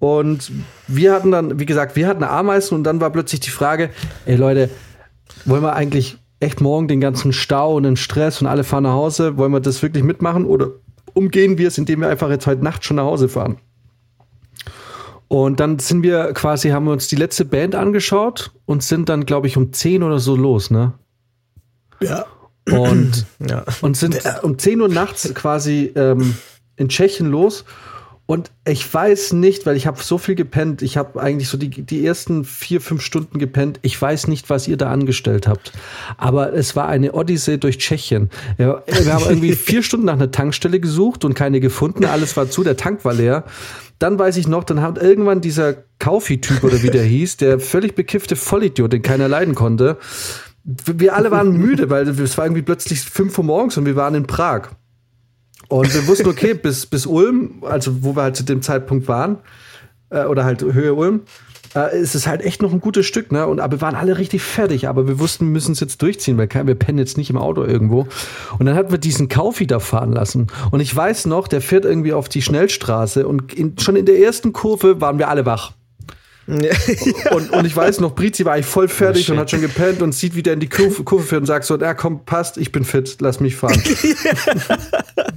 Und 0.00 0.50
wir 0.88 1.12
hatten 1.12 1.30
dann, 1.30 1.60
wie 1.60 1.66
gesagt, 1.66 1.94
wir 1.94 2.08
hatten 2.08 2.24
Ameisen 2.24 2.74
und 2.74 2.84
dann 2.84 3.00
war 3.00 3.10
plötzlich 3.10 3.40
die 3.40 3.50
Frage, 3.50 3.90
ey 4.24 4.34
Leute, 4.34 4.70
wollen 5.44 5.62
wir 5.62 5.74
eigentlich 5.74 6.16
echt 6.40 6.60
morgen 6.62 6.88
den 6.88 7.00
ganzen 7.00 7.32
Stau 7.32 7.74
und 7.76 7.82
den 7.82 7.96
Stress 7.96 8.40
und 8.40 8.46
alle 8.46 8.64
fahren 8.64 8.84
nach 8.84 8.94
Hause? 8.94 9.36
Wollen 9.36 9.52
wir 9.52 9.60
das 9.60 9.82
wirklich 9.82 10.02
mitmachen 10.02 10.46
oder 10.46 10.70
umgehen 11.14 11.58
wir 11.58 11.68
es, 11.68 11.78
indem 11.78 12.00
wir 12.00 12.08
einfach 12.08 12.30
jetzt 12.30 12.46
heute 12.46 12.62
Nacht 12.62 12.84
schon 12.84 12.96
nach 12.96 13.04
Hause 13.04 13.28
fahren? 13.28 13.58
Und 15.28 15.60
dann 15.60 15.78
sind 15.78 16.02
wir 16.02 16.32
quasi, 16.32 16.70
haben 16.70 16.86
wir 16.86 16.92
uns 16.92 17.06
die 17.06 17.16
letzte 17.16 17.44
Band 17.44 17.76
angeschaut 17.76 18.50
und 18.66 18.82
sind 18.82 19.08
dann, 19.08 19.26
glaube 19.26 19.46
ich, 19.46 19.56
um 19.56 19.72
10 19.72 20.02
oder 20.02 20.18
so 20.18 20.34
los, 20.34 20.70
ne? 20.70 20.94
Ja. 22.00 22.26
Und, 22.68 23.26
Ja. 23.48 23.64
und 23.80 23.96
sind 23.96 24.20
um 24.42 24.58
10 24.58 24.80
Uhr 24.80 24.88
nachts 24.88 25.32
quasi 25.34 25.92
ähm, 25.94 26.34
in 26.76 26.88
Tschechien 26.88 27.30
los. 27.30 27.64
Und 28.30 28.52
ich 28.64 28.94
weiß 28.94 29.32
nicht, 29.32 29.66
weil 29.66 29.76
ich 29.76 29.88
habe 29.88 30.00
so 30.00 30.16
viel 30.16 30.36
gepennt. 30.36 30.82
Ich 30.82 30.96
habe 30.96 31.20
eigentlich 31.20 31.48
so 31.48 31.58
die, 31.58 31.68
die 31.68 32.06
ersten 32.06 32.44
vier, 32.44 32.80
fünf 32.80 33.02
Stunden 33.02 33.40
gepennt. 33.40 33.80
Ich 33.82 34.00
weiß 34.00 34.28
nicht, 34.28 34.48
was 34.48 34.68
ihr 34.68 34.76
da 34.76 34.88
angestellt 34.88 35.48
habt. 35.48 35.72
Aber 36.16 36.52
es 36.52 36.76
war 36.76 36.86
eine 36.86 37.12
Odyssee 37.12 37.56
durch 37.56 37.78
Tschechien. 37.78 38.30
Wir 38.56 38.84
haben 38.86 39.24
irgendwie 39.24 39.50
vier 39.56 39.82
Stunden 39.82 40.06
nach 40.06 40.12
einer 40.12 40.30
Tankstelle 40.30 40.78
gesucht 40.78 41.24
und 41.24 41.34
keine 41.34 41.58
gefunden. 41.58 42.04
Alles 42.04 42.36
war 42.36 42.48
zu, 42.48 42.62
der 42.62 42.76
Tank 42.76 43.04
war 43.04 43.14
leer. 43.14 43.46
Dann 43.98 44.16
weiß 44.16 44.36
ich 44.36 44.46
noch, 44.46 44.62
dann 44.62 44.80
hat 44.80 45.02
irgendwann 45.02 45.40
dieser 45.40 45.74
Kaufi-Typ 45.98 46.62
oder 46.62 46.84
wie 46.84 46.90
der 46.90 47.02
hieß, 47.02 47.38
der 47.38 47.58
völlig 47.58 47.96
bekiffte 47.96 48.36
Vollidiot, 48.36 48.92
den 48.92 49.02
keiner 49.02 49.26
leiden 49.26 49.56
konnte. 49.56 49.96
Wir 50.62 51.16
alle 51.16 51.32
waren 51.32 51.50
müde, 51.50 51.90
weil 51.90 52.08
es 52.08 52.38
war 52.38 52.44
irgendwie 52.44 52.62
plötzlich 52.62 53.00
fünf 53.00 53.36
Uhr 53.38 53.44
morgens 53.44 53.76
und 53.76 53.86
wir 53.86 53.96
waren 53.96 54.14
in 54.14 54.28
Prag. 54.28 54.68
Und 55.70 55.94
wir 55.94 56.06
wussten, 56.08 56.28
okay, 56.28 56.54
bis, 56.54 56.84
bis 56.84 57.06
Ulm, 57.06 57.62
also 57.62 58.02
wo 58.02 58.16
wir 58.16 58.22
halt 58.22 58.36
zu 58.36 58.42
dem 58.42 58.60
Zeitpunkt 58.60 59.06
waren, 59.06 59.38
äh, 60.10 60.24
oder 60.24 60.44
halt 60.44 60.62
Höhe 60.62 60.94
Ulm, 60.94 61.22
äh, 61.76 61.96
ist 61.96 62.16
es 62.16 62.26
halt 62.26 62.42
echt 62.42 62.60
noch 62.60 62.72
ein 62.72 62.80
gutes 62.80 63.06
Stück, 63.06 63.30
ne? 63.30 63.46
Und 63.46 63.60
aber 63.60 63.76
wir 63.76 63.80
waren 63.80 63.94
alle 63.94 64.18
richtig 64.18 64.42
fertig, 64.42 64.88
aber 64.88 65.06
wir 65.06 65.20
wussten, 65.20 65.46
wir 65.46 65.52
müssen 65.52 65.70
es 65.70 65.78
jetzt 65.78 66.02
durchziehen, 66.02 66.36
weil 66.38 66.48
wir 66.48 66.74
pennen 66.74 66.98
jetzt 66.98 67.16
nicht 67.16 67.30
im 67.30 67.36
Auto 67.36 67.62
irgendwo. 67.62 68.08
Und 68.58 68.66
dann 68.66 68.74
hatten 68.74 68.90
wir 68.90 68.98
diesen 68.98 69.28
Kaufi 69.28 69.68
da 69.68 69.78
fahren 69.78 70.12
lassen. 70.12 70.48
Und 70.72 70.80
ich 70.80 70.94
weiß 70.94 71.26
noch, 71.26 71.46
der 71.46 71.60
fährt 71.60 71.84
irgendwie 71.84 72.14
auf 72.14 72.28
die 72.28 72.42
Schnellstraße 72.42 73.28
und 73.28 73.54
in, 73.54 73.78
schon 73.78 73.94
in 73.94 74.06
der 74.06 74.18
ersten 74.18 74.52
Kurve 74.52 75.00
waren 75.00 75.18
wir 75.18 75.28
alle 75.28 75.46
wach. 75.46 75.72
Und, 76.50 77.52
und 77.52 77.64
ich 77.64 77.76
weiß 77.76 78.00
noch, 78.00 78.16
Brizi 78.16 78.44
war 78.44 78.54
eigentlich 78.54 78.66
voll 78.66 78.88
fertig 78.88 79.28
Oh, 79.28 79.34
und 79.34 79.38
hat 79.38 79.52
schon 79.52 79.60
gepennt 79.60 80.02
und 80.02 80.12
sieht 80.12 80.34
wieder 80.34 80.52
in 80.52 80.58
die 80.58 80.68
Kurve, 80.68 81.04
Kurve 81.04 81.22
fährt 81.22 81.42
und 81.42 81.46
sagt 81.46 81.64
so, 81.64 81.78
ja 81.78 81.94
komm, 81.94 82.24
passt, 82.24 82.56
ich 82.56 82.72
bin 82.72 82.82
fit, 82.82 83.18
lass 83.20 83.38
mich 83.38 83.54
fahren. 83.54 83.80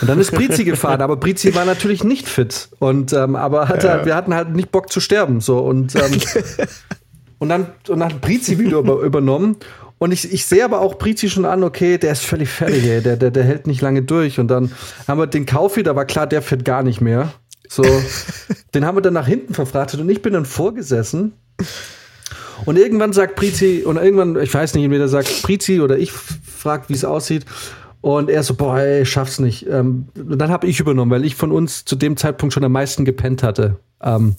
Und 0.00 0.08
dann 0.08 0.18
ist 0.20 0.32
Brizi 0.32 0.64
gefahren, 0.64 1.00
aber 1.00 1.16
Brizi 1.16 1.54
war 1.54 1.64
natürlich 1.64 2.04
nicht 2.04 2.28
fit. 2.28 2.68
Und 2.78 3.12
ähm, 3.12 3.36
aber 3.36 3.68
hatte, 3.68 3.90
halt- 3.90 4.06
wir 4.06 4.14
hatten 4.14 4.34
halt 4.34 4.50
nicht 4.54 4.70
Bock 4.70 4.92
zu 4.92 5.00
sterben. 5.00 5.40
So 5.40 5.58
und, 5.58 5.94
ähm, 5.94 6.02
und 7.38 7.48
dann 7.48 7.66
und 7.88 8.00
dann 8.00 8.04
hat 8.12 8.20
Brizi 8.20 8.58
wieder 8.58 8.78
über, 8.78 9.00
übernommen. 9.00 9.56
Und 9.98 10.12
ich, 10.12 10.30
ich 10.30 10.44
sehe 10.44 10.64
aber 10.64 10.80
auch 10.82 10.98
Brizi 10.98 11.30
schon 11.30 11.46
an, 11.46 11.64
okay, 11.64 11.96
der 11.96 12.12
ist 12.12 12.22
völlig 12.22 12.50
fertig, 12.50 12.84
ey. 12.84 13.00
Der, 13.00 13.16
der, 13.16 13.30
der 13.30 13.44
hält 13.44 13.66
nicht 13.66 13.80
lange 13.80 14.02
durch. 14.02 14.38
Und 14.38 14.48
dann 14.48 14.70
haben 15.08 15.18
wir 15.18 15.26
den 15.26 15.46
Kaufi, 15.46 15.82
da 15.82 15.96
war 15.96 16.04
klar, 16.04 16.26
der 16.26 16.42
fährt 16.42 16.66
gar 16.66 16.82
nicht 16.82 17.00
mehr. 17.00 17.32
So, 17.68 17.82
den 18.74 18.84
haben 18.84 18.96
wir 18.96 19.02
dann 19.02 19.14
nach 19.14 19.26
hinten 19.26 19.54
verfrachtet 19.54 20.00
und 20.00 20.08
ich 20.10 20.20
bin 20.20 20.34
dann 20.34 20.44
vorgesessen. 20.44 21.32
Und 22.64 22.78
irgendwann 22.78 23.12
sagt 23.12 23.36
Brizi, 23.36 23.82
und 23.84 23.96
irgendwann, 23.96 24.40
ich 24.40 24.52
weiß 24.52 24.74
nicht, 24.74 24.84
entweder 24.84 25.08
sagt 25.08 25.42
Brizi 25.42 25.80
oder 25.80 25.98
ich 25.98 26.12
fragt, 26.12 26.88
wie 26.88 26.94
es 26.94 27.04
aussieht. 27.04 27.44
Und 28.06 28.30
er 28.30 28.44
so, 28.44 28.54
boah, 28.54 28.78
ey, 28.78 29.04
schaff's 29.04 29.40
nicht. 29.40 29.66
Ähm, 29.68 30.06
dann 30.14 30.48
habe 30.52 30.68
ich 30.68 30.78
übernommen, 30.78 31.10
weil 31.10 31.24
ich 31.24 31.34
von 31.34 31.50
uns 31.50 31.84
zu 31.84 31.96
dem 31.96 32.16
Zeitpunkt 32.16 32.54
schon 32.54 32.62
am 32.62 32.70
meisten 32.70 33.04
gepennt 33.04 33.42
hatte. 33.42 33.80
Ähm, 34.00 34.36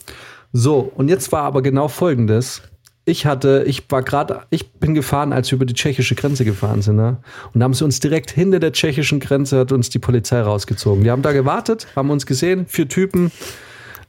so, 0.53 0.89
und 0.95 1.09
jetzt 1.09 1.33
war 1.33 1.43
aber 1.43 1.61
genau 1.61 1.89
folgendes. 1.89 2.61
Ich 3.03 3.25
hatte, 3.25 3.65
ich 3.67 3.83
war 3.91 4.03
gerade, 4.03 4.43
ich 4.51 4.71
bin 4.71 4.93
gefahren, 4.93 5.33
als 5.33 5.51
wir 5.51 5.57
über 5.57 5.65
die 5.65 5.73
tschechische 5.73 6.15
Grenze 6.15 6.45
gefahren 6.45 6.81
sind, 6.81 6.95
ne? 6.95 7.17
Und 7.53 7.59
da 7.59 7.65
haben 7.65 7.73
sie 7.73 7.83
uns 7.83 7.99
direkt 7.99 8.31
hinter 8.31 8.59
der 8.59 8.71
tschechischen 8.71 9.19
Grenze 9.19 9.59
hat 9.59 9.73
uns 9.73 9.89
die 9.89 9.99
Polizei 9.99 10.39
rausgezogen. 10.39 11.03
Die 11.03 11.11
haben 11.11 11.21
da 11.21 11.33
gewartet, 11.33 11.87
haben 11.93 12.09
uns 12.09 12.25
gesehen, 12.25 12.67
vier 12.67 12.87
Typen, 12.87 13.33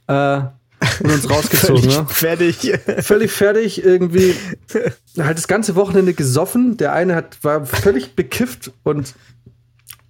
äh, 0.07 0.39
und 1.03 1.11
uns 1.11 1.29
rausgezogen, 1.29 1.83
Völlig 1.83 1.97
ne? 1.97 2.05
fertig. 2.07 2.79
völlig 3.05 3.31
fertig, 3.31 3.83
irgendwie 3.83 4.35
halt 5.17 5.37
das 5.37 5.47
ganze 5.47 5.75
Wochenende 5.75 6.13
gesoffen. 6.13 6.77
Der 6.77 6.93
eine 6.93 7.15
hat, 7.15 7.43
war 7.43 7.65
völlig 7.65 8.15
bekifft 8.15 8.71
und, 8.83 9.13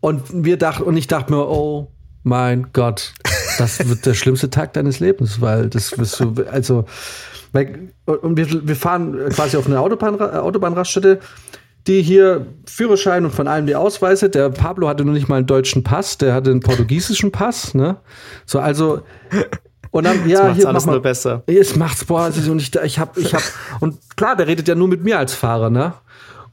und 0.02 0.22
wir 0.46 0.58
dachten, 0.58 0.84
und 0.84 0.98
ich 0.98 1.08
dachte 1.08 1.32
mir, 1.32 1.48
oh 1.48 1.92
mein 2.24 2.68
Gott, 2.74 3.14
das 3.58 3.88
wird 3.88 4.06
der 4.06 4.14
schlimmste 4.14 4.50
Tag 4.50 4.74
deines 4.74 5.00
Lebens, 5.00 5.42
weil 5.42 5.70
das 5.70 5.98
wirst 5.98 6.20
du, 6.20 6.34
also, 6.50 6.86
weil, 7.52 7.90
und 8.06 8.38
wir, 8.38 8.68
wir 8.68 8.76
fahren 8.76 9.18
quasi 9.30 9.58
auf 9.58 9.66
eine 9.66 9.80
Autobahn, 9.80 10.20
Autobahnraststätte, 10.20 11.20
die 11.88 12.02
hier 12.02 12.46
Führerschein 12.66 13.26
und 13.26 13.32
von 13.32 13.48
allem 13.48 13.66
die 13.66 13.76
Ausweise. 13.76 14.30
Der 14.30 14.50
Pablo 14.50 14.88
hatte 14.88 15.04
nur 15.06 15.14
nicht 15.14 15.28
mal 15.28 15.38
einen 15.38 15.48
deutschen 15.48 15.84
Pass, 15.84 16.18
der 16.18 16.34
hatte 16.34 16.52
einen 16.52 16.60
portugiesischen 16.60 17.32
Pass, 17.32 17.74
ne? 17.74 17.98
So, 18.46 18.60
also, 18.60 19.02
und 19.92 20.04
dann, 20.06 20.30
ja, 20.30 20.44
macht's 20.44 20.58
hier, 20.58 20.68
alles 20.68 20.84
mach 20.84 20.88
mal, 20.88 20.94
nur 20.94 21.02
besser. 21.02 21.44
es 21.48 21.76
macht's, 21.76 22.06
boah, 22.06 22.28
und 22.28 22.62
ich, 22.62 22.76
ich 22.76 23.00
hab, 23.00 23.18
ich 23.18 23.34
hab, 23.34 23.42
und 23.80 23.98
klar, 24.16 24.36
der 24.36 24.48
redet 24.48 24.68
ja 24.68 24.76
nur 24.76 24.88
mit 24.88 25.04
mir 25.04 25.18
als 25.18 25.34
Fahrer, 25.34 25.70
ne? 25.70 25.94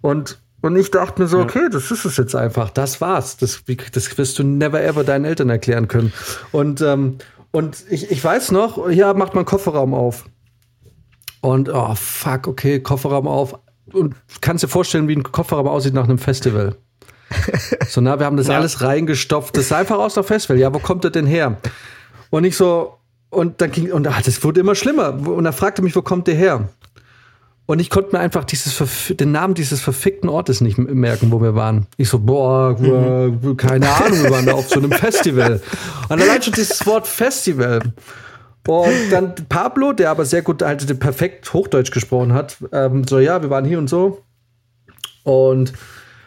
Und, 0.01 0.39
und 0.63 0.77
ich 0.77 0.91
dachte 0.91 1.23
mir 1.23 1.29
so, 1.29 1.39
okay, 1.39 1.69
das 1.71 1.91
ist 1.91 2.05
es 2.05 2.17
jetzt 2.17 2.35
einfach, 2.35 2.71
das 2.71 3.01
war's. 3.01 3.37
Das, 3.37 3.63
das 3.93 4.19
wirst 4.19 4.39
du 4.39 4.43
never 4.43 4.83
ever 4.83 5.05
deinen 5.05 5.25
Eltern 5.25 5.51
erklären 5.51 5.87
können. 5.89 6.13
Und, 6.53 6.81
ähm, 6.81 7.19
und 7.53 7.85
ich, 7.91 8.11
ich 8.11 8.23
weiß 8.23 8.51
noch, 8.53 8.89
hier 8.91 9.13
macht 9.15 9.35
man 9.35 9.45
Kofferraum 9.45 9.95
auf. 9.95 10.25
Und, 11.41 11.69
oh, 11.69 11.95
fuck, 11.95 12.49
okay, 12.49 12.81
Kofferraum 12.81 13.29
auf. 13.29 13.59
Und 13.93 14.17
kannst 14.41 14.65
dir 14.65 14.69
vorstellen, 14.69 15.07
wie 15.09 15.15
ein 15.17 15.23
Kofferraum 15.23 15.69
aussieht 15.69 15.95
nach 15.95 16.05
einem 16.05 16.19
Festival. 16.19 16.77
So, 17.89 18.01
na, 18.01 18.19
wir 18.19 18.27
haben 18.27 18.37
das 18.37 18.49
Ja. 18.49 18.57
alles 18.57 18.83
reingestopft. 18.83 19.57
Das 19.57 19.69
sah 19.69 19.79
einfach 19.79 19.99
aus 19.99 20.17
nach 20.17 20.25
Festival. 20.25 20.59
Ja, 20.59 20.73
wo 20.75 20.79
kommt 20.79 21.05
das 21.05 21.13
denn 21.13 21.27
her? 21.27 21.57
Und 22.31 22.45
ich 22.45 22.57
so, 22.57 22.95
und 23.31 23.61
dann 23.61 23.71
ging, 23.71 23.93
und 23.93 24.07
ah, 24.07 24.21
das 24.25 24.43
wurde 24.45 24.61
immer 24.61 24.75
schlimmer. 24.75 25.13
Und 25.15 25.45
er 25.45 25.53
fragte 25.53 25.83
mich, 25.83 25.95
wo 25.97 26.03
kommt 26.03 26.27
der 26.27 26.35
her? 26.35 26.69
Und 27.67 27.81
ich 27.81 27.91
konnte 27.91 28.13
mir 28.13 28.21
einfach 28.21 28.45
dieses, 28.45 28.81
den 29.11 29.33
Namen 29.33 29.55
dieses 29.55 29.81
verfickten 29.81 30.31
Ortes 30.31 30.61
nicht 30.61 30.79
merken, 30.79 31.33
wo 31.33 31.43
wir 31.43 31.57
waren. 31.57 31.87
Ich 31.97 32.09
so, 32.09 32.21
boah, 32.21 32.81
äh, 32.81 33.55
keine 33.57 33.89
Ahnung, 33.91 34.23
wir 34.23 34.31
waren 34.31 34.47
da 34.47 34.53
auf 34.53 34.69
so 34.69 34.79
einem 34.79 34.93
Festival. 34.93 35.61
Und 36.09 36.23
allein 36.23 36.41
schon 36.43 36.53
dieses 36.53 36.87
Wort 36.87 37.09
Festival. 37.09 37.81
Und 38.69 39.11
dann 39.11 39.35
Pablo, 39.49 39.93
der 39.93 40.11
aber 40.11 40.25
sehr 40.25 40.43
gut 40.43 40.63
halt 40.63 40.99
perfekt 41.01 41.53
Hochdeutsch 41.53 41.91
gesprochen 41.91 42.33
hat, 42.33 42.57
ähm, 42.73 43.05
so, 43.05 43.19
ja, 43.19 43.43
wir 43.43 43.51
waren 43.51 43.65
hier 43.65 43.79
und 43.79 43.89
so. 43.89 44.23
Und 45.25 45.73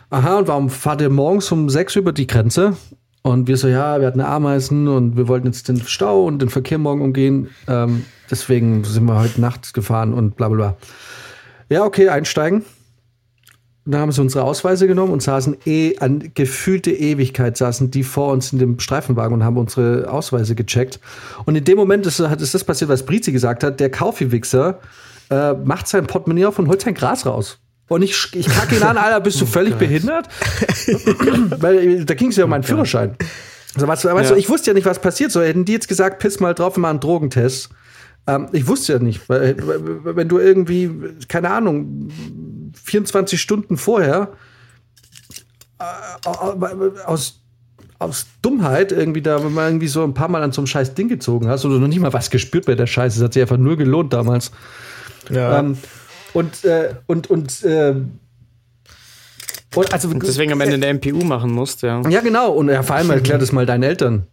aha, 0.09 0.39
und 0.39 0.47
warum 0.49 0.69
fahrt 0.69 1.01
ihr 1.01 1.09
morgens 1.09 1.51
um 1.53 1.69
sechs 1.69 1.95
über 1.95 2.11
die 2.11 2.27
Grenze? 2.27 2.75
Und 3.21 3.47
wir 3.47 3.57
so, 3.57 3.67
ja, 3.67 3.99
wir 3.99 4.07
hatten 4.07 4.21
Ameisen 4.21 4.87
und 4.87 5.17
wir 5.17 5.27
wollten 5.27 5.47
jetzt 5.47 5.67
den 5.67 5.81
Stau 5.81 6.25
und 6.25 6.41
den 6.41 6.49
Verkehr 6.49 6.77
morgen 6.77 7.01
umgehen. 7.01 7.49
Ähm, 7.67 8.05
deswegen 8.31 8.83
sind 8.83 9.05
wir 9.05 9.19
heute 9.19 9.39
Nacht 9.41 9.73
gefahren 9.73 10.13
und 10.13 10.35
bla 10.35 10.47
bla 10.47 10.57
bla. 10.57 10.77
Ja, 11.69 11.83
okay, 11.85 12.09
einsteigen. 12.09 12.63
Und 13.85 13.93
dann 13.93 14.01
haben 14.01 14.11
sie 14.11 14.21
unsere 14.21 14.43
Ausweise 14.43 14.87
genommen 14.87 15.11
und 15.13 15.23
saßen 15.23 15.57
eh 15.65 15.97
an 15.99 16.31
gefühlte 16.35 16.91
Ewigkeit, 16.91 17.57
saßen 17.57 17.89
die 17.91 18.03
vor 18.03 18.31
uns 18.33 18.51
in 18.53 18.59
dem 18.59 18.79
Streifenwagen 18.79 19.33
und 19.33 19.43
haben 19.43 19.57
unsere 19.57 20.11
Ausweise 20.11 20.53
gecheckt. 20.53 20.99
Und 21.45 21.55
in 21.55 21.63
dem 21.63 21.77
Moment 21.77 22.05
ist, 22.05 22.19
ist 22.19 22.53
das 22.53 22.63
passiert, 22.63 22.89
was 22.89 23.03
Brizi 23.05 23.31
gesagt 23.31 23.63
hat, 23.63 23.79
der 23.79 23.89
Kaufi-Wichser 23.89 24.79
äh, 25.31 25.53
macht 25.53 25.87
sein 25.87 26.05
Portemonnaie 26.07 26.45
auf 26.45 26.59
und 26.59 26.67
holt 26.67 26.81
sein 26.81 26.93
Gras 26.93 27.25
raus. 27.25 27.59
Und 27.87 28.03
ich, 28.03 28.15
ich 28.33 28.47
kacke 28.47 28.75
ihn 28.75 28.83
an, 28.83 28.97
Alter, 28.97 29.19
bist 29.21 29.41
du 29.41 29.47
völlig 29.47 29.75
behindert? 29.75 30.27
Weil 31.59 32.05
da 32.05 32.13
ging 32.13 32.29
es 32.29 32.35
ja 32.35 32.43
um 32.43 32.51
meinen 32.51 32.63
Führerschein. 32.63 33.15
Also, 33.73 33.87
weißt, 33.87 34.03
du, 34.03 34.09
weißt 34.09 34.29
Ja. 34.29 34.35
du, 34.35 34.39
ich 34.39 34.49
wusste 34.49 34.69
ja 34.69 34.73
nicht, 34.75 34.85
was 34.85 34.99
passiert. 34.99 35.31
So 35.31 35.41
hätten 35.41 35.65
die 35.65 35.73
jetzt 35.73 35.87
gesagt, 35.87 36.19
piss 36.19 36.39
mal 36.39 36.53
drauf, 36.53 36.75
wir 36.75 36.81
machen 36.81 36.91
einen 36.91 36.99
Drogentest. 36.99 37.69
Ähm, 38.27 38.47
ich 38.51 38.67
wusste 38.67 38.93
ja 38.93 38.99
nicht, 38.99 39.27
weil, 39.29 39.55
wenn 40.03 40.27
du 40.27 40.39
irgendwie, 40.39 40.91
keine 41.27 41.49
Ahnung, 41.49 42.09
24 42.83 43.39
Stunden 43.39 43.77
vorher 43.77 44.33
äh, 45.79 45.85
aus, 47.05 47.41
aus 47.99 48.27
Dummheit 48.41 48.91
irgendwie 48.91 49.21
da, 49.21 49.43
wenn 49.43 49.53
man 49.53 49.67
irgendwie 49.67 49.87
so 49.87 50.03
ein 50.03 50.13
paar 50.13 50.27
Mal 50.27 50.43
an 50.43 50.51
so 50.51 50.61
einem 50.61 50.67
scheiß 50.67 50.93
Ding 50.93 51.07
gezogen 51.07 51.47
hast 51.47 51.65
oder 51.65 51.79
noch 51.79 51.87
nicht 51.87 51.99
mal 51.99 52.13
was 52.13 52.29
gespürt 52.29 52.65
bei 52.65 52.75
der 52.75 52.87
Scheiße, 52.87 53.19
das 53.19 53.25
hat 53.25 53.33
sich 53.33 53.41
einfach 53.41 53.57
nur 53.57 53.77
gelohnt 53.77 54.13
damals. 54.13 54.51
Ja. 55.29 55.59
Ähm, 55.59 55.77
und, 56.33 56.63
äh, 56.65 56.95
und, 57.07 57.29
und, 57.29 57.63
äh, 57.63 57.95
und 59.75 59.93
also 59.93 60.09
Und 60.09 60.23
deswegen 60.23 60.51
am 60.51 60.61
Ende 60.61 60.75
eine 60.75 60.93
MPU 60.93 61.23
machen 61.23 61.51
musst, 61.51 61.81
ja. 61.83 62.01
ja, 62.09 62.21
genau. 62.21 62.51
Und 62.51 62.69
ja, 62.69 62.81
vor 62.81 62.95
allem 62.95 63.09
erklär 63.11 63.37
das 63.37 63.51
mal 63.51 63.65
deinen 63.65 63.83
Eltern. 63.83 64.27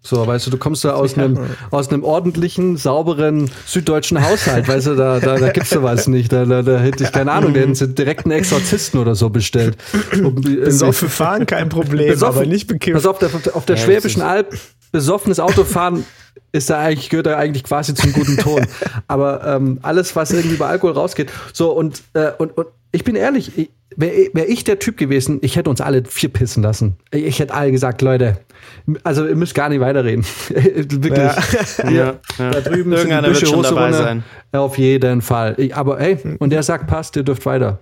So, 0.00 0.26
weißt 0.26 0.46
du, 0.46 0.50
du 0.50 0.58
kommst 0.58 0.84
da 0.84 0.94
aus 0.94 1.18
einem, 1.18 1.38
aus 1.70 1.88
einem 1.88 2.04
ordentlichen, 2.04 2.76
sauberen 2.76 3.50
süddeutschen 3.66 4.24
Haushalt, 4.24 4.68
weißt 4.68 4.86
du, 4.86 4.94
da, 4.94 5.18
da, 5.18 5.36
da 5.36 5.48
gibt's 5.50 5.70
sowas 5.70 6.06
nicht. 6.06 6.32
Da, 6.32 6.44
da, 6.44 6.62
da 6.62 6.78
hätte 6.78 7.04
ich 7.04 7.12
keine 7.12 7.32
Ahnung, 7.32 7.52
da 7.52 7.60
hätten 7.60 7.74
sie 7.74 7.88
direkt 7.88 8.24
einen 8.24 8.32
Exorzisten 8.32 9.00
oder 9.00 9.14
so 9.14 9.28
bestellt. 9.28 9.76
Um, 10.14 10.36
Besoffen 10.36 11.08
fahren, 11.08 11.46
kein 11.46 11.68
Problem, 11.68 12.08
Besoffen. 12.12 12.36
aber 12.42 12.46
nicht 12.46 12.68
bekifft. 12.68 12.94
Pass 12.94 13.06
auf, 13.06 13.18
der, 13.18 13.28
auf 13.54 13.66
der 13.66 13.76
Ja, 13.76 13.82
Schwäbischen 13.82 14.22
Alb, 14.22 14.56
besoffenes 14.92 15.40
Autofahren 15.40 16.04
ist 16.52 16.70
da 16.70 16.78
eigentlich, 16.78 17.10
gehört 17.10 17.26
da 17.26 17.36
eigentlich 17.36 17.64
quasi 17.64 17.92
zum 17.92 18.12
guten 18.12 18.38
Ton. 18.38 18.66
Aber 19.08 19.44
ähm, 19.44 19.80
alles, 19.82 20.14
was 20.16 20.30
irgendwie 20.30 20.54
über 20.54 20.68
Alkohol 20.68 20.92
rausgeht. 20.94 21.30
So, 21.52 21.72
und, 21.72 22.02
äh, 22.14 22.30
und, 22.38 22.56
und 22.56 22.68
ich 22.92 23.04
bin 23.04 23.16
ehrlich, 23.16 23.68
wäre 23.98 24.30
wär 24.32 24.48
ich 24.48 24.64
der 24.64 24.78
Typ 24.78 24.96
gewesen, 24.96 25.38
ich 25.42 25.56
hätte 25.56 25.68
uns 25.68 25.80
alle 25.80 26.04
vier 26.04 26.28
pissen 26.28 26.62
lassen. 26.62 26.96
Ich, 27.10 27.40
hätte 27.40 27.52
alle 27.52 27.72
gesagt, 27.72 28.00
Leute, 28.00 28.38
also 29.02 29.26
ihr 29.26 29.36
müsst 29.36 29.54
gar 29.54 29.68
nicht 29.68 29.80
weiterreden. 29.80 30.24
Wirklich. 30.48 31.12
Ja. 31.12 31.90
ja, 31.90 32.14
ja. 32.38 32.50
Da 32.50 32.60
drüben 32.60 32.90
sind 32.90 32.90
die 32.90 32.96
Irgendeiner 32.96 33.28
wird 33.28 33.40
Büsche, 33.40 33.56
Hose 33.56 33.68
dabei 33.70 33.82
runter. 33.86 33.98
sein. 33.98 34.24
Auf 34.52 34.78
jeden 34.78 35.20
Fall. 35.20 35.54
Ich, 35.58 35.74
aber 35.74 35.98
hey, 35.98 36.16
und 36.38 36.50
der 36.50 36.62
sagt, 36.62 36.86
passt, 36.86 37.16
ihr 37.16 37.24
dürft 37.24 37.44
weiter. 37.44 37.80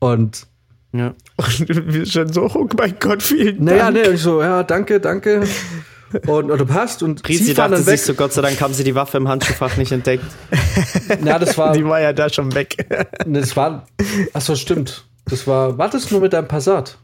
Und 0.00 0.46
Ja. 0.92 1.14
Und 1.36 1.68
wir 1.94 2.06
schon 2.06 2.32
so, 2.32 2.50
oh 2.52 2.68
mein 2.76 2.96
Gott, 3.00 3.22
vielen 3.22 3.64
naja, 3.64 3.90
Dank. 3.90 4.06
nee, 4.06 4.14
ich 4.14 4.20
so, 4.20 4.42
ja, 4.42 4.62
danke, 4.62 5.00
danke. 5.00 5.44
Und 6.26 6.50
oder 6.50 6.64
passt. 6.64 7.02
Und 7.02 7.26
Risi 7.28 7.44
sie 7.44 7.54
fahren 7.54 7.72
dachte 7.72 7.84
dann 7.84 7.92
weg. 7.92 7.98
sich 7.98 8.06
so, 8.06 8.14
Gott 8.14 8.32
sei 8.32 8.42
Dank 8.42 8.60
haben 8.60 8.74
sie 8.74 8.84
die 8.84 8.94
Waffe 8.94 9.16
im 9.16 9.28
Handschuhfach 9.28 9.76
nicht 9.76 9.92
entdeckt. 9.92 10.24
Ja, 11.24 11.38
das 11.38 11.56
war, 11.58 11.72
Die 11.72 11.84
war 11.84 12.00
ja 12.00 12.12
da 12.12 12.28
schon 12.28 12.54
weg. 12.54 12.86
das 13.26 13.56
war, 13.56 13.86
ach 14.32 14.40
so, 14.40 14.54
stimmt. 14.54 15.06
Das 15.26 15.46
war, 15.46 15.78
war 15.78 15.88
das 15.88 16.10
nur 16.10 16.20
mit 16.20 16.32
deinem 16.32 16.48
Passat? 16.48 16.98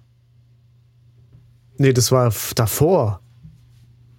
nee, 1.78 1.92
das 1.94 2.12
war 2.12 2.30
davor, 2.56 3.20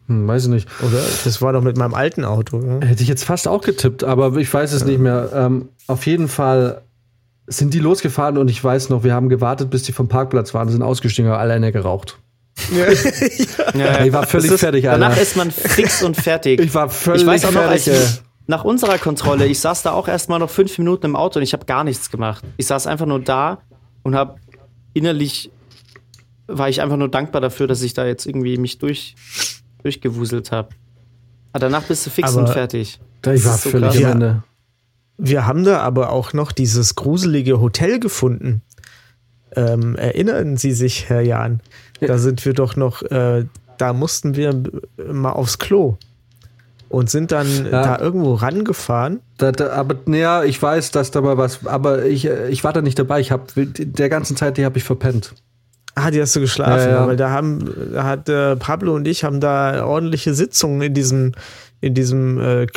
Hm, 0.08 0.28
weiß 0.28 0.46
ich 0.46 0.50
nicht. 0.50 0.68
oder? 0.82 1.00
Das 1.24 1.42
war 1.44 1.54
doch 1.54 1.62
mit 1.62 1.78
meinem 1.78 1.94
alten 1.94 2.26
Auto. 2.26 2.58
Ne? 2.58 2.86
Hätte 2.86 3.04
ich 3.04 3.08
jetzt 3.08 3.24
fast 3.24 3.48
auch 3.48 3.62
getippt, 3.62 4.04
aber 4.04 4.36
ich 4.38 4.52
weiß 4.52 4.74
es 4.74 4.84
nicht 4.84 5.00
mehr. 5.00 5.30
Ähm, 5.34 5.70
auf 5.88 6.08
jeden 6.08 6.28
Fall 6.28 6.82
sind 7.46 7.74
die 7.76 7.80
losgefahren 7.80 8.38
und 8.40 8.50
ich 8.50 8.64
weiß 8.64 8.90
noch, 8.90 9.04
wir 9.04 9.14
haben 9.14 9.30
gewartet, 9.30 9.70
bis 9.70 9.84
die 9.84 9.92
vom 9.92 10.08
Parkplatz 10.08 10.54
waren, 10.56 10.70
sind 10.70 10.82
ausgestiegen, 10.82 11.30
aber 11.30 11.40
alle 11.40 11.54
eine 11.54 11.72
geraucht. 11.72 12.18
Ja, 13.74 14.04
Ich 14.04 14.14
war 14.14 14.26
völlig 14.28 14.52
ist, 14.52 14.60
fertig, 14.60 14.88
Alter. 14.90 15.00
Danach 15.00 15.18
ist 15.18 15.36
man 15.36 15.52
fix 15.52 16.04
und 16.04 16.16
fertig. 16.16 16.60
Ich 16.60 16.74
war 16.74 16.90
völlig 16.90 17.22
ich 17.22 17.28
weiß 17.28 17.46
auch 17.46 17.52
noch, 17.52 17.62
als 17.62 17.86
fertig, 17.86 18.02
ey. 18.02 18.20
nach 18.48 18.64
unserer 18.64 18.98
Kontrolle, 18.98 19.46
ich 19.48 19.60
saß 19.60 19.84
da 19.84 19.92
auch 19.92 20.08
erst 20.08 20.30
mal 20.30 20.40
noch 20.40 20.50
fünf 20.50 20.78
Minuten 20.78 21.06
im 21.06 21.16
Auto 21.16 21.40
und 21.40 21.44
ich 21.44 21.54
habe 21.54 21.66
gar 21.66 21.84
nichts 21.84 22.10
gemacht. 22.12 22.44
Ich 22.58 22.68
saß 22.68 22.88
einfach 22.88 23.06
nur 23.06 23.20
da 23.22 23.62
und 24.04 24.16
habe 24.16 24.36
innerlich 24.94 25.52
war 26.48 26.68
ich 26.70 26.82
einfach 26.82 26.98
nur 26.98 27.10
dankbar 27.10 27.40
dafür, 27.42 27.68
dass 27.68 27.82
ich 27.82 27.94
da 27.94 28.06
jetzt 28.06 28.26
irgendwie 28.26 28.58
mich 28.58 28.78
durch, 28.78 29.16
durchgewuselt 29.84 30.52
habe. 30.52 30.70
Aber 31.54 31.62
danach 31.62 31.84
bist 31.84 32.06
du 32.06 32.10
fix 32.10 32.30
Aber 32.30 32.42
und 32.42 32.50
fertig. 32.50 33.00
Ich 33.26 33.46
war 33.46 33.58
so 33.58 33.70
völlig 33.70 33.88
krass. 33.90 33.96
am 33.98 34.02
Ja. 34.02 34.12
Ende. 34.12 34.44
Wir 35.18 35.46
haben 35.46 35.64
da 35.64 35.80
aber 35.80 36.10
auch 36.10 36.34
noch 36.34 36.52
dieses 36.52 36.96
gruselige 36.96 37.62
Hotel 37.62 38.00
gefunden. 38.00 38.64
Ähm, 39.56 39.96
erinnern 39.96 40.58
Sie 40.58 40.72
sich, 40.72 41.10
Herr 41.10 41.22
Jahn? 41.22 41.62
Da 42.02 42.18
sind 42.18 42.44
wir 42.46 42.54
doch 42.54 42.76
noch, 42.76 43.02
äh, 43.04 43.46
da 43.78 43.94
mussten 43.94 44.36
wir 44.36 44.54
mal 45.12 45.32
aufs 45.32 45.60
Klo 45.60 45.98
und 46.90 47.10
sind 47.10 47.32
dann 47.32 47.48
Ja. 47.66 47.84
da 47.84 48.00
irgendwo 48.00 48.34
rangefahren. 48.34 49.20
Da, 49.38 49.52
da, 49.52 49.72
aber 49.72 49.96
naja, 50.06 50.44
ich 50.44 50.62
weiß, 50.62 50.92
dass 50.92 51.12
da 51.12 51.22
mal 51.22 51.38
was, 51.38 51.66
aber 51.66 52.06
ich, 52.06 52.26
äh, 52.26 52.50
ich 52.50 52.64
war 52.64 52.74
da 52.74 52.82
nicht 52.82 52.98
dabei. 53.00 53.20
Ich 53.20 53.32
habe 53.32 53.46
der 53.56 54.10
ganzen 54.10 54.36
Zeit, 54.36 54.58
die 54.58 54.66
habe 54.66 54.78
ich 54.78 54.84
verpennt. 54.84 55.34
Ah, 55.96 56.10
die 56.10 56.22
hast 56.22 56.36
du 56.36 56.40
geschlafen, 56.40 56.90
Ja, 56.90 57.02
ja. 57.02 57.08
weil 57.08 57.18
da 57.18 57.30
haben, 57.32 57.70
da 57.94 58.04
hat 58.04 58.30
äh, 58.30 58.56
Pablo 58.56 58.96
und 58.96 59.08
ich 59.08 59.24
haben 59.24 59.40
da 59.42 59.86
ordentliche 59.86 60.34
Sitzungen 60.34 60.82
in 60.82 60.94
diesem, 60.94 61.34
in 61.82 61.94
diesem 61.94 62.40
äh, 62.40 62.68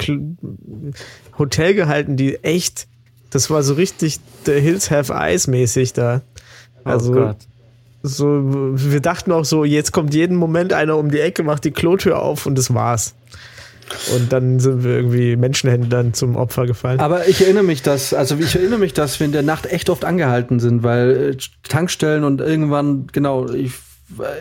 Hotel 1.39 1.75
gehalten, 1.75 2.17
die 2.17 2.43
echt, 2.45 2.87
das 3.31 3.51
war 3.51 3.63
so 3.63 3.75
richtig 3.75 4.19
The 4.47 4.53
Hills 4.61 4.91
Have 4.91 5.13
Eyes 5.13 5.47
mäßig 5.47 5.93
da. 5.93 6.23
Also 6.85 7.13
oh 7.13 7.15
Gott. 7.15 7.37
So, 8.07 8.43
wir 8.75 9.01
dachten 9.01 9.33
auch 9.33 9.47
so, 9.47 9.65
jetzt 9.65 9.93
kommt 9.93 10.13
jeden 10.15 10.37
Moment 10.37 10.75
einer 10.75 10.99
um 10.99 11.11
die 11.11 11.21
Ecke, 11.21 11.43
macht 11.43 11.65
die 11.65 11.71
Klotür 11.71 12.21
auf 12.21 12.45
und 12.45 12.57
das 12.59 12.73
war's. 12.75 13.15
Und 14.15 14.31
dann 14.31 14.61
sind 14.61 14.85
wir 14.85 14.93
irgendwie 14.97 15.37
Menschenhändlern 15.37 16.13
zum 16.13 16.37
Opfer 16.37 16.67
gefallen. 16.67 17.01
Aber 17.01 17.27
ich 17.29 17.41
erinnere 17.43 17.65
mich, 17.65 17.81
dass, 17.83 18.13
also 18.13 18.37
ich 18.39 18.55
erinnere 18.55 18.79
mich, 18.79 18.93
dass 18.93 19.21
wir 19.21 19.25
in 19.27 19.33
der 19.33 19.43
Nacht 19.43 19.67
echt 19.67 19.89
oft 19.89 20.05
angehalten 20.05 20.61
sind, 20.61 20.83
weil 20.83 21.33
äh, 21.33 21.37
Tankstellen 21.67 22.25
und 22.25 22.43
irgendwann, 22.43 23.07
genau, 23.13 23.49
ich, 23.49 23.73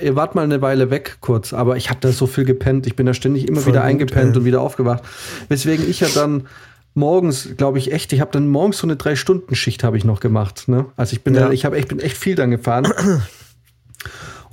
ihr 0.01 0.15
wart 0.17 0.35
mal 0.35 0.43
eine 0.43 0.61
Weile 0.61 0.89
weg 0.91 1.17
kurz, 1.21 1.53
aber 1.53 1.77
ich 1.77 1.89
habe 1.89 1.99
da 2.01 2.11
so 2.11 2.27
viel 2.27 2.43
gepennt. 2.43 2.85
Ich 2.85 2.97
bin 2.97 3.05
da 3.05 3.13
ständig 3.13 3.47
immer 3.47 3.61
Voll 3.61 3.73
wieder 3.73 3.81
gut, 3.81 3.89
eingepennt 3.89 4.31
ey. 4.33 4.37
und 4.39 4.45
wieder 4.45 4.59
aufgewacht. 4.61 5.03
Weswegen 5.47 5.89
ich 5.89 6.01
ja 6.01 6.07
dann 6.13 6.47
morgens, 6.95 7.49
glaube 7.57 7.79
ich, 7.79 7.91
echt, 7.93 8.11
ich 8.13 8.21
habe 8.21 8.31
dann 8.31 8.47
morgens 8.49 8.77
so 8.77 8.87
eine 8.87 8.95
Drei-Stunden-Schicht 8.97 9.83
habe 9.83 9.97
ich 9.97 10.03
noch 10.05 10.19
gemacht. 10.19 10.67
Ne? 10.67 10.85
Also 10.95 11.13
ich 11.13 11.21
bin, 11.21 11.33
Ja. 11.33 11.47
da, 11.47 11.51
ich 11.51 11.65
habe 11.65 11.77
echt, 11.77 11.87
bin 11.89 11.99
echt 11.99 12.17
viel 12.17 12.35
dann 12.35 12.51
gefahren. 12.51 12.87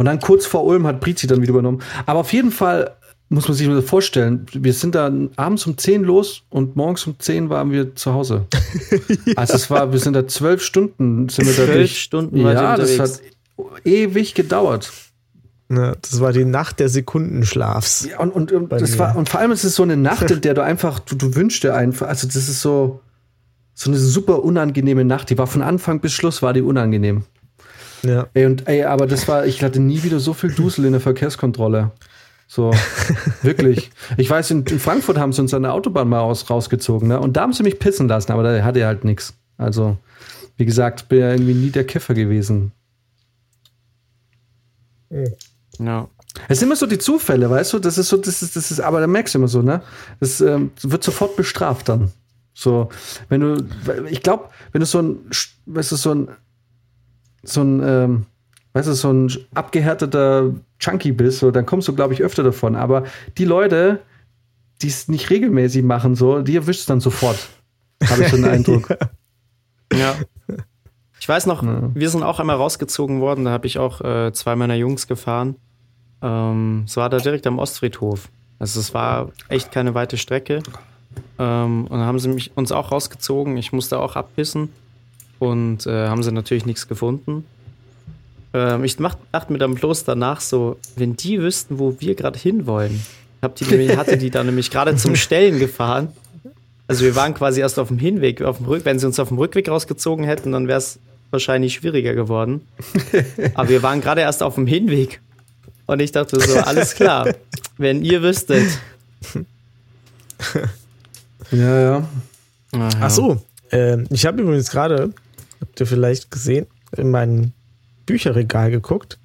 Und 0.00 0.06
dann 0.06 0.18
kurz 0.18 0.46
vor 0.46 0.64
Ulm 0.64 0.86
hat 0.86 0.98
Brizi 0.98 1.26
dann 1.26 1.42
wieder 1.42 1.50
übernommen. 1.50 1.82
Aber 2.06 2.20
auf 2.20 2.32
jeden 2.32 2.52
Fall 2.52 2.96
muss 3.28 3.48
man 3.48 3.54
sich 3.54 3.68
mal 3.68 3.82
vorstellen, 3.82 4.46
wir 4.54 4.72
sind 4.72 4.94
dann 4.94 5.28
abends 5.36 5.66
um 5.66 5.76
10 5.76 6.04
los 6.04 6.44
und 6.48 6.74
morgens 6.74 7.06
um 7.06 7.18
10 7.18 7.50
waren 7.50 7.70
wir 7.70 7.94
zu 7.94 8.14
Hause. 8.14 8.46
Also 9.36 9.52
es 9.52 9.68
war, 9.68 9.92
wir 9.92 9.98
sind 9.98 10.14
da 10.14 10.26
zwölf 10.26 10.62
Stunden, 10.62 11.28
sind 11.28 11.44
wir 11.44 11.52
da 11.52 11.70
Zwölf. 11.70 11.90
Stunden 11.90 12.38
ihr 12.38 12.50
Ja, 12.50 12.78
das 12.78 12.98
hat 12.98 13.20
ewig 13.84 14.32
gedauert. 14.32 14.90
Ja, 15.68 15.94
das 16.00 16.18
war 16.18 16.32
die 16.32 16.46
Nacht 16.46 16.80
der 16.80 16.88
Sekundenschlafs. 16.88 18.08
Ja, 18.10 18.20
und, 18.20 18.30
und, 18.30 18.52
und, 18.52 18.72
das 18.72 18.92
mir. 18.92 19.00
war, 19.00 19.16
und 19.16 19.28
vor 19.28 19.40
allem 19.40 19.52
ist 19.52 19.64
es 19.64 19.74
so 19.74 19.82
eine 19.82 19.98
Nacht, 19.98 20.30
in 20.30 20.40
der 20.40 20.54
du 20.54 20.64
einfach, 20.64 21.00
du, 21.00 21.14
du 21.14 21.34
wünschst 21.34 21.62
dir 21.62 21.74
einfach, 21.74 22.08
also 22.08 22.26
das 22.26 22.36
ist 22.36 22.62
so, 22.62 23.00
so 23.74 23.90
eine 23.90 23.98
super 23.98 24.44
unangenehme 24.44 25.04
Nacht. 25.04 25.28
Die 25.28 25.36
war 25.36 25.46
von 25.46 25.60
Anfang 25.60 26.00
bis 26.00 26.14
Schluss, 26.14 26.40
war 26.40 26.54
die 26.54 26.62
unangenehm. 26.62 27.24
Ja. 28.02 28.28
Ey, 28.34 28.46
und 28.46 28.66
ey, 28.68 28.84
aber 28.84 29.06
das 29.06 29.28
war, 29.28 29.46
ich 29.46 29.62
hatte 29.62 29.80
nie 29.80 30.02
wieder 30.02 30.20
so 30.20 30.32
viel 30.32 30.52
Dusel 30.52 30.84
in 30.84 30.92
der 30.92 31.00
Verkehrskontrolle. 31.00 31.90
So, 32.46 32.72
wirklich. 33.42 33.90
Ich 34.16 34.28
weiß, 34.28 34.50
in, 34.50 34.64
in 34.64 34.80
Frankfurt 34.80 35.18
haben 35.18 35.32
sie 35.32 35.42
uns 35.42 35.54
an 35.54 35.62
der 35.62 35.72
Autobahn 35.72 36.08
mal 36.08 36.20
aus, 36.20 36.50
rausgezogen, 36.50 37.08
ne? 37.08 37.20
Und 37.20 37.36
da 37.36 37.42
haben 37.42 37.52
sie 37.52 37.62
mich 37.62 37.78
pissen 37.78 38.08
lassen, 38.08 38.32
aber 38.32 38.42
da 38.42 38.64
hatte 38.64 38.80
er 38.80 38.88
halt 38.88 39.04
nichts. 39.04 39.34
Also, 39.56 39.96
wie 40.56 40.64
gesagt, 40.64 41.08
bin 41.08 41.20
ja 41.20 41.30
irgendwie 41.30 41.54
nie 41.54 41.70
der 41.70 41.84
Kiffer 41.84 42.14
gewesen. 42.14 42.72
Ja. 45.78 46.08
Es 46.48 46.58
sind 46.58 46.68
immer 46.68 46.76
so 46.76 46.86
die 46.86 46.98
Zufälle, 46.98 47.50
weißt 47.50 47.72
du? 47.72 47.78
Das 47.78 47.98
ist 47.98 48.08
so, 48.08 48.16
das 48.16 48.42
ist, 48.42 48.56
das 48.56 48.70
ist, 48.70 48.80
aber 48.80 49.00
da 49.00 49.06
merkst 49.06 49.34
du 49.34 49.38
immer 49.38 49.48
so, 49.48 49.62
ne? 49.62 49.82
Das 50.20 50.40
ähm, 50.40 50.70
wird 50.82 51.02
sofort 51.02 51.36
bestraft 51.36 51.88
dann. 51.88 52.12
So, 52.54 52.88
wenn 53.28 53.40
du, 53.40 53.64
ich 54.08 54.22
glaube, 54.22 54.50
wenn 54.72 54.80
du 54.80 54.86
so 54.86 55.00
ein, 55.00 55.18
weißt 55.66 55.92
du, 55.92 55.96
so 55.96 56.14
ein, 56.14 56.28
so 57.42 57.62
ein, 57.62 57.82
ähm, 57.84 58.26
weißt 58.72 58.88
du, 58.88 58.92
so 58.92 59.12
ein 59.12 59.30
abgehärteter 59.54 60.52
Junkie 60.80 61.12
bist, 61.12 61.38
so, 61.40 61.50
dann 61.50 61.66
kommst 61.66 61.88
du, 61.88 61.94
glaube 61.94 62.14
ich, 62.14 62.22
öfter 62.22 62.42
davon. 62.42 62.76
Aber 62.76 63.04
die 63.38 63.44
Leute, 63.44 64.00
die 64.82 64.88
es 64.88 65.08
nicht 65.08 65.30
regelmäßig 65.30 65.82
machen, 65.82 66.14
so, 66.14 66.40
die 66.42 66.56
erwischst 66.56 66.88
du 66.88 66.92
dann 66.92 67.00
sofort. 67.00 67.48
Habe 68.08 68.22
ich 68.22 68.28
so 68.28 68.36
einen 68.36 68.44
Eindruck. 68.56 68.88
ja. 69.92 70.14
Ich 71.18 71.28
weiß 71.28 71.46
noch, 71.46 71.62
Ja. 71.62 71.90
wir 71.92 72.08
sind 72.08 72.22
auch 72.22 72.40
einmal 72.40 72.56
rausgezogen 72.56 73.20
worden, 73.20 73.44
da 73.44 73.50
habe 73.50 73.66
ich 73.66 73.78
auch 73.78 74.00
äh, 74.00 74.32
zwei 74.32 74.56
meiner 74.56 74.74
Jungs 74.74 75.06
gefahren. 75.06 75.56
Ähm, 76.22 76.84
es 76.86 76.96
war 76.96 77.10
da 77.10 77.18
direkt 77.18 77.46
am 77.46 77.58
Ostfriedhof. 77.58 78.30
Also 78.58 78.80
es 78.80 78.94
war 78.94 79.30
echt 79.48 79.70
keine 79.72 79.94
weite 79.94 80.16
Strecke. 80.16 80.62
Ähm, 81.38 81.84
und 81.84 81.90
dann 81.90 82.06
haben 82.06 82.18
sie 82.18 82.28
mich, 82.28 82.56
uns 82.56 82.72
auch 82.72 82.90
rausgezogen. 82.92 83.56
Ich 83.58 83.72
musste 83.72 83.98
auch 83.98 84.16
abpissen. 84.16 84.70
Und 85.40 85.86
äh, 85.86 86.06
haben 86.06 86.22
sie 86.22 86.30
natürlich 86.30 86.66
nichts 86.66 86.86
gefunden. 86.86 87.44
Ähm, 88.54 88.84
ich 88.84 88.98
mach, 89.00 89.16
dachte 89.32 89.52
mir 89.52 89.58
dann 89.58 89.74
bloß 89.74 90.04
danach 90.04 90.40
so, 90.40 90.76
wenn 90.96 91.16
die 91.16 91.40
wüssten, 91.40 91.78
wo 91.80 91.96
wir 91.98 92.14
gerade 92.14 92.38
hinwollen. 92.38 93.00
Hab 93.42 93.56
die, 93.56 93.64
nämlich- 93.64 93.96
hatte 93.96 94.16
die 94.18 94.30
dann 94.30 94.46
nämlich 94.46 94.70
gerade 94.70 94.94
zum 94.96 95.16
Stellen 95.16 95.58
gefahren. 95.58 96.08
Also 96.86 97.04
wir 97.04 97.14
waren 97.16 97.34
quasi 97.34 97.60
erst 97.60 97.78
auf 97.78 97.88
dem 97.88 97.98
Hinweg, 97.98 98.42
auf 98.42 98.58
dem 98.58 98.66
Rück, 98.66 98.84
wenn 98.84 98.98
sie 98.98 99.06
uns 99.06 99.18
auf 99.18 99.28
dem 99.28 99.38
Rückweg 99.38 99.68
rausgezogen 99.68 100.24
hätten, 100.24 100.52
dann 100.52 100.68
wäre 100.68 100.78
es 100.78 100.98
wahrscheinlich 101.30 101.74
schwieriger 101.74 102.14
geworden. 102.14 102.60
Aber 103.54 103.68
wir 103.68 103.82
waren 103.82 104.00
gerade 104.00 104.20
erst 104.22 104.42
auf 104.42 104.56
dem 104.56 104.66
Hinweg. 104.66 105.20
Und 105.86 106.00
ich 106.00 106.12
dachte 106.12 106.38
so, 106.40 106.58
alles 106.58 106.94
klar, 106.94 107.32
wenn 107.78 108.04
ihr 108.04 108.22
wüsstet. 108.22 108.66
Ja, 111.52 111.80
ja. 111.80 112.08
Ach 112.72 113.10
so, 113.10 113.42
ähm, 113.72 114.06
ich 114.10 114.26
habe 114.26 114.42
übrigens 114.42 114.70
gerade, 114.70 115.12
habt 115.60 115.80
ihr 115.80 115.86
vielleicht 115.86 116.30
gesehen, 116.30 116.66
in 116.96 117.10
mein 117.10 117.52
Bücherregal 118.06 118.70
geguckt 118.70 119.18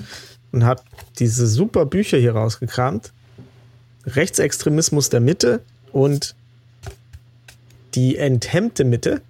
und 0.51 0.63
habe 0.63 0.81
diese 1.19 1.47
super 1.47 1.85
Bücher 1.85 2.17
hier 2.17 2.33
rausgekramt. 2.33 3.11
Rechtsextremismus 4.05 5.09
der 5.09 5.19
Mitte 5.19 5.61
und 5.91 6.35
die 7.95 8.17
enthemmte 8.17 8.83
Mitte. 8.83 9.21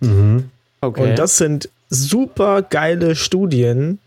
Mhm. 0.00 0.50
Okay. 0.80 1.10
Und 1.10 1.18
das 1.18 1.38
sind 1.38 1.70
super 1.88 2.62
geile 2.62 3.16
Studien 3.16 3.98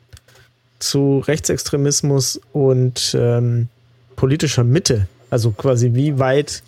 zu 0.79 1.19
Rechtsextremismus 1.19 2.39
und 2.53 3.15
ähm, 3.17 3.69
politischer 4.15 4.63
Mitte. 4.63 5.07
Also 5.29 5.51
quasi, 5.51 5.95
wie 5.95 6.19
weit 6.19 6.61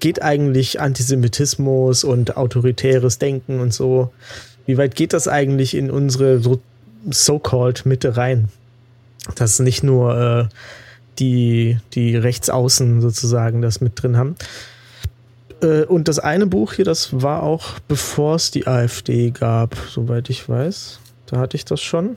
geht 0.00 0.22
eigentlich 0.22 0.80
Antisemitismus 0.80 2.04
und 2.04 2.36
autoritäres 2.36 3.18
Denken 3.18 3.60
und 3.60 3.72
so? 3.74 4.12
Wie 4.66 4.78
weit 4.78 4.94
geht 4.94 5.12
das 5.12 5.28
eigentlich 5.28 5.74
in 5.74 5.90
unsere 5.90 6.38
so- 6.40 6.60
so-called 7.10 7.84
Mitte 7.86 8.16
rein? 8.16 8.48
Dass 9.36 9.58
nicht 9.58 9.82
nur 9.82 10.16
äh, 10.50 10.54
die, 11.18 11.78
die 11.94 12.16
Rechtsaußen 12.16 13.00
sozusagen 13.00 13.62
das 13.62 13.80
mit 13.80 14.02
drin 14.02 14.16
haben. 14.16 14.36
Äh, 15.62 15.84
und 15.84 16.08
das 16.08 16.18
eine 16.18 16.46
Buch 16.46 16.72
hier, 16.74 16.84
das 16.84 17.22
war 17.22 17.42
auch 17.42 17.78
bevor 17.88 18.36
es 18.36 18.50
die 18.50 18.66
AfD 18.66 19.30
gab, 19.30 19.76
soweit 19.90 20.28
ich 20.30 20.48
weiß. 20.48 20.98
Da 21.26 21.38
hatte 21.38 21.56
ich 21.56 21.64
das 21.64 21.80
schon. 21.80 22.16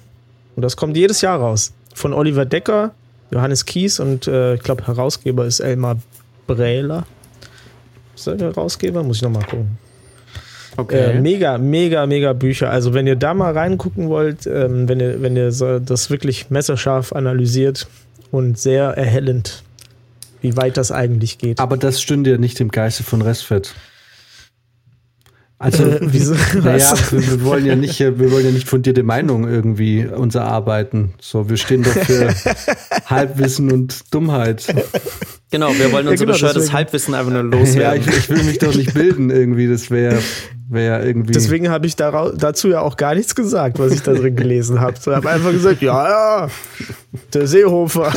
Und 0.56 0.62
das 0.64 0.76
kommt 0.76 0.98
jedes 0.98 1.22
Jahr 1.22 1.40
raus. 1.40 1.72
Von 1.94 2.14
Oliver 2.14 2.46
Decker, 2.46 2.92
Johannes 3.32 3.66
Kies 3.66 4.00
und 4.00 4.28
äh, 4.28 4.56
ich 4.56 4.62
glaube, 4.64 4.88
Herausgeber 4.88 5.46
ist 5.46 5.60
Elmar 5.60 5.98
Brähler. 6.46 7.06
Ist 8.16 8.28
er 8.28 8.36
der 8.36 8.48
Herausgeber? 8.50 9.04
Muss 9.04 9.18
ich 9.18 9.22
nochmal 9.24 9.44
gucken. 9.46 9.78
Okay. 10.78 11.18
Äh, 11.18 11.22
mega, 11.22 11.58
mega, 11.58 12.06
mega 12.06 12.34
Bücher. 12.34 12.70
Also 12.70 12.94
wenn 12.94 13.08
ihr 13.08 13.16
da 13.16 13.34
mal 13.34 13.54
reingucken 13.54 14.10
wollt, 14.10 14.48
ähm, 14.48 14.88
wenn 14.88 15.00
ihr, 15.00 15.22
wenn 15.22 15.36
ihr 15.36 15.52
so 15.52 15.80
das 15.80 16.10
wirklich 16.10 16.50
messerscharf 16.50 17.14
analysiert 17.14 17.88
und 18.32 18.58
sehr 18.58 18.86
erhellend, 18.90 19.64
wie 20.42 20.56
weit 20.56 20.78
das 20.78 20.92
eigentlich 20.92 21.38
geht. 21.38 21.60
Aber 21.60 21.78
das 21.78 22.02
stünde 22.02 22.32
ja 22.32 22.38
nicht 22.38 22.60
im 22.60 22.70
Geiste 22.70 23.04
von 23.04 23.22
Restfett. 23.22 23.74
Also, 25.60 25.84
Äh, 25.86 26.00
wieso? 26.02 26.36
naja, 26.62 26.92
Was? 26.92 27.12
wir, 27.12 27.26
wir 27.26 27.44
wollen 27.44 27.66
ja 27.66 27.76
nicht, 27.76 28.00
äh, 28.00 28.20
wir 28.20 28.32
wollen 28.32 28.46
ja 28.46 28.52
nicht 28.52 28.68
fundierte 28.68 29.02
Meinung 29.04 29.48
irgendwie 29.48 30.06
uns 30.06 30.36
erarbeiten. 30.36 31.14
So, 31.20 31.50
wir 31.50 31.58
stehen 31.58 31.84
doch 31.84 31.92
für 31.92 32.30
Halbwissen 33.08 33.72
und 33.72 34.14
Dummheit. 34.14 34.68
Genau, 35.52 35.74
wir 35.78 35.92
wollen 35.92 36.08
unser 36.08 36.26
genau, 36.26 36.34
bescheuertes 36.34 36.64
deswegen- 36.64 36.78
Halbwissen 36.78 37.14
einfach 37.14 37.32
nur 37.32 37.44
Ja, 37.54 37.60
loswerden. 37.60 38.02
ich, 38.08 38.18
ich 38.18 38.30
will 38.30 38.44
mich 38.44 38.60
doch 38.60 38.74
nicht 38.76 38.94
bilden 38.94 39.30
irgendwie. 39.30 39.68
Das 39.68 39.90
wäre 39.92 40.20
wär 40.70 41.06
irgendwie. 41.06 41.34
Deswegen 41.34 41.70
habe 41.70 41.88
ich 41.88 41.96
dazu 41.96 42.68
ja 42.70 42.82
auch 42.82 42.98
gar 42.98 43.16
nichts 43.16 43.34
gesagt, 43.36 43.80
was 43.80 43.92
ich 43.94 44.02
da 44.02 44.14
drin 44.14 44.36
gelesen 44.36 44.80
habe. 44.82 44.96
Ich 45.00 45.06
habe 45.08 45.30
einfach 45.30 45.52
gesagt, 45.52 45.82
ja, 45.82 46.08
ja, 46.44 46.50
der 47.34 47.48
Seehofer. 47.48 48.12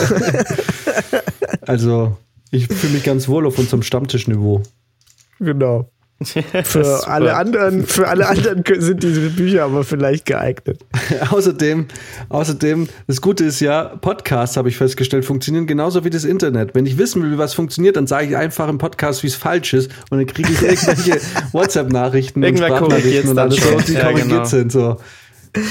Also, 1.62 2.16
ich 2.50 2.66
fühle 2.66 2.94
mich 2.94 3.04
ganz 3.04 3.28
wohl 3.28 3.46
auf 3.46 3.58
unserem 3.58 3.82
Stammtischniveau. 3.82 4.62
genau. 5.38 5.88
Für 6.64 7.08
alle 7.08 7.34
anderen, 7.34 7.86
für 7.86 8.06
alle 8.06 8.28
anderen 8.28 8.62
sind 8.78 9.02
diese 9.02 9.30
Bücher 9.30 9.64
aber 9.64 9.84
vielleicht 9.84 10.26
geeignet. 10.26 10.78
außerdem, 11.30 11.86
außerdem, 12.28 12.88
das 13.06 13.22
Gute 13.22 13.44
ist 13.46 13.60
ja, 13.60 13.84
Podcasts, 13.84 14.58
habe 14.58 14.68
ich 14.68 14.76
festgestellt, 14.76 15.24
funktionieren 15.24 15.66
genauso 15.66 16.04
wie 16.04 16.10
das 16.10 16.24
Internet. 16.24 16.74
Wenn 16.74 16.84
ich 16.84 16.98
wissen 16.98 17.22
will, 17.22 17.32
wie 17.32 17.38
was 17.38 17.54
funktioniert, 17.54 17.96
dann 17.96 18.06
sage 18.06 18.26
ich 18.26 18.36
einfach 18.36 18.68
im 18.68 18.76
Podcast, 18.76 19.22
wie 19.22 19.28
es 19.28 19.34
falsch 19.34 19.72
ist 19.72 19.90
und 20.10 20.18
dann 20.18 20.26
kriege 20.26 20.50
ich 20.52 20.60
irgendwelche 20.60 21.20
WhatsApp-Nachrichten 21.52 22.44
und 22.44 22.58
Sprachnachrichten 22.58 23.30
und 23.30 23.38
alles, 23.38 23.56
so, 23.56 23.78
die 23.86 23.92
Ja, 23.94 24.00
korrigiert 24.02 24.28
genau. 24.28 24.44
sind. 24.44 24.72
So. 24.72 24.96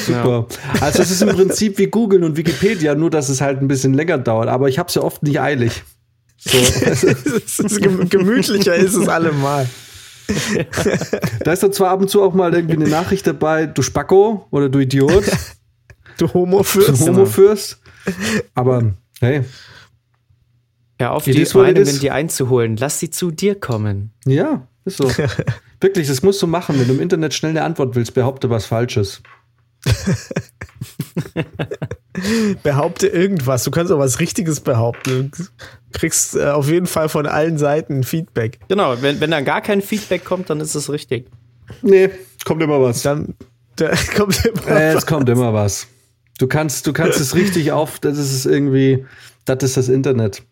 Super. 0.07 0.47
Also 0.81 1.03
es 1.03 1.11
ist 1.11 1.21
im 1.21 1.29
Prinzip 1.29 1.77
wie 1.77 1.87
Googeln 1.87 2.23
und 2.23 2.37
Wikipedia, 2.37 2.95
nur 2.95 3.11
dass 3.11 3.29
es 3.29 3.39
halt 3.39 3.61
ein 3.61 3.67
bisschen 3.67 3.93
länger 3.93 4.17
dauert. 4.17 4.49
Aber 4.49 4.67
ich 4.67 4.79
habe 4.79 4.89
es 4.89 4.95
ja 4.95 5.03
oft 5.03 5.21
nicht 5.21 5.39
eilig. 5.39 5.83
So, 6.37 6.57
Es 6.57 7.03
ist 7.59 7.81
gem- 7.81 8.09
gemütlicher 8.09 8.75
ist 8.75 8.95
es 8.95 9.07
allemal. 9.07 9.67
da 11.43 11.51
ist 11.51 11.63
dann 11.63 11.73
zwar 11.73 11.89
ab 11.91 12.01
und 12.01 12.09
zu 12.09 12.21
auch 12.21 12.33
mal 12.33 12.53
irgendwie 12.53 12.75
eine 12.75 12.87
Nachricht 12.87 13.25
dabei, 13.27 13.65
du 13.65 13.81
Spacko 13.81 14.47
oder 14.51 14.69
du 14.69 14.79
Idiot, 14.79 15.25
Du 16.17 16.27
du 16.27 16.33
Homo-Fürst. 16.33 17.07
Homo-Fürst. 17.07 17.81
Aber 18.53 18.93
hey, 19.21 19.43
Hör 20.99 21.13
auf, 21.13 21.23
die 21.23 21.45
Meinungen 21.53 21.87
is. 21.87 21.99
dir 21.99 22.13
einzuholen. 22.13 22.75
Lass 22.75 22.99
sie 22.99 23.09
zu 23.09 23.31
dir 23.31 23.55
kommen. 23.57 24.11
Ja, 24.25 24.67
ist 24.83 24.97
so. 24.97 25.09
Wirklich, 25.81 26.07
das 26.07 26.23
musst 26.23 26.41
du 26.41 26.47
machen. 26.47 26.77
Wenn 26.77 26.87
du 26.87 26.93
im 26.93 26.99
Internet 26.99 27.33
schnell 27.33 27.51
eine 27.51 27.63
Antwort 27.63 27.95
willst, 27.95 28.13
behaupte 28.13 28.49
was 28.49 28.65
Falsches. 28.65 29.21
Behaupte 32.63 33.07
irgendwas. 33.07 33.63
Du 33.63 33.71
kannst 33.71 33.93
auch 33.93 33.99
was 33.99 34.19
Richtiges 34.19 34.59
behaupten. 34.59 35.31
Kriegst 35.93 36.35
äh, 36.35 36.45
auf 36.45 36.69
jeden 36.69 36.85
Fall 36.85 37.09
von 37.09 37.25
allen 37.25 37.57
Seiten 37.57 38.03
Feedback. 38.03 38.59
Genau, 38.67 39.01
wenn, 39.01 39.19
wenn 39.19 39.31
da 39.31 39.41
gar 39.41 39.61
kein 39.61 39.81
Feedback 39.81 40.23
kommt, 40.23 40.49
dann 40.49 40.59
ist 40.59 40.75
es 40.75 40.89
richtig. 40.89 41.27
Nee, 41.81 42.09
kommt 42.45 42.61
immer 42.61 42.81
was. 42.81 43.01
Dann 43.01 43.35
da 43.75 43.91
kommt 44.15 44.45
immer 44.45 44.67
Äh, 44.67 44.93
es 44.93 45.05
kommt 45.05 45.29
immer 45.29 45.53
was. 45.53 45.87
Du 46.37 46.47
kannst, 46.47 46.87
du 46.87 46.93
kannst 46.93 47.19
es 47.19 47.35
richtig 47.35 47.71
auf, 47.71 47.99
das 47.99 48.17
ist 48.17 48.31
es 48.33 48.45
irgendwie, 48.45 49.05
das 49.45 49.63
ist 49.63 49.77
das 49.77 49.89
Internet. 49.89 50.43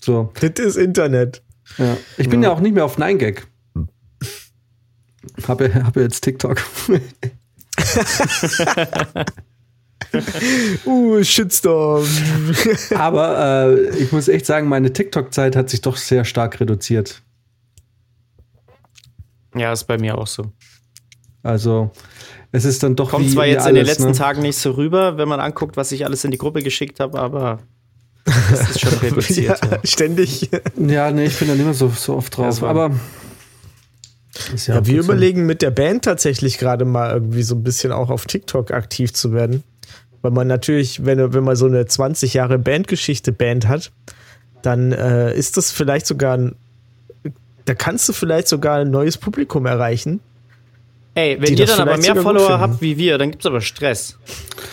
So, 0.00 0.32
Das 0.40 0.50
ist 0.64 0.76
Internet. 0.76 1.42
ja. 1.78 1.96
Ich 2.16 2.28
bin 2.28 2.42
ja, 2.42 2.50
auch 2.50 2.60
nicht 2.60 2.74
mehr 2.74 2.84
auf 2.84 2.98
9gag. 2.98 3.42
Habe 5.48 5.74
hab 5.74 5.96
ja 5.96 6.02
jetzt 6.02 6.20
TikTok. 6.22 6.62
Uh, 10.86 11.22
Shitstorm. 11.22 12.06
Aber 12.96 13.68
äh, 13.76 13.96
ich 13.98 14.12
muss 14.12 14.28
echt 14.28 14.46
sagen, 14.46 14.68
meine 14.68 14.92
TikTok-Zeit 14.92 15.56
hat 15.56 15.70
sich 15.70 15.80
doch 15.80 15.96
sehr 15.96 16.24
stark 16.24 16.60
reduziert. 16.60 17.22
Ja, 19.54 19.72
ist 19.72 19.84
bei 19.84 19.98
mir 19.98 20.18
auch 20.18 20.26
so. 20.26 20.52
Also, 21.42 21.90
es 22.52 22.64
ist 22.64 22.82
dann 22.82 22.96
doch 22.96 23.10
Kommt 23.10 23.26
wie, 23.26 23.30
zwar 23.32 23.46
jetzt 23.46 23.66
in 23.66 23.74
den 23.74 23.84
alles, 23.84 23.98
letzten 23.98 24.12
ne? 24.12 24.16
Tagen 24.16 24.42
nicht 24.42 24.56
so 24.56 24.72
rüber, 24.72 25.16
wenn 25.18 25.28
man 25.28 25.40
anguckt, 25.40 25.76
was 25.76 25.92
ich 25.92 26.04
alles 26.04 26.24
in 26.24 26.30
die 26.30 26.38
Gruppe 26.38 26.62
geschickt 26.62 27.00
habe, 27.00 27.18
aber 27.18 27.60
das 28.24 28.70
ist 28.70 28.80
schon 28.80 28.92
ja, 28.92 28.98
reduziert. 28.98 29.60
ja. 29.64 29.78
ständig. 29.84 30.50
Ja, 30.76 31.10
nee, 31.10 31.26
ich 31.26 31.38
bin 31.38 31.48
da 31.48 31.54
nicht 31.54 31.64
mehr 31.64 31.74
so, 31.74 31.88
so 31.88 32.14
oft 32.16 32.36
drauf. 32.36 32.62
War- 32.62 32.70
aber 32.70 32.90
Ja, 34.66 34.84
wir 34.86 35.00
überlegen 35.00 35.46
mit 35.46 35.62
der 35.62 35.70
Band 35.70 36.04
tatsächlich 36.04 36.58
gerade 36.58 36.84
mal 36.84 37.10
irgendwie 37.12 37.42
so 37.42 37.54
ein 37.54 37.62
bisschen 37.62 37.92
auch 37.92 38.10
auf 38.10 38.24
TikTok 38.26 38.72
aktiv 38.72 39.12
zu 39.12 39.32
werden. 39.32 39.62
Weil 40.24 40.30
man 40.30 40.46
natürlich, 40.46 41.04
wenn, 41.04 41.34
wenn 41.34 41.44
man 41.44 41.54
so 41.54 41.66
eine 41.66 41.84
20 41.84 42.32
Jahre 42.32 42.58
Bandgeschichte 42.58 43.30
Band 43.30 43.68
hat, 43.68 43.92
dann 44.62 44.90
äh, 44.90 45.36
ist 45.36 45.58
das 45.58 45.70
vielleicht 45.70 46.06
sogar 46.06 46.38
ein, 46.38 46.56
da 47.66 47.74
kannst 47.74 48.08
du 48.08 48.14
vielleicht 48.14 48.48
sogar 48.48 48.78
ein 48.78 48.90
neues 48.90 49.18
Publikum 49.18 49.66
erreichen. 49.66 50.20
Ey, 51.14 51.36
wenn 51.38 51.54
ihr 51.54 51.66
dann 51.66 51.78
aber 51.78 51.98
mehr 51.98 52.16
Follower 52.16 52.58
habt 52.58 52.80
wie 52.80 52.96
wir, 52.96 53.18
dann 53.18 53.32
gibt's 53.32 53.44
aber 53.44 53.60
Stress. 53.60 54.16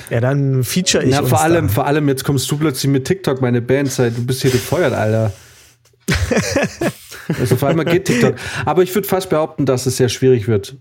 Ja, 0.09 0.21
dann 0.21 0.63
feature 0.63 1.03
ich 1.03 1.11
Ja, 1.11 1.19
uns 1.19 1.27
vor 1.27 1.41
allem, 1.41 1.67
da. 1.67 1.73
vor 1.73 1.85
allem, 1.85 2.07
jetzt 2.07 2.23
kommst 2.23 2.49
du 2.49 2.55
plötzlich 2.55 2.89
mit 2.89 3.03
TikTok, 3.03 3.41
meine 3.41 3.61
Band, 3.61 3.91
sei, 3.91 4.09
du 4.09 4.25
bist 4.25 4.43
hier 4.43 4.51
gefeuert, 4.51 4.93
Alter. 4.93 5.33
also 7.39 7.57
vor 7.57 7.67
allem 7.67 7.83
geht 7.83 8.05
TikTok. 8.05 8.35
Aber 8.63 8.83
ich 8.83 8.95
würde 8.95 9.05
fast 9.05 9.29
behaupten, 9.29 9.65
dass 9.65 9.85
es 9.85 9.97
sehr 9.97 10.07
schwierig 10.07 10.47
wird. 10.47 10.77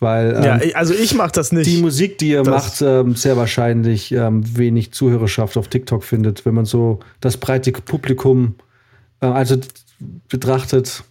Weil 0.00 0.34
ähm, 0.36 0.42
Ja, 0.44 0.60
also 0.74 0.94
ich 0.94 1.14
mach 1.14 1.30
das 1.32 1.50
nicht. 1.52 1.66
die 1.66 1.80
Musik, 1.80 2.18
die 2.18 2.30
ihr 2.30 2.42
Das- 2.44 2.48
macht, 2.80 2.82
ähm, 2.82 3.14
sehr 3.16 3.36
wahrscheinlich 3.36 4.12
ähm, 4.12 4.42
wenig 4.56 4.92
Zuhörerschaft 4.92 5.56
auf 5.56 5.68
TikTok 5.68 6.04
findet, 6.04 6.46
wenn 6.46 6.54
man 6.54 6.64
so 6.66 7.00
das 7.20 7.36
breite 7.36 7.72
Publikum 7.72 8.54
äh, 9.20 9.26
also 9.26 9.58
betrachtet. 10.28 11.02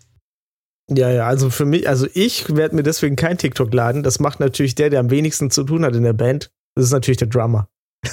Ja, 0.89 1.09
ja, 1.11 1.27
also 1.27 1.49
für 1.49 1.65
mich, 1.65 1.89
also 1.89 2.07
ich 2.13 2.55
werde 2.55 2.75
mir 2.77 2.83
deswegen 2.83 3.17
kein 3.17 3.37
TikTok 3.37 3.73
laden. 3.73 4.03
Das 4.03 4.21
macht 4.21 4.39
natürlich 4.39 4.73
der, 4.75 4.89
der 4.89 5.01
am 5.01 5.09
wenigsten 5.09 5.51
zu 5.51 5.65
tun 5.65 5.83
hat 5.83 5.93
in 5.95 6.03
der 6.03 6.13
Band. 6.13 6.49
Das 6.75 6.85
ist 6.85 6.91
natürlich 6.93 7.17
der 7.17 7.27
Drummer. 7.27 7.67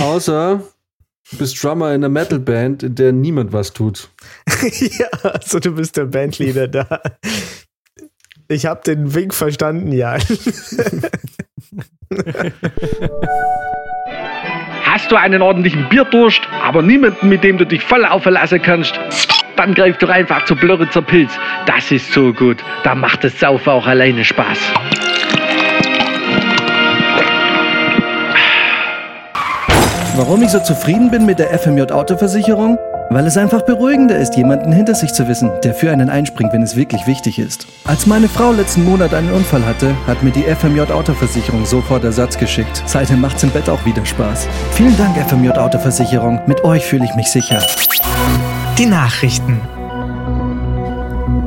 Außer 0.00 0.62
du 1.30 1.36
bist 1.38 1.62
Drummer 1.62 1.88
in 1.90 1.96
einer 1.96 2.08
Metalband, 2.08 2.82
in 2.82 2.94
der 2.94 3.12
niemand 3.12 3.52
was 3.52 3.72
tut. 3.72 4.10
ja, 4.98 5.08
also 5.22 5.58
du 5.58 5.72
bist 5.72 5.96
der 5.96 6.06
Bandleader 6.06 6.68
da. 6.68 7.02
Ich 8.48 8.64
habe 8.66 8.80
den 8.86 9.12
Wink 9.14 9.34
verstanden, 9.34 9.90
ja. 9.90 10.18
Hast 14.84 15.10
du 15.10 15.16
einen 15.16 15.42
ordentlichen 15.42 15.88
Bierdurst, 15.88 16.42
aber 16.62 16.80
niemanden, 16.82 17.28
mit 17.28 17.42
dem 17.42 17.58
du 17.58 17.66
dich 17.66 17.82
voll 17.82 18.04
aufverlassen 18.04 18.62
kannst? 18.62 19.00
Dann 19.56 19.74
greif 19.74 19.98
doch 19.98 20.10
einfach 20.10 20.44
zu 20.44 20.54
Blöritzer 20.54 21.02
Pilz. 21.02 21.32
Das 21.66 21.90
ist 21.90 22.12
so 22.12 22.32
gut. 22.32 22.58
Da 22.84 22.94
macht 22.94 23.24
das 23.24 23.40
Saufen 23.40 23.70
auch 23.70 23.86
alleine 23.86 24.24
Spaß. 24.24 24.58
Warum 30.14 30.42
ich 30.42 30.50
so 30.50 30.60
zufrieden 30.60 31.10
bin 31.10 31.26
mit 31.26 31.40
der 31.40 31.58
FMJ 31.58 31.90
Autoversicherung? 31.90 32.78
Weil 33.08 33.26
es 33.26 33.36
einfach 33.36 33.62
beruhigender 33.62 34.18
ist, 34.18 34.36
jemanden 34.36 34.72
hinter 34.72 34.94
sich 34.94 35.12
zu 35.12 35.28
wissen, 35.28 35.50
der 35.62 35.74
für 35.74 35.92
einen 35.92 36.10
einspringt, 36.10 36.52
wenn 36.52 36.62
es 36.62 36.74
wirklich 36.74 37.06
wichtig 37.06 37.38
ist. 37.38 37.66
Als 37.84 38.06
meine 38.06 38.28
Frau 38.28 38.50
letzten 38.50 38.84
Monat 38.84 39.14
einen 39.14 39.30
Unfall 39.30 39.64
hatte, 39.64 39.94
hat 40.06 40.24
mir 40.24 40.32
die 40.32 40.42
FMJ 40.42 40.80
Autoversicherung 40.92 41.64
sofort 41.64 42.02
Ersatz 42.02 42.36
geschickt. 42.36 42.82
Seitdem 42.86 43.20
macht's 43.20 43.44
im 43.44 43.50
Bett 43.50 43.68
auch 43.68 43.84
wieder 43.84 44.04
Spaß. 44.04 44.48
Vielen 44.72 44.96
Dank, 44.96 45.16
FMJ 45.16 45.50
Autoversicherung. 45.50 46.40
Mit 46.48 46.64
euch 46.64 46.84
fühle 46.84 47.04
ich 47.04 47.14
mich 47.14 47.28
sicher. 47.28 47.64
Die 48.76 48.86
Nachrichten. 48.86 49.60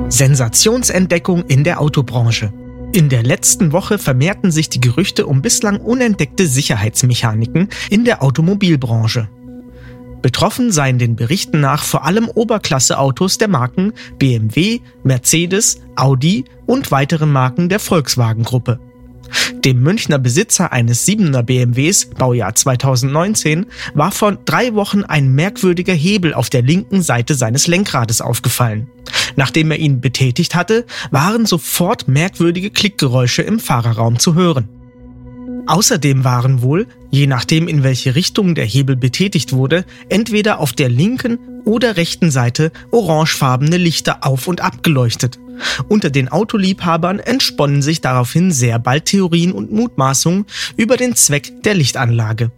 Sensationsentdeckung 0.08 1.44
in 1.46 1.66
der 1.66 1.82
Autobranche. 1.82 2.54
In 2.92 3.10
der 3.10 3.22
letzten 3.22 3.72
Woche 3.72 4.00
vermehrten 4.00 4.50
sich 4.50 4.70
die 4.70 4.82
Gerüchte 4.82 5.28
um 5.28 5.42
bislang 5.42 5.80
unentdeckte 5.82 6.48
Sicherheitsmechaniken 6.48 7.68
in 7.90 8.06
der 8.06 8.24
Automobilbranche. 8.24 9.28
Betroffen 10.22 10.72
seien 10.72 11.00
den 11.00 11.16
Berichten 11.16 11.62
nach 11.62 11.84
vor 11.84 12.06
allem 12.06 12.28
Oberklasse-Autos 12.28 13.38
der 13.38 13.48
Marken 13.48 13.94
BMW, 14.18 14.80
Mercedes, 15.04 15.82
Audi 15.96 16.46
und 16.66 16.92
weiteren 16.92 17.32
Marken 17.32 17.70
der 17.70 17.80
Volkswagen-Gruppe. 17.80 18.80
Dem 19.64 19.82
Münchner 19.82 20.18
Besitzer 20.18 20.72
eines 20.72 21.08
7er 21.08 21.44
BMWs, 21.44 22.10
Baujahr 22.18 22.56
2019, 22.56 23.68
war 23.94 24.12
vor 24.12 24.34
drei 24.34 24.74
Wochen 24.74 25.04
ein 25.04 25.34
merkwürdiger 25.34 25.94
Hebel 25.94 26.34
auf 26.34 26.50
der 26.50 26.62
linken 26.62 27.02
Seite 27.02 27.36
seines 27.36 27.68
Lenkrades 27.68 28.22
aufgefallen. 28.22 28.90
Nachdem 29.36 29.72
er 29.72 29.78
ihn 29.78 30.02
betätigt 30.02 30.56
hatte, 30.56 30.86
waren 31.12 31.46
sofort 31.46 32.08
merkwürdige 32.08 32.72
Klickgeräusche 32.72 33.42
im 33.42 33.60
Fahrerraum 33.60 34.20
zu 34.20 34.36
hören. 34.36 34.79
Außerdem 35.68 36.24
waren 36.24 36.62
wohl, 36.62 36.88
je 37.12 37.28
nachdem 37.28 37.68
in 37.68 37.84
welche 37.84 38.16
Richtung 38.16 38.56
der 38.56 38.66
Hebel 38.66 38.96
betätigt 38.96 39.54
wurde, 39.54 39.86
entweder 40.10 40.60
auf 40.60 40.74
der 40.74 40.90
linken 40.90 41.38
oder 41.66 41.98
rechten 41.98 42.32
Seite 42.32 42.72
orangefarbene 42.92 43.78
Lichter 43.78 44.26
auf 44.26 44.48
und 44.48 44.62
abgeleuchtet. 44.62 45.40
Unter 45.88 46.10
den 46.10 46.30
Autoliebhabern 46.30 47.20
entsponnen 47.20 47.82
sich 47.82 48.02
daraufhin 48.02 48.52
sehr 48.52 48.80
bald 48.80 49.06
Theorien 49.06 49.52
und 49.52 49.72
Mutmaßungen 49.72 50.46
über 50.78 50.98
den 50.98 51.16
Zweck 51.16 51.52
der 51.64 51.76
Lichtanlage. 51.76 52.52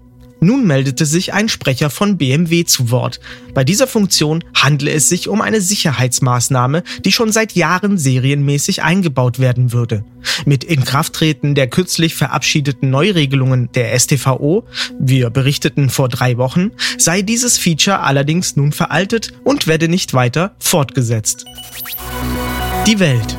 Nun 0.43 0.65
meldete 0.65 1.05
sich 1.05 1.33
ein 1.33 1.49
Sprecher 1.49 1.91
von 1.91 2.17
BMW 2.17 2.65
zu 2.65 2.89
Wort. 2.89 3.19
Bei 3.53 3.63
dieser 3.63 3.85
Funktion 3.85 4.43
handle 4.55 4.91
es 4.91 5.07
sich 5.07 5.27
um 5.27 5.39
eine 5.39 5.61
Sicherheitsmaßnahme, 5.61 6.81
die 7.05 7.11
schon 7.11 7.31
seit 7.31 7.51
Jahren 7.51 7.99
serienmäßig 7.99 8.81
eingebaut 8.81 9.37
werden 9.37 9.71
würde. 9.71 10.03
Mit 10.45 10.63
Inkrafttreten 10.63 11.53
der 11.53 11.67
kürzlich 11.67 12.15
verabschiedeten 12.15 12.89
Neuregelungen 12.89 13.71
der 13.73 13.97
STVO, 13.99 14.65
wir 14.99 15.29
berichteten 15.29 15.91
vor 15.91 16.09
drei 16.09 16.37
Wochen, 16.37 16.71
sei 16.97 17.21
dieses 17.21 17.59
Feature 17.59 17.99
allerdings 17.99 18.55
nun 18.55 18.71
veraltet 18.71 19.33
und 19.43 19.67
werde 19.67 19.89
nicht 19.89 20.15
weiter 20.15 20.55
fortgesetzt. 20.57 21.45
Die 22.87 22.97
Welt. 22.97 23.37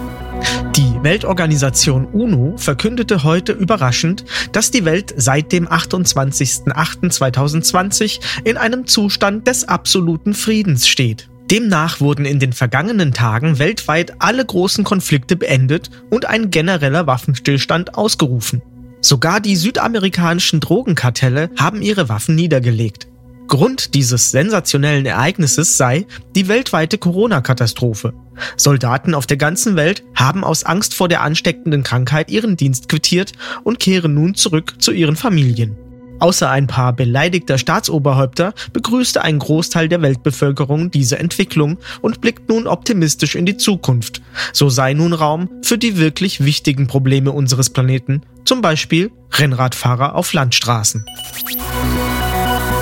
Die 0.77 0.95
Weltorganisation 1.03 2.07
UNO 2.07 2.57
verkündete 2.57 3.25
heute 3.25 3.53
überraschend, 3.53 4.25
dass 4.53 4.70
die 4.70 4.87
Welt 4.87 5.12
seit 5.18 5.53
dem 5.53 5.68
28.08.2020 5.68 8.20
in 8.45 8.57
einem 8.57 8.87
Zustand 8.87 9.47
des 9.47 9.68
absoluten 9.68 10.33
Friedens 10.33 10.89
steht. 10.89 11.29
Demnach 11.51 12.01
wurden 12.01 12.25
in 12.25 12.39
den 12.39 12.55
vergangenen 12.55 13.12
Tagen 13.12 13.59
weltweit 13.59 14.23
alle 14.23 14.47
großen 14.47 14.83
Konflikte 14.83 15.37
beendet 15.37 15.91
und 16.09 16.25
ein 16.25 16.51
genereller 16.51 17.07
Waffenstillstand 17.07 17.95
ausgerufen. 17.95 18.62
Sogar 19.03 19.41
die 19.41 19.57
südamerikanischen 19.57 20.61
Drogenkartelle 20.61 21.51
haben 21.59 21.83
ihre 21.83 22.09
Waffen 22.09 22.35
niedergelegt. 22.35 23.09
Grund 23.53 23.92
dieses 23.92 24.30
sensationellen 24.30 25.05
Ereignisses 25.05 25.76
sei 25.76 26.07
die 26.34 26.48
weltweite 26.48 26.96
Corona-Katastrophe. 26.96 28.14
Soldaten 28.57 29.14
auf 29.14 29.26
der 29.26 29.36
ganzen 29.36 29.76
Welt 29.76 30.03
haben 30.14 30.42
aus 30.42 30.64
Angst 30.64 30.94
vor 30.94 31.07
der 31.07 31.20
ansteckenden 31.20 31.82
Krankheit 31.82 32.30
ihren 32.30 32.57
Dienst 32.57 32.88
quittiert 32.88 33.32
und 33.62 33.78
kehren 33.78 34.14
nun 34.14 34.34
zurück 34.36 34.76
zu 34.78 34.90
ihren 34.90 35.16
Familien. 35.16 35.76
Außer 36.18 36.48
ein 36.48 36.66
paar 36.66 36.94
beleidigter 36.94 37.59
Staatsoberhäupter 37.59 38.55
begrüßte 38.72 39.20
ein 39.20 39.38
Großteil 39.38 39.90
der 39.90 40.00
Weltbevölkerung 40.00 40.90
diese 40.90 41.18
Entwicklung 41.18 41.76
und 42.00 42.22
blickt 42.22 42.48
nun 42.48 42.66
optimistisch 42.66 43.34
in 43.34 43.44
die 43.44 43.59
Zukunft. 43.59 44.22
So 44.55 44.70
sei 44.70 44.94
nun 44.94 45.12
Raum 45.12 45.50
für 45.61 45.76
die 45.76 45.98
wirklich 45.98 46.42
wichtigen 46.42 46.86
Probleme 46.86 47.32
unseres 47.32 47.68
Planeten, 47.68 48.22
zum 48.46 48.62
Beispiel 48.62 49.12
Rennradfahrer 49.30 50.14
auf 50.14 50.32
Landstraßen. 50.32 51.05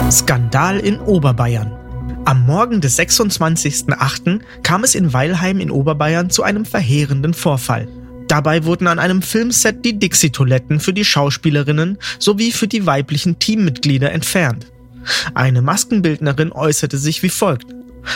Skandal 0.08 0.78
in 0.78 0.98
Oberbayern. 0.98 1.72
Am 2.24 2.46
Morgen 2.46 2.80
des 2.80 2.98
26.08. 2.98 4.40
kam 4.62 4.82
es 4.82 4.94
in 4.94 5.12
Weilheim 5.12 5.60
in 5.60 5.70
Oberbayern 5.70 6.30
zu 6.30 6.42
einem 6.42 6.64
verheerenden 6.64 7.34
Vorfall. 7.34 7.86
Dabei 8.26 8.64
wurden 8.64 8.86
an 8.86 8.98
einem 8.98 9.22
Filmset 9.22 9.84
die 9.84 9.98
Dixie-Toiletten 9.98 10.80
für 10.80 10.92
die 10.92 11.04
Schauspielerinnen 11.04 11.98
sowie 12.18 12.50
für 12.50 12.66
die 12.66 12.86
weiblichen 12.86 13.38
Teammitglieder 13.38 14.10
entfernt. 14.10 14.66
Eine 15.34 15.62
Maskenbildnerin 15.62 16.52
äußerte 16.52 16.98
sich 16.98 17.22
wie 17.22 17.28
folgt. 17.28 17.66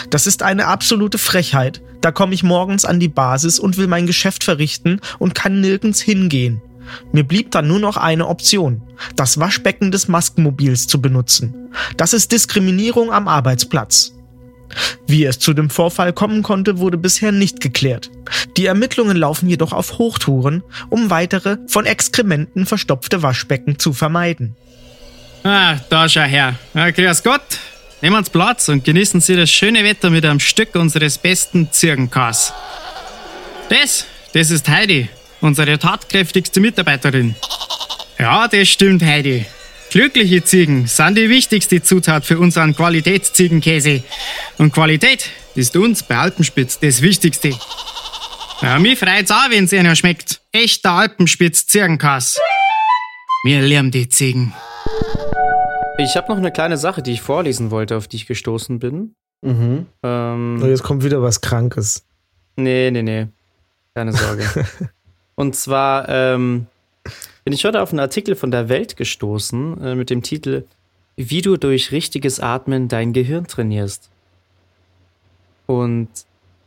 Das 0.09 0.27
ist 0.27 0.43
eine 0.43 0.67
absolute 0.67 1.17
Frechheit. 1.17 1.81
Da 2.01 2.11
komme 2.11 2.33
ich 2.33 2.43
morgens 2.43 2.83
an 2.85 2.99
die 2.99 3.07
Basis 3.07 3.59
und 3.59 3.77
will 3.77 3.87
mein 3.87 4.07
Geschäft 4.07 4.43
verrichten 4.43 4.99
und 5.19 5.35
kann 5.35 5.61
nirgends 5.61 6.01
hingehen. 6.01 6.61
Mir 7.11 7.23
blieb 7.23 7.51
dann 7.51 7.67
nur 7.67 7.79
noch 7.79 7.97
eine 7.97 8.27
Option, 8.27 8.81
das 9.15 9.39
Waschbecken 9.39 9.91
des 9.91 10.07
Maskenmobils 10.07 10.87
zu 10.87 11.01
benutzen. 11.01 11.69
Das 11.97 12.13
ist 12.13 12.31
Diskriminierung 12.31 13.11
am 13.11 13.27
Arbeitsplatz. 13.27 14.13
Wie 15.07 15.25
es 15.25 15.39
zu 15.39 15.53
dem 15.53 15.69
Vorfall 15.69 16.13
kommen 16.13 16.43
konnte, 16.43 16.79
wurde 16.79 16.97
bisher 16.97 17.31
nicht 17.31 17.61
geklärt. 17.61 18.09
Die 18.57 18.65
Ermittlungen 18.65 19.17
laufen 19.17 19.47
jedoch 19.47 19.73
auf 19.73 19.97
Hochtouren, 19.97 20.63
um 20.89 21.09
weitere 21.09 21.57
von 21.67 21.85
Exkrementen 21.85 22.65
verstopfte 22.65 23.21
Waschbecken 23.21 23.79
zu 23.79 23.93
vermeiden. 23.93 24.55
Ah, 25.43 25.75
da 25.89 26.09
schau 26.09 26.21
her. 26.21 26.55
Ja, 26.73 26.89
grüß 26.89 27.21
Gott. 27.23 27.59
Nehmen 28.01 28.23
Sie 28.23 28.31
Platz 28.31 28.67
und 28.67 28.83
genießen 28.83 29.21
Sie 29.21 29.35
das 29.35 29.49
schöne 29.49 29.83
Wetter 29.83 30.09
mit 30.09 30.25
einem 30.25 30.39
Stück 30.39 30.75
unseres 30.75 31.17
besten 31.17 31.71
Zirkenkas. 31.71 32.53
Das, 33.69 34.05
das 34.33 34.51
ist 34.51 34.67
Heidi, 34.67 35.07
unsere 35.45 35.77
tatkräftigste 35.79 36.59
Mitarbeiterin. 36.59 37.35
Ja, 38.17 38.47
das 38.47 38.67
stimmt, 38.67 39.03
Heidi. 39.03 39.45
Glückliche 39.91 40.43
Ziegen 40.43 40.87
sind 40.87 41.17
die 41.17 41.29
wichtigste 41.29 41.81
Zutat 41.81 42.25
für 42.25 42.39
unseren 42.39 42.75
Qualitätsziegenkäse. 42.75 44.03
Und 44.57 44.73
Qualität 44.73 45.29
ist 45.53 45.77
uns 45.77 46.03
bei 46.03 46.17
Alpenspitz 46.17 46.79
das 46.79 47.01
Wichtigste. 47.01 47.53
Ja, 48.61 48.79
mich 48.79 48.99
freut's 48.99 49.31
auch, 49.31 49.49
wenn's 49.49 49.73
einer 49.73 49.95
schmeckt. 49.95 50.41
Echter 50.51 50.91
Alpenspitz-Ziegenkass. 50.91 52.39
Wir 53.45 53.61
lernen 53.61 53.91
die 53.91 54.09
Ziegen. 54.09 54.53
Ich 55.97 56.15
habe 56.17 56.29
noch 56.29 56.37
eine 56.37 56.51
kleine 56.51 56.77
Sache, 56.77 57.01
die 57.01 57.13
ich 57.13 57.21
vorlesen 57.21 57.71
wollte, 57.71 57.95
auf 57.95 58.07
die 58.07 58.17
ich 58.17 58.25
gestoßen 58.25 58.79
bin. 58.79 59.15
Mhm. 59.41 59.85
Ähm, 60.03 60.61
jetzt 60.65 60.83
kommt 60.83 61.03
wieder 61.03 61.21
was 61.21 61.41
Krankes. 61.41 62.05
Nee, 62.55 62.91
nee, 62.91 63.03
nee. 63.03 63.27
Keine 63.93 64.11
Sorge. 64.11 64.49
Und 65.35 65.55
zwar 65.55 66.07
ähm, 66.09 66.67
bin 67.43 67.53
ich 67.53 67.65
heute 67.65 67.81
auf 67.81 67.91
einen 67.91 67.99
Artikel 67.99 68.35
von 68.35 68.51
der 68.51 68.69
Welt 68.69 68.95
gestoßen 68.97 69.81
äh, 69.81 69.95
mit 69.95 70.09
dem 70.09 70.21
Titel 70.23 70.63
Wie 71.17 71.41
du 71.41 71.57
durch 71.57 71.91
richtiges 71.91 72.39
Atmen 72.39 72.87
dein 72.87 73.13
Gehirn 73.13 73.47
trainierst. 73.47 74.09
Und 75.67 76.07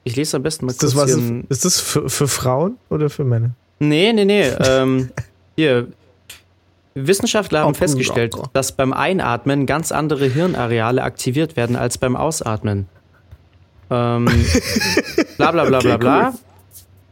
ich 0.04 0.16
lese 0.16 0.36
am 0.36 0.42
besten 0.42 0.66
mal 0.66 0.72
Ist 0.72 0.82
das, 0.82 0.94
kurz 0.94 1.02
was, 1.08 1.14
hier 1.16 1.22
ein- 1.24 1.46
ist 1.48 1.64
das 1.64 1.80
für, 1.80 2.08
für 2.08 2.28
Frauen 2.28 2.76
oder 2.90 3.10
für 3.10 3.24
Männer? 3.24 3.50
Nee, 3.78 4.12
nee, 4.12 4.24
nee. 4.24 4.42
ähm, 4.64 5.10
hier. 5.56 5.88
Wissenschaftler 6.94 7.60
haben 7.60 7.70
Oh, 7.70 7.74
festgestellt, 7.74 8.34
oh, 8.36 8.42
oh. 8.46 8.48
dass 8.54 8.72
beim 8.72 8.92
Einatmen 8.92 9.66
ganz 9.66 9.92
andere 9.92 10.26
Hirnareale 10.26 11.02
aktiviert 11.02 11.56
werden 11.56 11.76
als 11.76 11.96
beim 11.96 12.16
Ausatmen. 12.16 12.88
Ähm, 13.90 14.24
bla 15.36 15.52
bla 15.52 15.64
bla 15.64 15.78
bla 15.78 15.96
bla. 15.96 16.34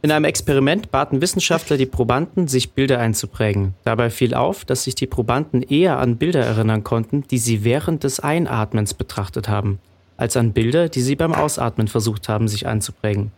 In 0.06 0.12
einem 0.12 0.26
Experiment 0.26 0.92
baten 0.92 1.20
Wissenschaftler 1.20 1.76
die 1.76 1.84
Probanden, 1.84 2.46
sich 2.46 2.74
Bilder 2.74 3.00
einzuprägen. 3.00 3.74
Dabei 3.82 4.08
fiel 4.08 4.34
auf, 4.34 4.64
dass 4.64 4.84
sich 4.84 4.94
die 4.94 5.08
Probanden 5.08 5.62
eher 5.62 5.98
an 5.98 6.16
Bilder 6.16 6.44
erinnern 6.44 6.84
konnten, 6.84 7.24
die 7.28 7.38
sie 7.38 7.64
während 7.64 8.04
des 8.04 8.20
Einatmens 8.20 8.94
betrachtet 8.94 9.48
haben, 9.48 9.80
als 10.16 10.36
an 10.36 10.52
Bilder, 10.52 10.88
die 10.88 11.00
sie 11.00 11.16
beim 11.16 11.32
Ausatmen 11.32 11.88
versucht 11.88 12.28
haben, 12.28 12.46
sich 12.46 12.68
einzuprägen. 12.68 13.32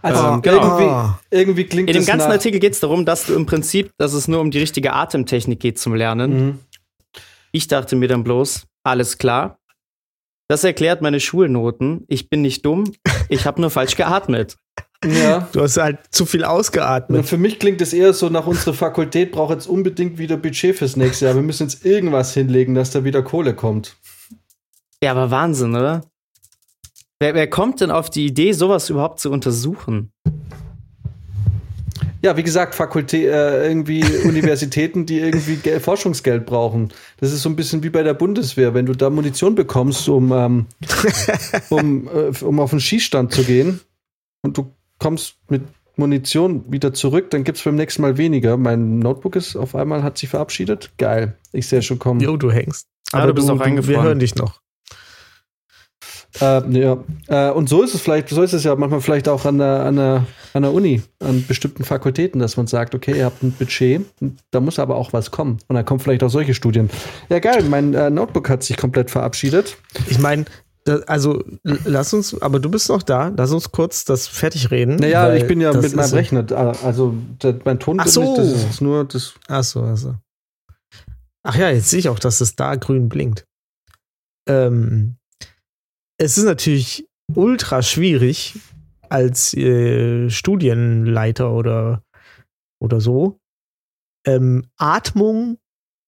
Also 0.00 0.24
Ähm, 0.24 0.40
genau. 0.40 0.78
irgendwie, 0.78 1.14
irgendwie 1.30 1.64
klingt 1.64 1.90
In 1.90 1.96
dem 1.96 2.06
ganzen 2.06 2.28
nach, 2.28 2.36
Artikel 2.36 2.58
geht 2.58 2.72
es 2.72 2.80
darum, 2.80 3.04
dass 3.04 3.26
du 3.26 3.34
im 3.34 3.44
Prinzip, 3.44 3.90
dass 3.98 4.14
es 4.14 4.28
nur 4.28 4.40
um 4.40 4.50
die 4.50 4.60
richtige 4.60 4.94
Atemtechnik 4.94 5.60
geht 5.60 5.78
zum 5.78 5.94
Lernen. 5.94 6.46
Mhm. 6.46 6.58
Ich 7.52 7.68
dachte 7.68 7.94
mir 7.94 8.08
dann 8.08 8.24
bloß, 8.24 8.64
alles 8.84 9.18
klar. 9.18 9.58
Das 10.48 10.64
erklärt 10.64 11.02
meine 11.02 11.20
Schulnoten. 11.20 12.04
Ich 12.08 12.30
bin 12.30 12.40
nicht 12.40 12.64
dumm, 12.64 12.90
ich 13.28 13.44
habe 13.44 13.60
nur 13.60 13.68
falsch 13.68 13.96
geatmet. 13.96 14.56
Ja. 15.04 15.48
Du 15.52 15.60
hast 15.60 15.76
halt 15.76 15.98
zu 16.10 16.26
viel 16.26 16.40
Na, 16.40 16.48
ausgeatmet. 16.48 17.26
Für 17.26 17.36
mich 17.36 17.58
klingt 17.58 17.80
es 17.80 17.92
eher 17.92 18.12
so 18.12 18.28
nach 18.28 18.46
unserer 18.46 18.74
Fakultät 18.74 19.32
braucht 19.32 19.52
jetzt 19.52 19.66
unbedingt 19.66 20.18
wieder 20.18 20.36
Budget 20.36 20.76
fürs 20.76 20.96
nächste 20.96 21.26
Jahr. 21.26 21.34
Wir 21.34 21.42
müssen 21.42 21.64
jetzt 21.64 21.84
irgendwas 21.84 22.32
hinlegen, 22.34 22.74
dass 22.74 22.90
da 22.90 23.04
wieder 23.04 23.22
Kohle 23.22 23.54
kommt. 23.54 23.96
Ja, 25.02 25.10
aber 25.12 25.30
Wahnsinn, 25.30 25.74
oder? 25.74 26.02
Wer, 27.18 27.34
wer 27.34 27.48
kommt 27.48 27.80
denn 27.80 27.90
auf 27.90 28.10
die 28.10 28.26
Idee, 28.26 28.52
sowas 28.52 28.90
überhaupt 28.90 29.20
zu 29.20 29.30
untersuchen? 29.30 30.12
Ja, 32.22 32.36
wie 32.36 32.42
gesagt, 32.42 32.74
Fakultät, 32.74 33.26
äh, 33.28 33.68
irgendwie 33.68 34.04
Universitäten, 34.24 35.06
die 35.06 35.20
irgendwie 35.20 35.56
Gel 35.56 35.80
Forschungsgeld 35.80 36.46
brauchen. 36.46 36.92
Das 37.18 37.32
ist 37.32 37.42
so 37.42 37.48
ein 37.48 37.56
bisschen 37.56 37.82
wie 37.82 37.90
bei 37.90 38.02
der 38.02 38.14
Bundeswehr, 38.14 38.74
wenn 38.74 38.86
du 38.86 38.94
da 38.94 39.10
Munition 39.10 39.54
bekommst, 39.54 40.08
um, 40.08 40.32
ähm, 40.32 40.66
um, 41.70 42.08
äh, 42.08 42.44
um 42.44 42.60
auf 42.60 42.70
den 42.70 42.80
Schießstand 42.80 43.32
zu 43.32 43.44
gehen 43.44 43.80
und 44.42 44.58
du 44.58 44.75
kommst 44.98 45.36
mit 45.48 45.62
Munition 45.96 46.70
wieder 46.70 46.92
zurück, 46.92 47.30
dann 47.30 47.44
gibt's 47.44 47.62
beim 47.62 47.74
nächsten 47.74 48.02
Mal 48.02 48.18
weniger. 48.18 48.56
Mein 48.56 48.98
Notebook 48.98 49.36
ist 49.36 49.56
auf 49.56 49.74
einmal, 49.74 50.02
hat 50.02 50.18
sich 50.18 50.28
verabschiedet. 50.28 50.90
Geil. 50.98 51.36
Ich 51.52 51.68
sehe 51.68 51.82
schon 51.82 51.98
kommen. 51.98 52.20
Jo, 52.20 52.36
du 52.36 52.50
hängst. 52.50 52.86
Ah, 53.12 53.26
du 53.26 53.32
bist 53.32 53.50
auch 53.50 53.58
wir 53.58 53.64
eingefroren. 53.64 54.02
hören 54.02 54.18
dich 54.18 54.34
noch. 54.34 54.60
Äh, 56.40 56.78
ja. 56.78 56.98
Äh, 57.28 57.50
und 57.50 57.68
so 57.68 57.82
ist 57.82 57.94
es 57.94 58.00
vielleicht, 58.02 58.28
so 58.28 58.42
ist 58.42 58.52
es 58.52 58.64
ja 58.64 58.74
manchmal 58.76 59.00
vielleicht 59.00 59.28
auch 59.28 59.46
an 59.46 59.58
der, 59.58 59.84
an 59.84 59.96
der, 59.96 60.26
an 60.52 60.62
der 60.62 60.72
Uni, 60.72 61.02
an 61.20 61.44
bestimmten 61.46 61.84
Fakultäten, 61.84 62.40
dass 62.40 62.56
man 62.56 62.66
sagt, 62.66 62.94
okay, 62.94 63.16
ihr 63.16 63.24
habt 63.24 63.42
ein 63.42 63.52
Budget, 63.52 64.02
da 64.50 64.60
muss 64.60 64.78
aber 64.78 64.96
auch 64.96 65.12
was 65.12 65.30
kommen. 65.30 65.58
Und 65.68 65.76
dann 65.76 65.84
kommen 65.84 66.00
vielleicht 66.00 66.22
auch 66.22 66.28
solche 66.28 66.52
Studien. 66.54 66.90
Ja, 67.30 67.38
geil, 67.38 67.64
mein 67.68 67.94
äh, 67.94 68.10
Notebook 68.10 68.50
hat 68.50 68.62
sich 68.62 68.76
komplett 68.76 69.10
verabschiedet. 69.10 69.78
Ich 70.08 70.18
meine, 70.18 70.44
also 71.06 71.44
lass 71.62 72.14
uns, 72.14 72.40
aber 72.40 72.60
du 72.60 72.70
bist 72.70 72.88
noch 72.88 73.02
da, 73.02 73.32
lass 73.36 73.52
uns 73.52 73.70
kurz 73.72 74.04
das 74.04 74.26
fertig 74.26 74.70
reden. 74.70 74.96
Naja, 74.96 75.34
ich 75.34 75.46
bin 75.46 75.60
ja 75.60 75.72
mit 75.72 75.94
meinem 75.94 76.12
Rechner, 76.12 76.46
also 76.82 77.14
mein 77.64 77.78
Ton 77.78 78.00
Ach 78.00 78.06
so. 78.06 78.36
das 78.36 78.48
ist 78.48 78.80
nur 78.80 79.04
das. 79.04 79.34
Ach 79.48 79.64
so, 79.64 79.82
also. 79.82 80.14
Ach 81.42 81.56
ja, 81.56 81.70
jetzt 81.70 81.90
sehe 81.90 82.00
ich 82.00 82.08
auch, 82.08 82.18
dass 82.18 82.40
es 82.40 82.56
da 82.56 82.74
grün 82.74 83.08
blinkt. 83.08 83.46
Ähm, 84.48 85.16
es 86.18 86.38
ist 86.38 86.44
natürlich 86.44 87.08
ultra 87.34 87.82
schwierig 87.82 88.58
als 89.08 89.54
äh, 89.54 90.30
Studienleiter 90.30 91.52
oder, 91.52 92.02
oder 92.80 93.00
so, 93.00 93.38
ähm, 94.26 94.66
Atmung 94.76 95.58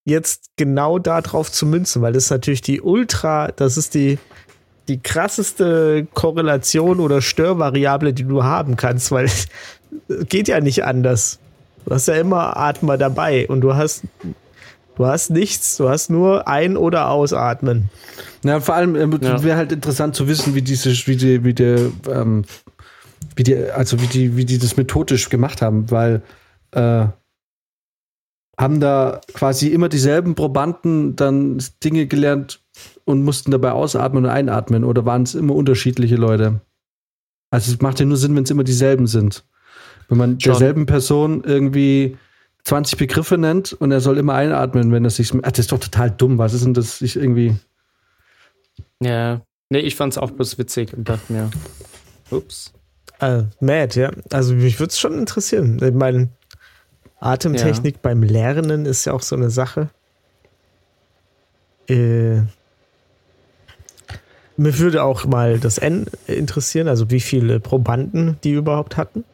jetzt 0.05 0.51
genau 0.57 0.99
darauf 0.99 1.53
zu 1.53 1.67
münzen, 1.67 2.03
weil 2.03 2.13
das 2.13 2.25
ist 2.25 2.31
natürlich 2.31 2.63
die 2.63 2.81
ultra, 2.81 3.49
das 3.53 3.77
ist 3.77 3.95
die, 3.95 4.19
die 4.89 5.01
krasseste 5.01 6.07
Korrelation 6.15 7.01
oder 7.01 7.21
Störvariable, 7.21 8.13
die 8.13 8.25
du 8.25 8.43
haben 8.43 8.77
kannst, 8.77 9.11
weil 9.11 9.27
es 9.27 9.47
geht 10.29 10.49
ja 10.49 10.61
nicht 10.61 10.85
anders. 10.85 11.39
Du 11.85 11.95
hast 11.95 12.09
ja 12.09 12.15
immer 12.15 12.57
Atmer 12.57 12.99
dabei 12.99 13.47
und 13.49 13.61
du 13.61 13.75
hast, 13.75 14.03
du 14.97 15.07
hast 15.07 15.31
nichts, 15.31 15.77
du 15.77 15.89
hast 15.89 16.11
nur 16.11 16.49
ein- 16.49 16.77
oder 16.77 17.11
ausatmen. 17.11 17.91
Ja, 18.45 18.61
vor 18.61 18.75
allem 18.75 18.95
äh, 18.95 19.25
Ja. 19.25 19.43
wäre 19.43 19.57
halt 19.57 19.73
interessant 19.73 20.15
zu 20.15 20.29
wissen, 20.29 20.55
wie 20.55 20.63
diese, 20.63 20.91
wie 21.07 21.17
die, 21.17 21.45
wie 21.45 21.55
der, 21.55 21.79
ähm, 22.11 22.45
wie 23.37 23.43
die, 23.43 23.57
also 23.57 24.01
wie 24.01 24.07
die, 24.07 24.37
wie 24.37 24.45
die 24.45 24.59
das 24.59 24.77
methodisch 24.77 25.29
gemacht 25.29 25.63
haben, 25.63 25.91
weil 25.91 26.23
äh, 26.73 27.07
haben 28.59 28.81
da 28.81 29.21
quasi 29.35 29.69
immer 29.69 29.89
dieselben 29.89 30.35
Probanden 30.35 31.15
dann 31.15 31.63
Dinge 31.85 32.07
gelernt 32.07 32.61
und 33.09 33.25
mussten 33.25 33.51
dabei 33.51 33.73
ausatmen 33.73 34.27
und 34.27 34.31
einatmen 34.31 34.85
oder 34.85 35.07
waren 35.07 35.23
es 35.23 35.35
immer 35.35 35.55
unterschiedliche 35.55 36.17
Leute? 36.17 36.61
Also 37.51 37.73
es 37.73 37.81
macht 37.81 37.99
ja 38.01 38.05
nur 38.05 38.19
Sinn, 38.19 38.37
wenn 38.37 38.45
es 38.45 38.51
immer 38.51 38.65
dieselben 38.65 39.07
sind. 39.07 39.47
Wenn 40.09 40.19
man 40.19 40.39
Schon. 40.39 40.53
derselben 40.53 40.85
Person 40.85 41.43
irgendwie 41.43 42.19
20 42.65 42.99
Begriffe 42.99 43.39
nennt 43.39 43.73
und 43.73 43.93
er 43.93 44.01
soll 44.01 44.19
immer 44.19 44.35
einatmen, 44.35 44.93
wenn 44.93 45.05
er 45.05 45.11
sich. 45.11 45.33
Ach, 45.35 45.51
das 45.51 45.61
ist 45.61 45.73
doch 45.73 45.81
total 45.81 46.11
dumm. 46.11 46.37
Was 46.37 46.53
ist 46.53 46.67
denn 46.67 46.75
das? 46.75 47.01
Ich 47.01 47.17
irgendwie. 47.17 47.57
Ja. 49.03 49.41
Nee, 49.71 49.81
ich 49.81 49.97
fand's 49.97 50.19
auch 50.19 50.31
bloß 50.31 50.59
witzig 50.59 50.93
und 50.93 51.09
dachte 51.09 51.33
mir, 51.33 51.51
ups. 52.31 52.75
Äh, 53.21 53.45
mad, 53.61 53.99
ja. 53.99 54.13
Also 54.31 54.55
mich 54.55 54.79
würde 54.79 54.91
es 54.91 54.99
schon 54.99 55.19
interessieren. 55.19 55.81
Ich 55.83 55.95
meine, 55.95 56.29
Atemtechnik 57.21 58.03
beim 58.03 58.23
Lernen 58.23 58.85
ist 58.85 59.07
ja 59.07 59.15
auch 59.15 59.23
so 59.23 59.35
eine 59.35 59.49
Sache. 59.49 59.89
Äh, 61.89 62.43
mich 64.59 64.79
würde 64.79 65.03
auch 65.03 65.25
mal 65.25 65.59
das 65.59 65.79
N 65.79 66.07
interessieren, 66.27 66.89
also 66.89 67.11
wie 67.11 67.21
viele 67.21 67.61
Probanden 67.61 68.37
die 68.45 68.53
überhaupt 68.53 68.97
hatten. 68.97 69.25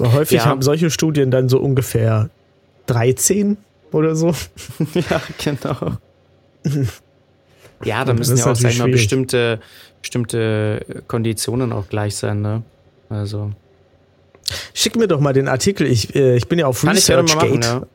Häufig 0.00 0.38
Ja. 0.38 0.44
haben 0.44 0.62
solche 0.62 0.90
Studien 0.90 1.30
dann 1.30 1.48
so 1.48 1.58
ungefähr 1.58 2.28
13 2.86 3.56
oder 3.92 4.14
so. 4.14 4.28
ja, 4.94 5.20
genau. 5.42 5.96
Ja, 7.84 8.04
da 8.04 8.12
müssen 8.14 8.36
ja 8.36 8.46
auch, 8.50 8.56
sag 8.56 8.76
mal, 8.78 8.88
bestimmte, 8.90 9.60
bestimmte 10.00 10.84
Konditionen 11.08 11.72
auch 11.72 11.88
gleich 11.88 12.16
sein, 12.16 12.42
ne? 12.42 12.62
Also. 13.08 13.50
Schick 14.74 14.96
mir 14.96 15.08
doch 15.08 15.20
mal 15.20 15.32
den 15.32 15.48
Artikel. 15.48 15.86
Ich, 15.86 16.14
äh, 16.14 16.36
ich 16.36 16.46
bin 16.48 16.58
ja 16.58 16.66
auf 16.66 16.82
Kann 16.82 16.96
ich 16.96 17.06
gerne 17.06 17.22
mal 17.22 17.34
machen, 17.36 17.56
ResearchGate. 17.62 17.86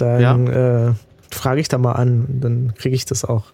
ja. 0.00 0.34
Dann 0.34 0.46
äh, 0.48 0.92
frage 1.30 1.60
ich 1.60 1.68
da 1.68 1.78
mal 1.78 1.92
an, 1.92 2.38
dann 2.40 2.74
kriege 2.76 2.94
ich 2.94 3.04
das 3.04 3.24
auch. 3.24 3.44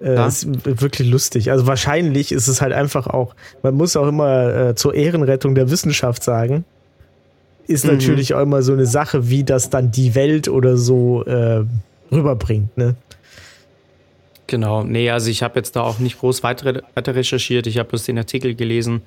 Äh, 0.00 0.14
Ja. 0.14 0.26
Ist 0.26 0.46
wirklich 0.80 1.08
lustig. 1.08 1.50
Also 1.50 1.66
wahrscheinlich 1.66 2.32
ist 2.32 2.48
es 2.48 2.60
halt 2.62 2.72
einfach 2.72 3.06
auch, 3.06 3.34
man 3.62 3.74
muss 3.74 3.96
auch 3.96 4.08
immer 4.08 4.54
äh, 4.70 4.74
zur 4.74 4.94
Ehrenrettung 4.94 5.54
der 5.54 5.70
Wissenschaft 5.70 6.22
sagen, 6.22 6.64
ist 7.66 7.84
Mhm. 7.84 7.92
natürlich 7.92 8.34
auch 8.34 8.40
immer 8.42 8.62
so 8.62 8.72
eine 8.72 8.86
Sache, 8.86 9.28
wie 9.30 9.44
das 9.44 9.70
dann 9.70 9.90
die 9.90 10.14
Welt 10.14 10.48
oder 10.48 10.76
so 10.76 11.24
äh, 11.24 11.64
rüberbringt. 12.10 12.76
Ne? 12.76 12.94
Genau. 14.46 14.82
Nee, 14.82 15.10
also 15.10 15.30
ich 15.30 15.42
habe 15.42 15.58
jetzt 15.60 15.76
da 15.76 15.82
auch 15.82 15.98
nicht 16.00 16.18
groß 16.18 16.42
weiter, 16.42 16.82
weiter 16.94 17.14
recherchiert. 17.14 17.66
Ich 17.66 17.78
habe 17.78 17.88
bloß 17.90 18.04
den 18.04 18.18
Artikel 18.18 18.54
gelesen, 18.54 19.02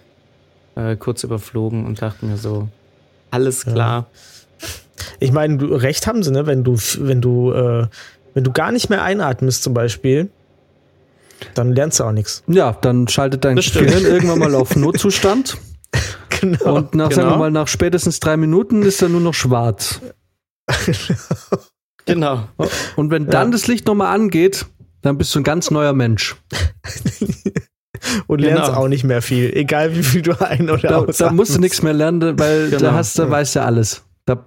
äh, 0.75 0.95
kurz 0.95 1.23
überflogen 1.23 1.85
und 1.85 2.01
dachte 2.01 2.25
mir 2.25 2.37
so, 2.37 2.69
alles 3.31 3.65
klar. 3.65 4.05
Ich 5.19 5.31
meine, 5.31 5.57
du 5.57 5.65
recht 5.75 6.07
haben 6.07 6.23
sie, 6.23 6.31
ne? 6.31 6.45
Wenn 6.45 6.63
du, 6.63 6.77
wenn 6.99 7.19
du, 7.19 7.51
äh, 7.51 7.87
wenn 8.33 8.43
du 8.43 8.51
gar 8.53 8.71
nicht 8.71 8.89
mehr 8.89 9.03
einatmest 9.03 9.63
zum 9.63 9.73
Beispiel, 9.73 10.29
dann 11.53 11.73
lernst 11.73 11.99
du 11.99 12.03
auch 12.05 12.11
nichts. 12.11 12.43
Ja, 12.47 12.71
dann 12.73 13.07
schaltet 13.07 13.43
dein. 13.45 13.55
Gehirn 13.55 14.03
irgendwann 14.05 14.39
mal 14.39 14.55
auf 14.55 14.75
Notzustand. 14.75 15.57
Genau. 16.41 16.75
Und 16.75 16.93
nach, 16.95 17.09
sagen 17.11 17.27
wir 17.27 17.33
Genau. 17.33 17.37
mal, 17.37 17.51
nach 17.51 17.67
spätestens 17.69 18.19
drei 18.19 18.35
Minuten 18.35 18.81
ist 18.81 19.01
er 19.01 19.07
nur 19.07 19.21
noch 19.21 19.33
schwarz. 19.33 20.01
Genau. 22.05 22.43
Und 22.97 23.11
wenn 23.11 23.27
dann 23.27 23.51
das 23.53 23.67
Licht 23.67 23.87
nochmal 23.87 24.13
angeht, 24.13 24.65
dann 25.03 25.17
bist 25.17 25.33
du 25.33 25.39
ein 25.39 25.43
ganz 25.43 25.71
neuer 25.71 25.93
Mensch. 25.93 26.35
Und 28.27 28.39
lernst 28.41 28.65
Genau. 28.65 28.77
auch 28.77 28.87
nicht 28.89 29.05
mehr 29.05 29.21
viel, 29.21 29.55
egal 29.55 29.95
wie 29.95 30.03
viel 30.03 30.21
du 30.21 30.33
ein- 30.41 30.69
oder 30.69 30.81
Da, 30.81 30.95
ausatmest. 30.97 31.21
da 31.21 31.31
musst 31.31 31.55
du 31.55 31.59
nichts 31.61 31.81
mehr 31.81 31.93
lernen, 31.93 32.37
weil 32.37 32.69
Genau. 32.71 32.81
da 32.81 32.93
hast 32.93 33.17
du, 33.17 33.29
weißt 33.29 33.55
du 33.55 33.61
alles. 33.61 34.03
Da, 34.25 34.43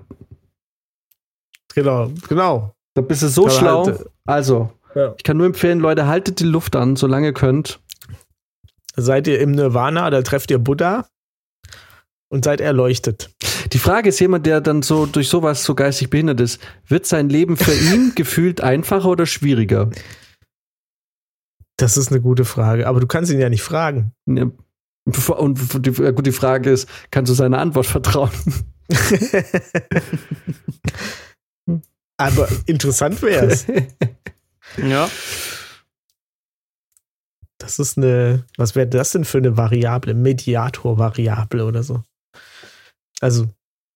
Genau, 1.75 2.11
genau. 2.29 2.75
da 2.95 3.01
bist 3.01 3.23
du 3.23 3.29
so 3.29 3.43
Aber 3.47 3.51
schlau. 3.51 3.87
halt, 3.87 4.01
äh, 4.01 4.05
also, 4.27 4.71
Ja. 4.97 5.15
ich 5.19 5.25
kann 5.25 5.37
nur 5.37 5.47
empfehlen, 5.47 5.79
Leute, 5.79 6.07
haltet 6.07 6.41
die 6.41 6.45
Luft 6.45 6.75
an, 6.75 6.97
solange 6.97 7.29
ihr 7.29 7.35
könnt. 7.35 7.81
Seid 8.97 9.29
ihr 9.29 9.41
im 9.41 9.51
Nirvana, 9.51 10.09
da 10.09 10.23
trefft 10.23 10.51
ihr 10.51 10.59
Buddha 10.59 11.07
und 12.29 12.47
seid 12.47 12.63
erleuchtet. 12.63 13.31
Die 13.75 13.79
Frage 13.79 14.09
ist, 14.09 14.19
jemand, 14.21 14.47
der 14.47 14.63
dann 14.63 14.81
so 14.81 15.05
durch 15.05 15.29
sowas 15.29 15.65
so 15.65 15.75
geistig 15.75 16.09
behindert 16.09 16.41
ist, 16.41 16.63
wird 16.87 17.05
sein 17.05 17.29
Leben 17.29 17.59
für 17.59 17.75
ihn 17.75 18.13
gefühlt 18.15 18.63
einfacher 18.63 19.11
oder 19.11 19.27
schwieriger? 19.27 19.91
Das 21.77 21.99
ist 21.99 22.11
eine 22.11 22.23
gute 22.23 22.47
Frage, 22.47 22.87
aber 22.87 23.01
du 23.01 23.07
kannst 23.07 23.31
ihn 23.31 23.39
ja 23.39 23.51
nicht 23.51 23.63
fragen. 23.63 24.13
Ja. 24.27 24.51
Und 25.37 25.87
die, 25.87 25.91
gut, 25.91 26.27
die 26.27 26.33
Frage 26.33 26.71
ist, 26.71 26.89
kannst 27.11 27.29
du 27.29 27.35
seiner 27.35 27.59
Antwort 27.59 27.85
vertrauen? 27.85 28.31
aber 32.17 32.49
interessant 32.65 33.21
wäre 33.21 33.47
es. 33.47 33.67
Ja. 34.79 35.11
Das 37.59 37.79
ist 37.79 37.97
eine, 37.97 38.45
was 38.57 38.75
wäre 38.75 38.87
das 38.87 39.13
denn 39.13 39.25
für 39.25 39.39
eine 39.39 39.57
Variable? 39.57 40.15
Mediator-Variable 40.15 41.65
oder 41.65 41.83
so. 41.83 42.03
Also 43.21 43.49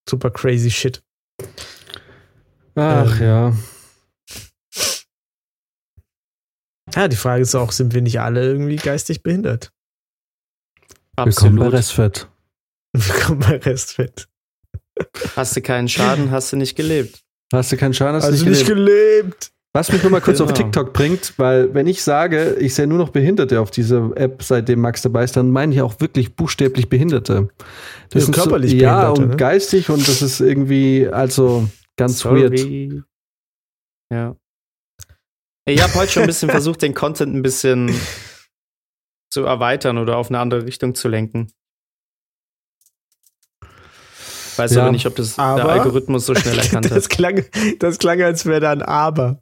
super 0.09 0.31
crazy 0.31 0.71
shit. 0.71 1.03
Ach 2.75 3.21
Ähm, 3.21 3.27
ja. 3.27 3.57
Ja, 6.95 7.09
die 7.09 7.17
Frage 7.17 7.43
ist 7.43 7.55
auch, 7.55 7.71
sind 7.71 7.95
wir 7.95 8.03
nicht 8.03 8.21
alle 8.21 8.43
irgendwie 8.43 8.77
geistig 8.77 9.23
behindert? 9.23 9.73
Willkommen 11.17 11.57
bei 11.57 11.67
Absolut. 11.67 11.73
Restfett. 11.73 12.29
Willkommen 12.93 13.41
bei 13.41 13.57
Restfett. 13.59 14.29
Hast 15.37 15.55
du 15.57 15.63
keinen 15.63 15.89
Schaden, 15.89 16.31
hast 16.31 16.53
du 16.53 16.57
nicht 16.57 16.75
gelebt. 16.77 17.23
Hast 17.53 17.71
du 17.71 17.77
keinen 17.77 17.95
Schaden? 17.95 18.17
Hast 18.17 18.25
du 18.25 18.33
Also 18.33 18.45
nicht 18.45 18.59
nicht 18.59 18.67
gelebt? 18.67 19.53
Was 19.73 19.93
mich 19.93 20.03
nur 20.03 20.11
mal 20.11 20.21
kurz 20.21 20.41
auf 20.41 20.49
Genau. 20.53 20.63
TikTok 20.65 20.93
bringt, 20.93 21.35
weil 21.39 21.73
wenn 21.75 21.87
ich 21.87 22.03
sage, 22.03 22.55
ich 22.59 22.75
sehe 22.75 22.89
nur 22.89 22.99
noch 22.99 23.11
Behinderte 23.11 23.61
auf 23.61 23.71
dieser 23.71 24.11
App, 24.17 24.43
seitdem 24.43 24.81
Max 24.81 25.03
dabei 25.03 25.23
ist, 25.23 25.37
dann 25.37 25.51
meine 25.53 25.73
ich 25.73 25.81
auch 25.81 26.01
wirklich 26.01 26.35
buchstäblich 26.35 26.89
Behinderte. 26.89 27.49
Ja, 28.13 28.21
sind 28.21 28.35
körperlich 28.35 28.73
so, 28.73 28.77
Ja, 28.79 28.97
Behinderte, 29.13 29.23
und 29.23 29.29
ne? 29.31 29.37
geistig 29.37 29.89
und 29.89 30.09
das 30.09 30.23
ist 30.23 30.41
irgendwie, 30.41 31.07
also 31.09 31.69
ganz 31.97 32.25
weird. 32.25 32.59
Sorry. 32.59 33.03
Ja. 34.13 34.35
Ich 35.67 35.81
habe 35.81 35.95
heute 35.95 36.11
schon 36.11 36.23
ein 36.25 36.27
bisschen 36.27 36.51
versucht, 36.51 36.83
den 36.83 36.95
Content 36.95 37.33
ein 37.33 37.43
bisschen 37.43 37.95
zu 39.33 39.45
erweitern 39.45 39.99
oder 39.99 40.17
auf 40.17 40.31
eine 40.31 40.41
andere 40.41 40.67
Richtung 40.67 40.97
zu 40.97 41.07
lenken. 41.07 41.53
Weiß 44.57 44.75
Ja, 44.75 44.83
aber 44.83 44.91
nicht, 44.93 45.07
ob 45.07 45.15
das 45.15 45.39
aber- 45.39 45.63
der 45.63 45.69
Algorithmus 45.71 46.27
so 46.27 46.35
schnell 46.35 46.59
erkannt 46.59 46.87
Das 46.91 47.05
hat. 47.05 47.09
klang, 47.11 47.45
das 47.79 47.99
klang, 47.99 48.21
als 48.21 48.47
wäre 48.47 48.61
da 48.61 48.73
ein 48.73 48.83
Aber. 48.83 49.41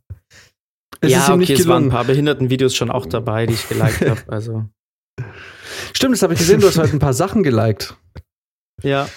Es 1.00 1.12
ja, 1.12 1.32
okay, 1.32 1.52
es 1.52 1.66
waren 1.68 1.84
ein 1.84 1.90
paar 1.90 2.04
Behinderten-Videos 2.04 2.74
schon 2.74 2.90
auch 2.90 3.06
dabei, 3.06 3.46
die 3.46 3.54
ich 3.54 3.68
geliked 3.68 4.08
habe. 4.08 4.20
Also, 4.28 4.64
Stimmt, 5.92 6.14
das 6.14 6.22
habe 6.22 6.34
ich 6.34 6.38
gesehen, 6.40 6.60
du 6.60 6.66
hast 6.68 6.78
heute 6.78 6.92
ein 6.92 6.98
paar 6.98 7.14
Sachen 7.14 7.42
geliked. 7.42 7.96
ja, 8.82 9.08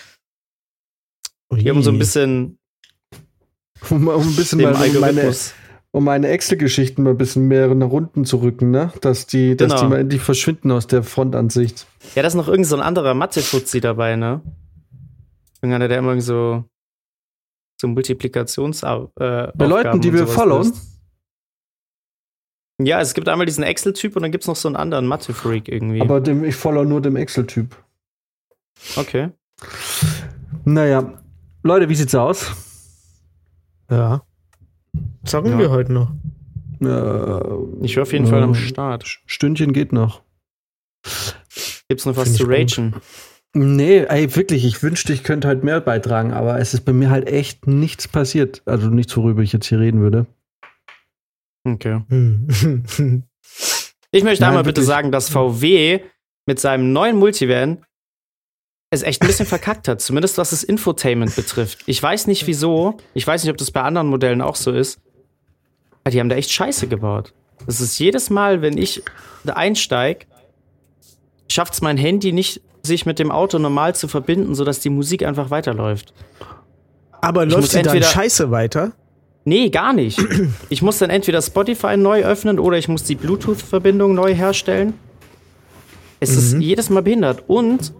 die 1.53 1.69
haben 1.69 1.83
so 1.83 1.91
ein 1.91 1.99
bisschen 1.99 2.57
Um, 3.89 4.07
um 4.07 4.21
ein 4.27 4.35
bisschen 4.35 4.61
mal 4.61 4.73
um 4.73 4.99
meine, 4.99 5.33
um 5.91 6.03
meine 6.03 6.27
Excel-Geschichten 6.29 7.03
mal 7.03 7.09
ein 7.11 7.17
bisschen 7.17 7.47
mehr 7.47 7.73
nach 7.73 7.89
unten 7.89 8.25
zu 8.25 8.37
rücken, 8.37 8.71
ne? 8.71 8.93
Dass 9.01 9.25
die, 9.25 9.57
dass 9.57 9.69
Genau. 9.71 9.81
die 9.81 9.87
mal 9.87 9.99
endlich 9.99 10.21
verschwinden 10.21 10.71
aus 10.71 10.87
der 10.87 11.03
Frontansicht. 11.03 11.87
Ja, 12.15 12.21
da 12.21 12.27
ist 12.27 12.35
noch 12.35 12.47
irgend 12.47 12.67
so 12.67 12.75
ein 12.75 12.81
anderer 12.81 13.13
Mathe-Fuzzi 13.15 13.81
dabei, 13.81 14.15
ne? 14.15 14.41
Irgendeiner, 15.61 15.87
der 15.87 15.97
immer 15.97 16.19
so, 16.21 16.63
so 17.79 17.87
Multiplikations 17.87 18.83
äh, 18.83 19.07
Bei 19.17 19.65
Leuten, 19.65 19.99
die 19.99 20.13
wir 20.13 20.27
followen. 20.27 20.71
Ja, 22.85 23.01
es 23.01 23.13
gibt 23.13 23.27
einmal 23.29 23.45
diesen 23.45 23.63
Excel-Typ 23.63 24.15
und 24.15 24.21
dann 24.23 24.31
gibt 24.31 24.43
es 24.43 24.47
noch 24.47 24.55
so 24.55 24.67
einen 24.67 24.75
anderen 24.75 25.07
Mathe-Freak 25.07 25.67
irgendwie. 25.67 26.01
Aber 26.01 26.19
dem, 26.21 26.43
ich 26.43 26.55
follow 26.55 26.83
nur 26.83 27.01
dem 27.01 27.15
Excel-Typ. 27.15 27.75
okay. 28.95 29.29
Naja, 30.63 31.13
Leute, 31.63 31.89
wie 31.89 31.95
sieht's 31.95 32.15
aus? 32.15 32.51
Ja. 33.89 34.23
Zocken 35.25 35.51
Ja. 35.51 35.59
wir 35.59 35.69
heute 35.71 35.93
noch. 35.93 36.11
Äh, 36.81 37.85
Ich 37.85 37.95
war 37.95 38.03
auf 38.03 38.13
jeden 38.13 38.27
Fall 38.27 38.41
am 38.43 38.55
Start. 38.55 39.05
Stündchen 39.25 39.73
geht 39.73 39.93
noch. 39.93 40.21
Gibt's 41.89 42.05
noch 42.05 42.15
was 42.17 42.29
Find 42.29 42.37
zu 42.37 42.45
gut. 42.45 42.53
ragen? 42.55 42.95
Nee, 43.53 44.05
ey, 44.07 44.33
wirklich, 44.35 44.63
ich 44.65 44.81
wünschte, 44.81 45.11
ich 45.11 45.23
könnte 45.23 45.47
halt 45.47 45.63
mehr 45.63 45.81
beitragen, 45.81 46.31
aber 46.31 46.57
es 46.59 46.73
ist 46.73 46.81
bei 46.85 46.93
mir 46.93 47.09
halt 47.09 47.27
echt 47.27 47.67
nichts 47.67 48.07
passiert. 48.07 48.61
Also 48.65 48.87
nichts, 48.87 49.15
worüber 49.17 49.41
ich 49.41 49.51
jetzt 49.51 49.67
hier 49.67 49.79
reden 49.79 49.99
würde. 49.99 50.25
Okay. 51.63 52.01
Ich 54.13 54.23
möchte 54.25 54.41
Nein, 54.41 54.49
einmal 54.49 54.63
bitte 54.63 54.81
wirklich. 54.81 54.87
sagen, 54.87 55.11
dass 55.11 55.29
VW 55.29 56.01
mit 56.45 56.59
seinem 56.59 56.91
neuen 56.91 57.15
Multivan 57.15 57.85
es 58.89 59.03
echt 59.03 59.21
ein 59.21 59.27
bisschen 59.27 59.45
verkackt 59.45 59.87
hat, 59.87 60.01
zumindest 60.01 60.37
was 60.37 60.49
das 60.49 60.63
Infotainment 60.63 61.33
betrifft. 61.33 61.79
Ich 61.85 62.03
weiß 62.03 62.27
nicht 62.27 62.45
wieso, 62.45 62.97
ich 63.13 63.25
weiß 63.25 63.43
nicht, 63.43 63.51
ob 63.51 63.57
das 63.57 63.71
bei 63.71 63.81
anderen 63.81 64.07
Modellen 64.07 64.41
auch 64.41 64.57
so 64.57 64.71
ist, 64.71 64.99
aber 66.03 66.11
die 66.11 66.19
haben 66.19 66.27
da 66.27 66.35
echt 66.35 66.51
Scheiße 66.51 66.87
gebaut. 66.87 67.33
Das 67.65 67.79
ist 67.79 67.97
jedes 67.99 68.29
Mal, 68.29 68.61
wenn 68.61 68.77
ich 68.77 69.01
da 69.45 69.53
einsteig, 69.53 70.27
schafft 71.49 71.73
es 71.75 71.81
mein 71.81 71.95
Handy 71.95 72.33
nicht, 72.33 72.61
sich 72.83 73.05
mit 73.05 73.17
dem 73.17 73.31
Auto 73.31 73.59
normal 73.59 73.95
zu 73.95 74.09
verbinden, 74.09 74.55
sodass 74.55 74.79
die 74.79 74.89
Musik 74.89 75.23
einfach 75.23 75.51
weiterläuft. 75.51 76.13
Aber 77.21 77.45
muss 77.45 77.53
läuft 77.53 77.71
sie 77.71 77.81
dann 77.83 78.03
scheiße 78.03 78.51
weiter? 78.51 78.91
Nee, 79.43 79.69
gar 79.69 79.93
nicht. 79.93 80.19
Ich 80.69 80.81
muss 80.81 80.99
dann 80.99 81.09
entweder 81.09 81.41
Spotify 81.41 81.97
neu 81.97 82.23
öffnen 82.23 82.59
oder 82.59 82.77
ich 82.77 82.87
muss 82.87 83.03
die 83.03 83.15
Bluetooth-Verbindung 83.15 84.13
neu 84.13 84.35
herstellen. 84.35 84.93
Es 86.19 86.35
ist 86.35 86.59
jedes 86.59 86.91
Mal 86.91 87.01
behindert. 87.01 87.43
Und 87.47 87.93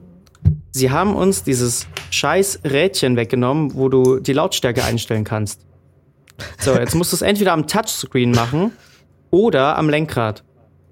sie 0.72 0.92
haben 0.92 1.16
uns 1.16 1.44
dieses 1.44 1.88
scheiß 2.12 2.62
Rädchen 2.64 3.16
weggenommen, 3.16 3.74
wo 3.74 3.90
du 3.90 4.20
die 4.20 4.34
Lautstärke 4.34 4.84
einstellen 4.84 5.24
kannst. 5.24 5.66
So, 6.60 6.74
jetzt 6.76 6.94
musst 6.94 7.12
du 7.12 7.16
es 7.16 7.24
entweder 7.24 7.54
am 7.54 7.68
Touchscreen 7.68 8.32
machen 8.32 8.72
oder 9.32 9.78
am 9.78 9.90
Lenkrad. 9.90 10.44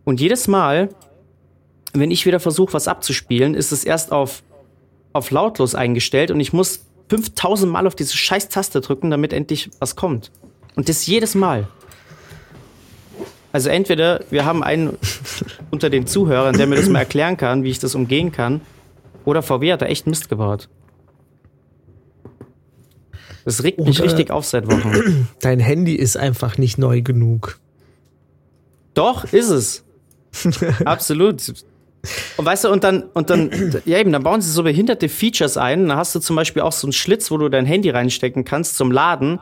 Und 0.04 0.20
jedes 0.20 0.48
Mal, 0.48 0.90
wenn 1.94 2.10
ich 2.10 2.26
wieder 2.26 2.40
versuche, 2.40 2.74
was 2.74 2.88
abzuspielen, 2.88 3.54
ist 3.54 3.72
es 3.72 3.84
erst 3.84 4.12
auf, 4.12 4.44
auf 5.14 5.30
lautlos 5.30 5.76
eingestellt 5.76 6.32
und 6.32 6.40
ich 6.40 6.54
muss 6.54 6.88
5000 7.10 7.72
Mal 7.72 7.88
auf 7.88 7.96
diese 7.96 8.16
scheiß 8.16 8.50
Taste 8.50 8.82
drücken, 8.82 9.10
damit 9.10 9.34
endlich 9.34 9.70
was 9.80 9.96
kommt. 9.96 10.32
Und 10.76 10.90
das 10.90 11.06
jedes 11.08 11.36
Mal. 11.36 11.68
Also 13.52 13.70
entweder 13.70 14.24
wir 14.30 14.46
haben 14.46 14.64
einen 14.64 14.98
unter 15.72 15.90
den 15.90 16.06
Zuhörern, 16.06 16.56
der 16.58 16.68
mir 16.68 16.76
das 16.76 16.88
mal 16.88 17.00
erklären 17.00 17.36
kann, 17.36 17.64
wie 17.64 17.72
ich 17.72 17.80
das 17.80 17.96
umgehen 17.96 18.32
kann, 18.32 18.62
oder 19.26 19.42
VW 19.42 19.74
hat 19.74 19.82
da 19.82 19.88
echt 19.88 20.08
Mist 20.08 20.30
gebaut. 20.30 20.70
Das 23.46 23.64
regt 23.64 23.80
mich 23.80 24.00
Oder- 24.00 24.10
richtig 24.10 24.32
auf 24.32 24.46
seit 24.46 24.68
Wochen. 24.72 25.28
Dein 25.42 25.60
Handy 25.60 25.96
ist 25.96 26.18
einfach 26.18 26.58
nicht 26.58 26.78
neu 26.78 27.02
genug. 27.02 27.60
Doch, 28.94 29.24
ist 29.26 29.50
es. 29.50 29.84
Absolut. 30.86 31.54
Und 32.38 32.46
weißt 32.46 32.66
du, 32.66 32.70
und 32.70 32.84
dann, 32.84 33.04
und 33.14 33.30
dann, 33.30 33.82
ja 33.86 33.98
eben, 33.98 34.12
dann 34.12 34.24
bauen 34.24 34.42
sie 34.42 34.52
so 34.52 34.64
behinderte 34.64 35.10
Features 35.10 35.58
ein. 35.58 35.88
Dann 35.88 35.98
hast 35.98 36.16
du 36.16 36.20
zum 36.20 36.36
Beispiel 36.36 36.62
auch 36.62 36.72
so 36.72 36.88
einen 36.88 36.94
Schlitz, 36.94 37.30
wo 37.32 37.38
du 37.38 37.50
dein 37.50 37.66
Handy 37.66 37.90
reinstecken 37.90 38.46
kannst 38.46 38.78
zum 38.78 38.92
Laden, 38.92 39.40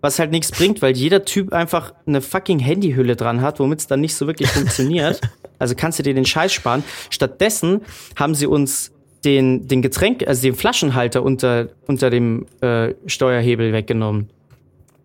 was 0.00 0.18
halt 0.18 0.32
nichts 0.32 0.50
bringt, 0.50 0.82
weil 0.82 0.96
jeder 0.96 1.24
Typ 1.24 1.52
einfach 1.52 1.94
eine 2.06 2.20
fucking 2.20 2.58
Handyhülle 2.58 3.16
dran 3.16 3.40
hat, 3.40 3.60
womit 3.60 3.80
es 3.80 3.86
dann 3.86 4.00
nicht 4.00 4.14
so 4.14 4.26
wirklich 4.26 4.48
funktioniert. 4.50 5.20
Also 5.60 5.76
kannst 5.76 6.00
du 6.00 6.02
dir 6.02 6.14
den 6.14 6.26
Scheiß 6.26 6.52
sparen. 6.52 6.82
Stattdessen 7.10 7.82
haben 8.16 8.34
sie 8.34 8.46
uns 8.46 8.92
den, 9.24 9.68
den 9.68 9.82
Getränk, 9.82 10.26
also 10.26 10.42
den 10.42 10.56
Flaschenhalter 10.56 11.22
unter, 11.22 11.68
unter 11.86 12.10
dem 12.10 12.46
äh, 12.60 12.94
Steuerhebel 13.06 13.72
weggenommen. 13.72 14.28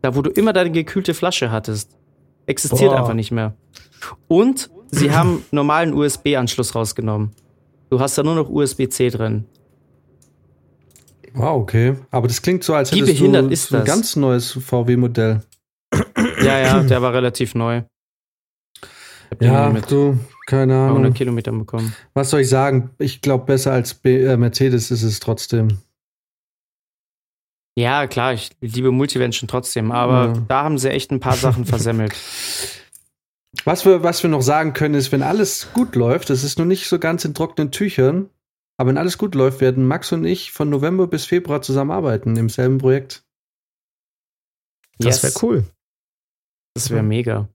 Da, 0.01 0.15
wo 0.15 0.23
du 0.23 0.31
immer 0.31 0.51
deine 0.51 0.71
gekühlte 0.71 1.13
Flasche 1.13 1.51
hattest. 1.51 1.91
Existiert 2.47 2.89
Boah. 2.91 2.97
einfach 2.97 3.13
nicht 3.13 3.31
mehr. 3.31 3.53
Und 4.27 4.69
sie 4.91 5.11
haben 5.11 5.43
normalen 5.51 5.93
USB-Anschluss 5.93 6.75
rausgenommen. 6.75 7.31
Du 7.89 7.99
hast 7.99 8.17
da 8.17 8.23
nur 8.23 8.35
noch 8.35 8.49
USB-C 8.49 9.09
drin. 9.09 9.45
Wow, 11.33 11.61
okay. 11.61 11.95
Aber 12.11 12.27
das 12.27 12.41
klingt 12.41 12.63
so, 12.63 12.73
als 12.73 12.91
Wie 12.91 13.01
hättest 13.01 13.17
behindert 13.19 13.45
du 13.45 13.49
ist 13.49 13.71
ein 13.71 13.79
das? 13.79 13.85
ganz 13.87 14.15
neues 14.15 14.51
VW-Modell. 14.51 15.41
Ja, 16.43 16.59
ja, 16.59 16.83
der 16.83 17.01
war 17.01 17.13
relativ 17.13 17.55
neu. 17.55 17.83
Ja, 19.39 19.69
du, 19.71 20.17
keine 20.47 20.75
Ahnung. 20.75 21.13
Kilometern 21.13 21.59
bekommen. 21.59 21.93
Was 22.15 22.31
soll 22.31 22.41
ich 22.41 22.49
sagen? 22.49 22.89
Ich 22.97 23.21
glaube, 23.21 23.45
besser 23.45 23.71
als 23.73 23.93
B 23.93 24.23
äh, 24.23 24.37
Mercedes 24.37 24.89
ist 24.91 25.03
es 25.03 25.19
trotzdem. 25.19 25.77
Ja, 27.77 28.07
klar, 28.07 28.33
ich 28.33 28.49
liebe 28.59 28.91
Multivan 28.91 29.31
schon 29.31 29.47
trotzdem, 29.47 29.91
aber 29.91 30.25
Ja. 30.25 30.33
da 30.47 30.63
haben 30.63 30.77
sie 30.77 30.89
echt 30.89 31.11
ein 31.11 31.19
paar 31.19 31.35
Sachen 31.35 31.65
versemmelt. 31.65 32.13
Was 33.65 33.85
wir, 33.85 34.03
was 34.03 34.21
wir 34.23 34.29
noch 34.29 34.41
sagen 34.41 34.73
können, 34.73 34.95
ist, 34.95 35.11
wenn 35.11 35.23
alles 35.23 35.69
gut 35.73 35.95
läuft, 35.95 36.29
das 36.29 36.43
ist 36.43 36.59
noch 36.59 36.65
nicht 36.65 36.87
so 36.87 36.99
ganz 36.99 37.25
in 37.25 37.33
trockenen 37.33 37.71
Tüchern, 37.71 38.29
aber 38.77 38.89
wenn 38.89 38.97
alles 38.97 39.17
gut 39.17 39.33
läuft, 39.35 39.59
werden 39.59 39.87
Max 39.87 40.11
und 40.11 40.23
ich 40.25 40.51
von 40.51 40.69
November 40.69 41.07
bis 41.07 41.25
Februar 41.25 41.61
zusammenarbeiten 41.61 42.37
im 42.37 42.49
selben 42.49 42.77
Projekt. 42.77 43.23
Das 44.99 45.23
wäre 45.23 45.33
Yes, 45.33 45.43
cool. 45.43 45.65
Das 46.75 46.89
wäre 46.91 47.03
mega. 47.03 47.49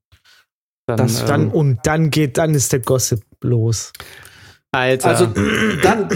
Dann, 0.86 0.96
Das- 0.98 1.20
ähm, 1.22 1.26
Dann, 1.28 1.50
und 1.50 1.78
dann 1.86 2.10
geht, 2.10 2.36
dann 2.38 2.54
ist 2.54 2.72
der 2.72 2.80
Gossip 2.80 3.22
los. 3.40 3.92
Alter. 4.74 5.08
Also 5.08 5.26
dann, 5.82 6.08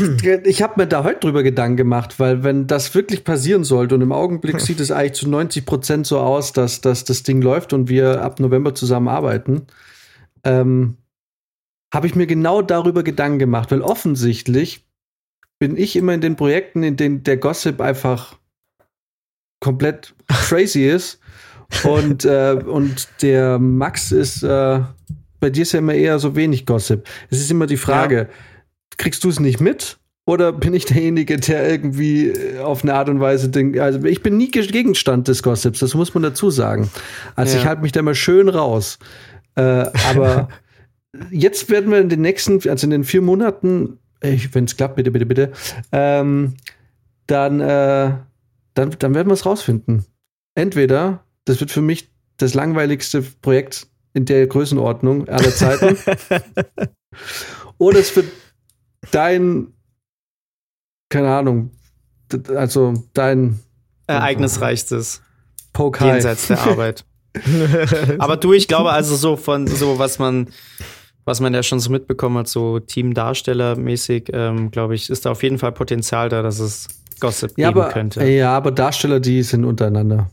ich 0.45 0.63
habe 0.63 0.75
mir 0.77 0.87
da 0.87 1.05
heute 1.05 1.21
drüber 1.21 1.43
Gedanken 1.43 1.77
gemacht, 1.77 2.19
weil 2.19 2.43
wenn 2.43 2.67
das 2.67 2.95
wirklich 2.95 3.25
passieren 3.25 3.65
sollte 3.65 3.95
und 3.95 4.01
im 4.01 4.13
Augenblick 4.13 4.61
sieht 4.61 4.81
es 4.81 4.91
eigentlich 4.91 5.15
zu 5.15 5.29
90 5.29 5.65
Prozent 5.65 6.07
so 6.07 6.19
aus, 6.19 6.53
dass, 6.53 6.81
dass 6.81 7.05
das 7.05 7.23
Ding 7.23 7.41
läuft 7.41 7.73
und 7.73 7.89
wir 7.89 8.23
ab 8.23 8.41
November 8.41 8.75
zusammenarbeiten, 8.75 9.67
ähm, 10.45 10.97
habe 11.95 12.07
ich 12.07 12.15
mir 12.15 12.27
genau 12.27 12.61
darüber 12.61 13.03
Gedanken 13.03 13.39
gemacht, 13.39 13.71
weil 13.71 13.81
offensichtlich 13.81 14.85
bin 15.59 15.77
ich 15.77 15.97
immer 15.97 16.15
in 16.15 16.21
den 16.21 16.37
Projekten, 16.37 16.83
in 16.83 16.97
denen 16.97 17.23
der 17.25 17.37
Gossip 17.37 17.81
einfach 17.81 18.37
komplett 19.61 20.15
crazy 20.29 20.87
ist 20.87 21.21
und, 21.85 22.25
äh, 22.25 22.59
und 22.65 23.09
der 23.23 23.59
Max 23.59 24.13
ist 24.13 24.43
äh, 24.43 24.81
bei 25.41 25.51
dir 25.51 25.63
ist 25.63 25.73
ja 25.73 25.79
immer 25.79 25.95
eher 25.95 26.19
so 26.19 26.35
wenig 26.35 26.67
Gossip. 26.67 27.07
Es 27.31 27.41
ist 27.41 27.51
immer 27.51 27.67
die 27.67 27.77
Frage, 27.77 28.29
kriegst 28.99 29.25
du 29.25 29.29
es 29.31 29.41
nicht 29.41 29.61
mit? 29.61 29.99
Oder 30.27 30.53
bin 30.53 30.75
ich 30.75 30.85
derjenige, 30.85 31.39
der 31.39 31.71
irgendwie 31.71 32.29
äh, 32.29 32.59
auf 32.59 32.83
eine 32.83 32.93
Art 32.93 33.09
und 33.09 33.19
Weise 33.19 33.49
denkt, 33.49 33.79
also 33.79 34.05
ich 34.05 34.23
bin 34.23 34.37
nie 34.37 34.51
Gegenstand 34.51 35.27
des 35.27 35.43
Gossips, 35.43 35.79
das 35.79 35.95
muss 35.95 36.13
man 36.13 36.23
dazu 36.23 36.51
sagen. 36.51 36.91
Also 37.35 37.55
Ja. 37.55 37.63
ich 37.63 37.67
halte 37.67 37.81
mich 37.81 37.93
da 37.93 38.03
mal 38.03 38.15
schön 38.15 38.51
raus. 38.51 38.99
Äh, 39.55 39.87
aber 40.11 40.49
jetzt 41.31 41.71
werden 41.71 41.91
wir 41.91 41.99
in 41.99 42.11
den 42.11 42.21
nächsten, 42.21 42.69
also 42.69 42.87
in 42.87 42.91
den 42.91 43.05
vier 43.05 43.23
Monaten, 43.23 43.99
wenn 44.21 44.65
es 44.65 44.77
klappt, 44.77 44.97
bitte, 44.97 45.11
bitte, 45.11 45.25
bitte, 45.25 45.53
ähm, 45.93 46.57
dann, 47.27 47.61
äh, 47.61 48.13
dann, 48.75 48.91
dann 48.99 49.15
werden 49.15 49.29
wir 49.29 49.35
es 49.35 49.47
rausfinden. 49.47 50.05
Entweder, 50.55 51.25
das 51.47 51.61
wird 51.61 51.71
für 51.71 51.81
mich 51.81 52.11
das 52.37 52.53
langweiligste 52.53 53.23
Projekt 53.41 53.87
in 54.13 54.27
der 54.27 54.47
Größenordnung 54.47 55.27
aller 55.29 55.55
Zeiten, 55.55 55.97
oder 57.79 57.99
es 57.99 58.15
wird 58.15 58.27
dein, 59.11 59.73
keine 61.09 61.35
Ahnung, 61.35 61.71
also 62.55 62.95
dein 63.15 63.61
Ereignisreichstes 64.07 65.23
Poke 65.73 66.01
High. 66.01 66.13
jenseits 66.15 66.49
der 66.49 66.61
Arbeit. 66.61 67.05
Aber 68.19 68.37
du, 68.37 68.53
ich 68.53 68.69
glaube 68.69 68.91
also 68.91 69.15
so 69.17 69.37
von 69.37 69.67
so, 69.67 69.99
was 69.99 70.19
man, 70.19 70.49
was 71.25 71.41
man 71.41 71.55
ja 71.55 71.63
schon 71.63 71.79
so 71.81 71.91
mitbekommen 71.91 72.39
hat, 72.39 72.49
so 72.49 72.79
Teamdarstellermäßig, 72.81 74.31
ähm, 74.33 74.71
glaube 74.71 74.95
ich, 74.95 75.11
ist 75.11 75.27
da 75.27 75.31
auf 75.31 75.43
jeden 75.43 75.59
Fall 75.59 75.73
Potenzial 75.73 76.29
da, 76.29 76.43
dass 76.43 76.59
es 76.59 76.89
Gossip 77.21 77.53
Ja, 77.59 77.69
geben 77.69 77.81
aber, 77.81 77.91
könnte. 77.93 78.25
ja, 78.27 78.57
aber 78.57 78.71
Darsteller, 78.71 79.21
die 79.21 79.43
sind 79.43 79.65
untereinander. 79.65 80.31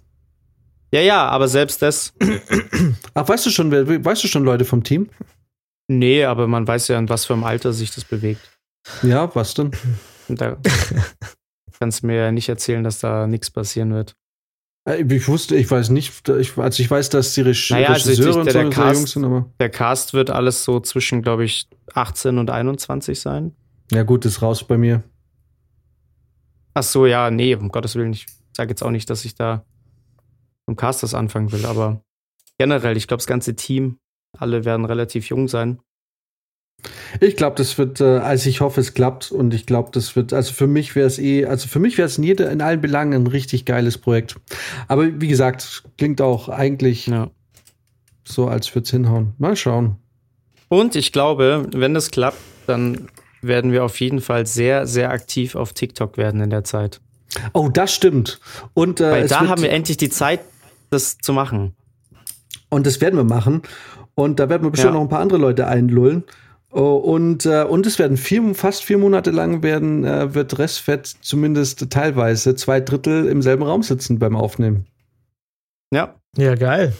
Ja, 0.93 1.01
ja, 1.01 1.27
aber 1.27 1.47
selbst 1.47 1.81
das, 1.81 2.13
Ach, 3.13 3.27
weißt 3.27 3.45
du 3.45 3.49
schon, 3.49 3.71
weißt 3.71 4.23
du 4.23 4.27
schon 4.27 4.43
Leute 4.45 4.65
vom 4.65 4.83
Team? 4.83 5.09
nee, 5.87 6.23
aber 6.23 6.47
man 6.47 6.67
weiß 6.67 6.87
ja, 6.87 6.97
in 6.97 7.09
was 7.09 7.25
für 7.25 7.33
einem 7.33 7.43
Alter 7.43 7.71
sich 7.73 7.91
das 7.93 8.05
bewegt. 8.05 8.54
Ja, 9.03 9.33
was 9.35 9.53
denn? 9.53 9.71
Da 10.27 10.57
kannst 11.79 12.03
du 12.03 12.07
mir 12.07 12.15
ja 12.15 12.31
nicht 12.31 12.49
erzählen, 12.49 12.83
dass 12.83 12.99
da 12.99 13.27
nichts 13.27 13.51
passieren 13.51 13.93
wird. 13.93 14.15
Äh, 14.87 15.03
Ich 15.03 15.27
wusste, 15.27 15.55
ich 15.55 15.69
weiß 15.69 15.89
nicht, 15.89 16.27
ich, 16.29 16.57
also 16.57 16.81
ich 16.83 16.89
weiß, 16.89 17.09
dass 17.09 17.33
die 17.33 17.41
Reg 17.41 17.57
Naja, 17.69 17.89
also 17.89 18.11
ich- 18.11 18.19
Regisseure 18.19 18.39
und 18.39 18.45
der- 18.45 18.53
so 18.53 18.59
der 18.59 18.71
sehr 18.71 18.83
Cast- 18.83 18.95
jung 18.99 19.07
sind, 19.07 19.25
aber. 19.25 19.51
Der 19.59 19.69
Cast 19.69 20.13
wird 20.13 20.29
alles 20.29 20.63
so 20.63 20.79
zwischen, 20.79 21.21
glaube 21.21 21.45
ich, 21.45 21.67
18 21.93 22.37
und 22.37 22.49
21 22.49 23.19
sein. 23.19 23.55
Ja, 23.91 24.03
gut, 24.03 24.25
ist 24.25 24.41
raus 24.41 24.63
bei 24.65 24.77
mir. 24.77 25.03
Ach 26.73 26.83
so, 26.83 27.05
ja, 27.05 27.31
nee, 27.31 27.55
um 27.55 27.69
Gottes 27.69 27.95
Willen. 27.95 28.13
Ich 28.13 28.25
sage 28.55 28.69
jetzt 28.69 28.83
auch 28.83 28.91
nicht, 28.91 29.09
dass 29.09 29.25
ich 29.25 29.35
da 29.35 29.63
im 30.67 30.75
Cast 30.75 31.03
das 31.03 31.13
anfangen 31.13 31.51
will, 31.51 31.65
aber 31.65 32.01
generell, 32.57 32.97
ich 32.97 33.07
glaube, 33.07 33.19
das 33.19 33.27
ganze 33.27 33.55
Team, 33.55 33.99
alle 34.37 34.65
werden 34.65 34.85
relativ 34.85 35.29
jung 35.29 35.47
sein. 35.47 35.79
Ich 37.19 37.35
glaube, 37.35 37.55
das 37.57 37.77
wird, 37.77 38.01
äh, 38.01 38.03
also 38.19 38.49
ich 38.49 38.61
hoffe, 38.61 38.81
es 38.81 38.93
klappt 38.93 39.31
und 39.31 39.53
ich 39.53 39.65
glaube, 39.65 39.89
das 39.91 40.15
wird, 40.15 40.33
also 40.33 40.53
für 40.53 40.67
mich 40.67 40.95
wäre 40.95 41.07
es 41.07 41.17
eh, 41.19 41.45
also 41.45 41.67
für 41.67 41.79
mich 41.79 41.97
wäre 41.97 42.07
es 42.07 42.17
in, 42.17 42.23
in 42.25 42.61
allen 42.61 42.81
Belangen 42.81 43.13
ein 43.13 43.27
richtig 43.27 43.65
geiles 43.65 43.97
Projekt. 43.97 44.35
Aber 44.87 45.19
wie 45.21 45.27
gesagt, 45.27 45.83
klingt 45.97 46.21
auch 46.21 46.49
eigentlich 46.49 47.07
Ja. 47.07 47.29
so, 48.23 48.47
als 48.47 48.73
würde 48.75 48.85
es 48.85 48.91
hinhauen. 48.91 49.33
Mal 49.37 49.55
schauen. 49.55 49.97
Und 50.67 50.95
ich 50.95 51.11
glaube, 51.11 51.67
wenn 51.73 51.93
das 51.93 52.11
klappt, 52.11 52.37
dann 52.67 53.07
werden 53.41 53.71
wir 53.71 53.83
auf 53.83 53.99
jeden 53.99 54.21
Fall 54.21 54.45
sehr, 54.47 54.87
sehr 54.87 55.11
aktiv 55.11 55.55
auf 55.55 55.73
TikTok 55.73 56.17
werden 56.17 56.41
in 56.41 56.49
der 56.49 56.63
Zeit. 56.63 56.99
Oh, 57.53 57.69
das 57.69 57.93
stimmt. 57.93 58.39
Und, 58.73 58.99
äh, 59.01 59.11
Weil 59.11 59.27
da 59.27 59.47
haben 59.47 59.61
wir 59.61 59.69
endlich 59.71 59.97
die 59.97 60.09
Zeit, 60.09 60.39
das 60.89 61.17
zu 61.17 61.33
machen. 61.33 61.73
und 62.69 62.85
das 62.87 62.99
werden 63.01 63.15
wir 63.17 63.23
machen. 63.23 63.61
Und 64.15 64.39
da 64.39 64.49
werden 64.49 64.63
wir 64.63 64.71
bestimmt 64.71 64.93
Ja. 64.93 64.95
noch 64.95 65.01
ein 65.05 65.09
paar 65.09 65.19
andere 65.19 65.39
Leute 65.39 65.67
einlullen. 65.67 66.23
Oh, 66.77 66.95
und, 66.97 67.45
äh, 67.45 67.63
und 67.63 67.85
es 67.85 67.99
werden 67.99 68.17
vier, 68.17 68.53
fast 68.53 68.83
vier 68.83 68.97
Monate 68.97 69.31
lang 69.31 69.63
werden, 69.63 70.03
äh, 70.03 70.33
wird 70.33 70.59
Restfett 70.59 71.07
zumindest 71.21 71.89
teilweise 71.89 72.53
zwei 72.55 72.81
Drittel 72.81 73.27
im 73.27 73.41
selben 73.41 73.63
Raum 73.63 73.81
sitzen 73.81 74.19
beim 74.19 74.35
Aufnehmen. 74.35 74.85
Ja, 75.93 76.15
Ja, 76.35 76.55
geil. 76.55 76.91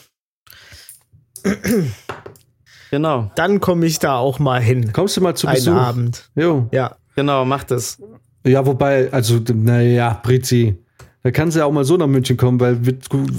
genau. 2.91 3.31
Dann 3.35 3.59
komme 3.59 3.85
ich 3.85 3.99
da 3.99 4.15
auch 4.17 4.39
mal 4.39 4.61
hin. 4.61 4.93
Kommst 4.93 5.17
du 5.17 5.21
mal 5.21 5.35
zu 5.35 5.47
Einen 5.47 5.55
Besuch? 5.55 5.73
Abend. 5.73 6.29
Jo. 6.35 6.67
Ja. 6.71 6.95
Genau, 7.17 7.43
mach 7.43 7.65
das. 7.65 7.97
Ja, 8.45 8.65
wobei, 8.65 9.11
also, 9.11 9.41
naja, 9.53 10.19
Brizi, 10.23 10.77
da 11.23 11.31
kann 11.31 11.51
sie 11.51 11.59
ja 11.59 11.65
auch 11.65 11.71
mal 11.73 11.83
so 11.83 11.97
nach 11.97 12.07
München 12.07 12.37
kommen, 12.37 12.59
weil 12.59 12.79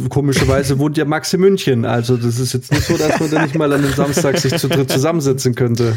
komischerweise 0.08 0.78
wohnt 0.78 0.96
ja 0.98 1.04
Max 1.04 1.32
in 1.32 1.40
München. 1.40 1.84
Also, 1.84 2.16
das 2.16 2.38
ist 2.38 2.52
jetzt 2.52 2.72
nicht 2.72 2.84
so, 2.84 2.96
dass 2.98 3.20
man 3.20 3.30
da 3.30 3.42
nicht 3.42 3.54
mal 3.54 3.72
an 3.72 3.84
einem 3.84 3.92
Samstag 3.94 4.36
sich 4.38 4.56
zu 4.58 4.68
dritt 4.68 4.90
zusammensetzen 4.90 5.54
könnte. 5.54 5.96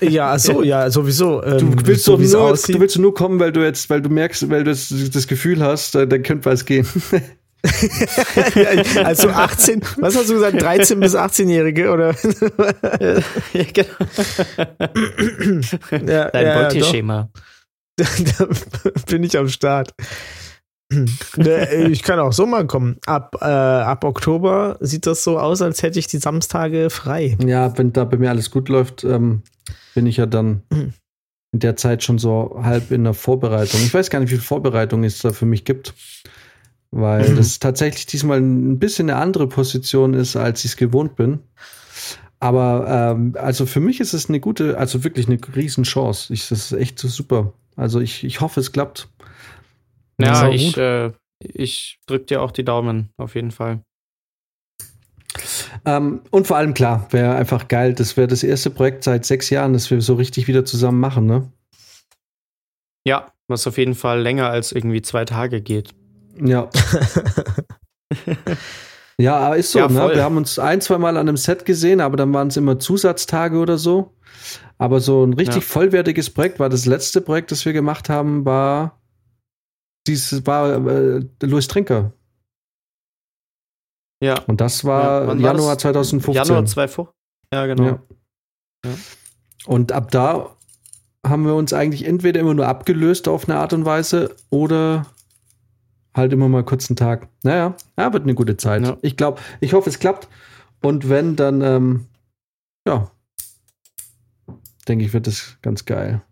Ja, 0.00 0.38
so, 0.38 0.62
ja, 0.62 0.90
sowieso. 0.90 1.40
Du 1.40 1.46
Ähm, 1.46 1.86
willst 1.86 2.04
so 2.04 2.16
doch 2.16 2.22
nur, 2.22 2.40
aussieht. 2.40 2.74
du 2.74 2.80
willst 2.80 2.98
nur 2.98 3.14
kommen, 3.14 3.40
weil 3.40 3.52
du 3.52 3.62
jetzt, 3.62 3.88
weil 3.88 4.02
du 4.02 4.10
merkst, 4.10 4.50
weil 4.50 4.64
du 4.64 4.70
das, 4.70 4.92
das 5.12 5.26
Gefühl 5.26 5.62
hast, 5.62 5.94
äh, 5.94 6.06
dann 6.06 6.22
könnte 6.22 6.50
was 6.50 6.64
gehen. 6.64 6.86
also 9.04 9.30
18, 9.30 9.80
was 9.96 10.16
hast 10.16 10.28
du 10.28 10.34
gesagt, 10.34 10.60
13 10.60 11.00
bis 11.00 11.16
18-Jährige 11.16 11.90
oder? 11.90 12.14
ja, 13.52 13.64
genau. 13.72 13.88
ja, 16.06 16.30
Dein 16.30 16.46
ja. 16.46 16.62
Beuteschema. 16.62 17.30
da 17.96 18.04
bin 19.06 19.22
ich 19.22 19.38
am 19.38 19.48
Start. 19.48 19.94
Ne, 20.90 21.88
ich 21.90 22.02
kann 22.02 22.18
auch 22.18 22.32
so 22.32 22.46
mal 22.46 22.66
kommen. 22.66 22.98
Ab, 23.06 23.36
äh, 23.40 23.44
ab 23.44 24.04
Oktober 24.04 24.76
sieht 24.80 25.06
das 25.06 25.24
so 25.24 25.38
aus, 25.38 25.62
als 25.62 25.82
hätte 25.82 25.98
ich 25.98 26.06
die 26.06 26.18
Samstage 26.18 26.90
frei. 26.90 27.36
Ja, 27.44 27.76
wenn 27.78 27.92
da 27.92 28.04
bei 28.04 28.16
mir 28.16 28.30
alles 28.30 28.50
gut 28.50 28.68
läuft, 28.68 29.02
ähm, 29.04 29.42
bin 29.94 30.06
ich 30.06 30.18
ja 30.18 30.26
dann 30.26 30.62
in 30.70 31.60
der 31.60 31.76
Zeit 31.76 32.02
schon 32.02 32.18
so 32.18 32.60
halb 32.62 32.90
in 32.90 33.04
der 33.04 33.14
Vorbereitung. 33.14 33.80
Ich 33.80 33.94
weiß 33.94 34.10
gar 34.10 34.20
nicht, 34.20 34.30
wie 34.30 34.36
viel 34.36 34.44
Vorbereitung 34.44 35.04
es 35.04 35.20
da 35.20 35.32
für 35.32 35.46
mich 35.46 35.64
gibt. 35.64 35.94
Weil 36.90 37.34
das 37.34 37.58
tatsächlich 37.58 38.06
diesmal 38.06 38.38
ein 38.38 38.78
bisschen 38.78 39.10
eine 39.10 39.18
andere 39.18 39.48
Position 39.48 40.14
ist, 40.14 40.36
als 40.36 40.64
ich 40.64 40.72
es 40.72 40.76
gewohnt 40.76 41.16
bin. 41.16 41.40
Aber 42.38 43.14
ähm, 43.16 43.34
also 43.36 43.66
für 43.66 43.80
mich 43.80 44.00
ist 44.00 44.12
es 44.12 44.28
eine 44.28 44.38
gute, 44.38 44.78
also 44.78 45.02
wirklich 45.02 45.26
eine 45.26 45.38
Riesenchance. 45.56 46.32
Ich, 46.32 46.48
das 46.48 46.70
ist 46.70 46.78
echt 46.78 46.98
so 46.98 47.08
super. 47.08 47.52
Also 47.74 48.00
ich, 48.00 48.22
ich 48.22 48.40
hoffe, 48.40 48.60
es 48.60 48.70
klappt. 48.70 49.08
Ja, 50.20 50.48
ich, 50.48 50.76
äh, 50.76 51.12
ich 51.40 51.98
drück 52.06 52.26
dir 52.26 52.42
auch 52.42 52.50
die 52.52 52.64
Daumen, 52.64 53.10
auf 53.16 53.34
jeden 53.34 53.50
Fall. 53.50 53.80
Ähm, 55.84 56.20
und 56.30 56.46
vor 56.46 56.56
allem 56.56 56.74
klar, 56.74 57.08
wäre 57.10 57.34
einfach 57.34 57.66
geil. 57.68 57.94
Das 57.94 58.16
wäre 58.16 58.28
das 58.28 58.42
erste 58.42 58.70
Projekt 58.70 59.04
seit 59.04 59.24
sechs 59.26 59.50
Jahren, 59.50 59.72
das 59.72 59.90
wir 59.90 60.00
so 60.00 60.14
richtig 60.14 60.46
wieder 60.46 60.64
zusammen 60.64 61.00
machen, 61.00 61.26
ne? 61.26 61.50
Ja, 63.06 63.32
was 63.48 63.66
auf 63.66 63.76
jeden 63.76 63.94
Fall 63.94 64.20
länger 64.20 64.48
als 64.48 64.72
irgendwie 64.72 65.02
zwei 65.02 65.24
Tage 65.24 65.60
geht. 65.60 65.90
Ja. 66.42 66.70
ja, 69.18 69.36
aber 69.36 69.56
ist 69.56 69.72
so, 69.72 69.80
Ja, 69.80 69.88
ne? 69.88 70.14
Wir 70.14 70.22
haben 70.22 70.36
uns 70.36 70.58
ein, 70.58 70.80
zwei 70.80 70.98
Mal 70.98 71.16
an 71.16 71.28
einem 71.28 71.36
Set 71.36 71.64
gesehen, 71.64 72.00
aber 72.00 72.16
dann 72.16 72.32
waren 72.32 72.48
es 72.48 72.56
immer 72.56 72.78
Zusatztage 72.78 73.58
oder 73.58 73.76
so. 73.76 74.14
Aber 74.78 75.00
so 75.00 75.24
ein 75.24 75.34
richtig 75.34 75.56
Ja. 75.56 75.60
vollwertiges 75.62 76.30
Projekt 76.30 76.58
war 76.58 76.68
das 76.68 76.86
letzte 76.86 77.20
Projekt, 77.20 77.50
das 77.50 77.64
wir 77.64 77.72
gemacht 77.72 78.08
haben, 78.08 78.44
war 78.44 79.00
dieses 80.06 80.46
war 80.46 80.86
äh, 80.86 81.20
Louis 81.42 81.68
Trinker. 81.68 82.12
Ja. 84.22 84.40
Und 84.46 84.60
das 84.60 84.82
Ja, 84.82 84.88
war 84.88 85.26
war 85.28 85.36
Januar 85.36 85.74
das? 85.74 85.82
2015. 85.82 86.34
Januar 86.34 86.66
2015. 86.66 87.14
Ja, 87.52 87.66
genau. 87.66 87.84
Ja. 87.84 87.98
Ja. 88.86 88.92
Und 89.66 89.92
ab 89.92 90.10
da 90.10 90.56
haben 91.26 91.46
wir 91.46 91.54
uns 91.54 91.72
eigentlich 91.72 92.04
entweder 92.04 92.40
immer 92.40 92.54
nur 92.54 92.66
abgelöst 92.66 93.28
auf 93.28 93.48
eine 93.48 93.58
Art 93.58 93.72
und 93.72 93.84
Weise 93.84 94.34
oder 94.50 95.06
halt 96.14 96.32
immer 96.32 96.48
mal 96.48 96.64
kurz 96.64 96.88
einen 96.90 96.96
Tag. 96.96 97.28
Naja, 97.42 97.76
ja, 97.98 98.12
wird 98.12 98.24
eine 98.24 98.34
gute 98.34 98.56
Zeit. 98.56 98.82
Ja. 98.82 98.98
Ich 99.02 99.16
glaube, 99.16 99.40
ich 99.60 99.72
hoffe, 99.72 99.88
es 99.90 99.98
klappt. 99.98 100.28
Und 100.82 101.08
wenn, 101.08 101.34
dann, 101.34 101.60
ähm, 101.62 102.06
ja, 102.86 103.10
denke 104.86 105.04
ich, 105.04 105.12
wird 105.12 105.26
das 105.26 105.56
ganz 105.62 105.86
geil. 105.86 106.22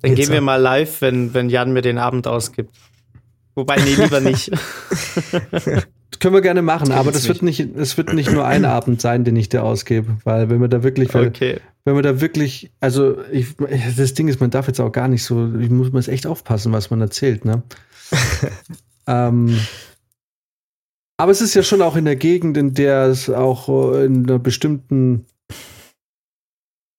Dann 0.00 0.12
Jetzt 0.12 0.26
gehen 0.26 0.32
wir 0.32 0.40
mal 0.40 0.56
live, 0.56 1.00
wenn, 1.00 1.34
wenn 1.34 1.50
Jan 1.50 1.72
mir 1.72 1.82
den 1.82 1.98
Abend 1.98 2.26
ausgibt. 2.26 2.74
Wobei, 3.54 3.76
nee, 3.76 3.94
lieber 3.94 4.20
nicht. 4.20 4.50
Das 4.50 5.86
können 6.20 6.34
wir 6.34 6.40
gerne 6.40 6.62
machen, 6.62 6.92
aber 6.92 7.12
das 7.12 7.28
wird 7.28 7.42
nicht, 7.42 7.60
es 7.60 7.96
wird 7.96 8.12
nicht 8.14 8.30
nur 8.30 8.46
ein 8.46 8.64
Abend 8.64 9.00
sein, 9.00 9.24
den 9.24 9.36
ich 9.36 9.48
dir 9.48 9.64
ausgebe, 9.64 10.18
weil 10.24 10.50
wenn 10.50 10.60
wir 10.60 10.68
da 10.68 10.82
wirklich, 10.82 11.14
Okay. 11.14 11.60
wenn 11.84 11.96
wir 11.96 12.02
da 12.02 12.20
wirklich, 12.20 12.70
also 12.80 13.22
ich, 13.32 13.56
das 13.96 14.14
Ding 14.14 14.28
ist, 14.28 14.40
man 14.40 14.50
darf 14.50 14.66
jetzt 14.66 14.80
auch 14.80 14.92
gar 14.92 15.08
nicht 15.08 15.24
so, 15.24 15.54
ich 15.56 15.70
muss 15.70 15.92
man 15.92 16.04
echt 16.04 16.26
aufpassen, 16.26 16.72
was 16.72 16.90
man 16.90 17.00
erzählt, 17.00 17.44
ne? 17.44 17.62
ähm, 19.06 19.58
aber 21.16 21.32
es 21.32 21.42
ist 21.42 21.54
ja 21.54 21.62
schon 21.62 21.82
auch 21.82 21.96
in 21.96 22.06
der 22.06 22.16
Gegend, 22.16 22.56
in 22.56 22.72
der 22.72 23.06
es 23.06 23.28
auch 23.28 23.68
äh, 23.94 24.06
in 24.06 24.24
einer 24.26 24.38
bestimmten 24.38 25.26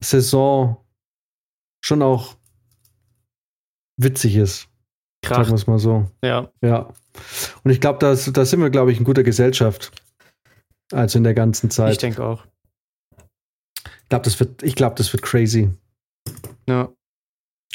Saison 0.04 0.78
schon 1.84 2.02
auch 2.02 2.36
witzig 3.98 4.36
ist, 4.36 4.68
sagen 5.24 5.36
Krach. 5.44 5.48
wir 5.50 5.56
es 5.56 5.68
mal 5.68 5.80
so. 5.80 6.06
Ja. 6.24 6.50
Ja. 6.62 6.90
Und 7.64 7.72
ich 7.72 7.80
glaube, 7.82 8.00
da 8.00 8.16
da 8.16 8.46
sind 8.46 8.60
wir, 8.62 8.70
glaube 8.70 8.92
ich, 8.92 8.98
in 9.00 9.04
guter 9.04 9.24
Gesellschaft. 9.24 9.92
Also 10.92 11.18
in 11.18 11.24
der 11.24 11.34
ganzen 11.34 11.70
Zeit. 11.70 11.94
Ich 11.94 11.98
denke 12.00 12.24
auch. 12.24 12.44
glaub, 14.10 14.24
das 14.24 14.40
wird, 14.40 14.64
ich 14.64 14.76
glaube, 14.76 14.96
das 14.96 15.12
wird 15.14 15.24
crazy. 15.24 15.70
Ja, 16.68 16.90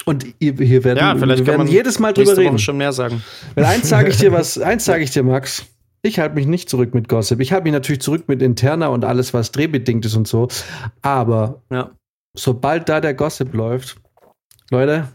Und 0.05 0.25
hier, 0.39 0.85
werden, 0.85 0.99
ja 0.99 1.17
vielleicht 1.17 1.41
wir 1.41 1.47
werden 1.47 1.67
jedes 1.67 1.99
Mal 1.99 2.13
drüber 2.13 2.27
nächste 2.31 2.37
Woche 2.43 2.47
reden. 2.49 2.59
schon 2.59 2.77
mehr 2.77 2.93
sagen. 2.93 3.23
Weil 3.55 3.65
eins 3.65 3.89
sage 3.89 4.11
ich 4.11 4.19
dir 4.19 4.33
was, 4.33 4.59
eins 4.59 4.85
sage 4.85 5.03
ich 5.03 5.11
dir, 5.11 5.23
Max. 5.23 5.67
Ich 6.03 6.19
halte 6.21 6.35
mich 6.37 6.47
nicht 6.47 6.69
zurück 6.71 6.95
mit 6.95 7.09
Gossip. 7.09 7.41
Ich 7.41 7.53
halte 7.53 7.65
mich 7.65 7.73
natürlich 7.73 8.01
zurück 8.01 8.29
mit 8.29 8.41
Interna 8.43 8.89
und 8.89 9.05
alles, 9.05 9.35
was 9.35 9.51
drehbedingt 9.51 10.05
ist 10.05 10.15
und 10.15 10.29
so. 10.29 10.47
Aber 11.03 11.63
Ja. 11.71 11.91
sobald 12.37 12.89
da 12.89 13.01
der 13.01 13.15
Gossip 13.15 13.53
läuft, 13.55 13.97
Leute, 14.71 15.09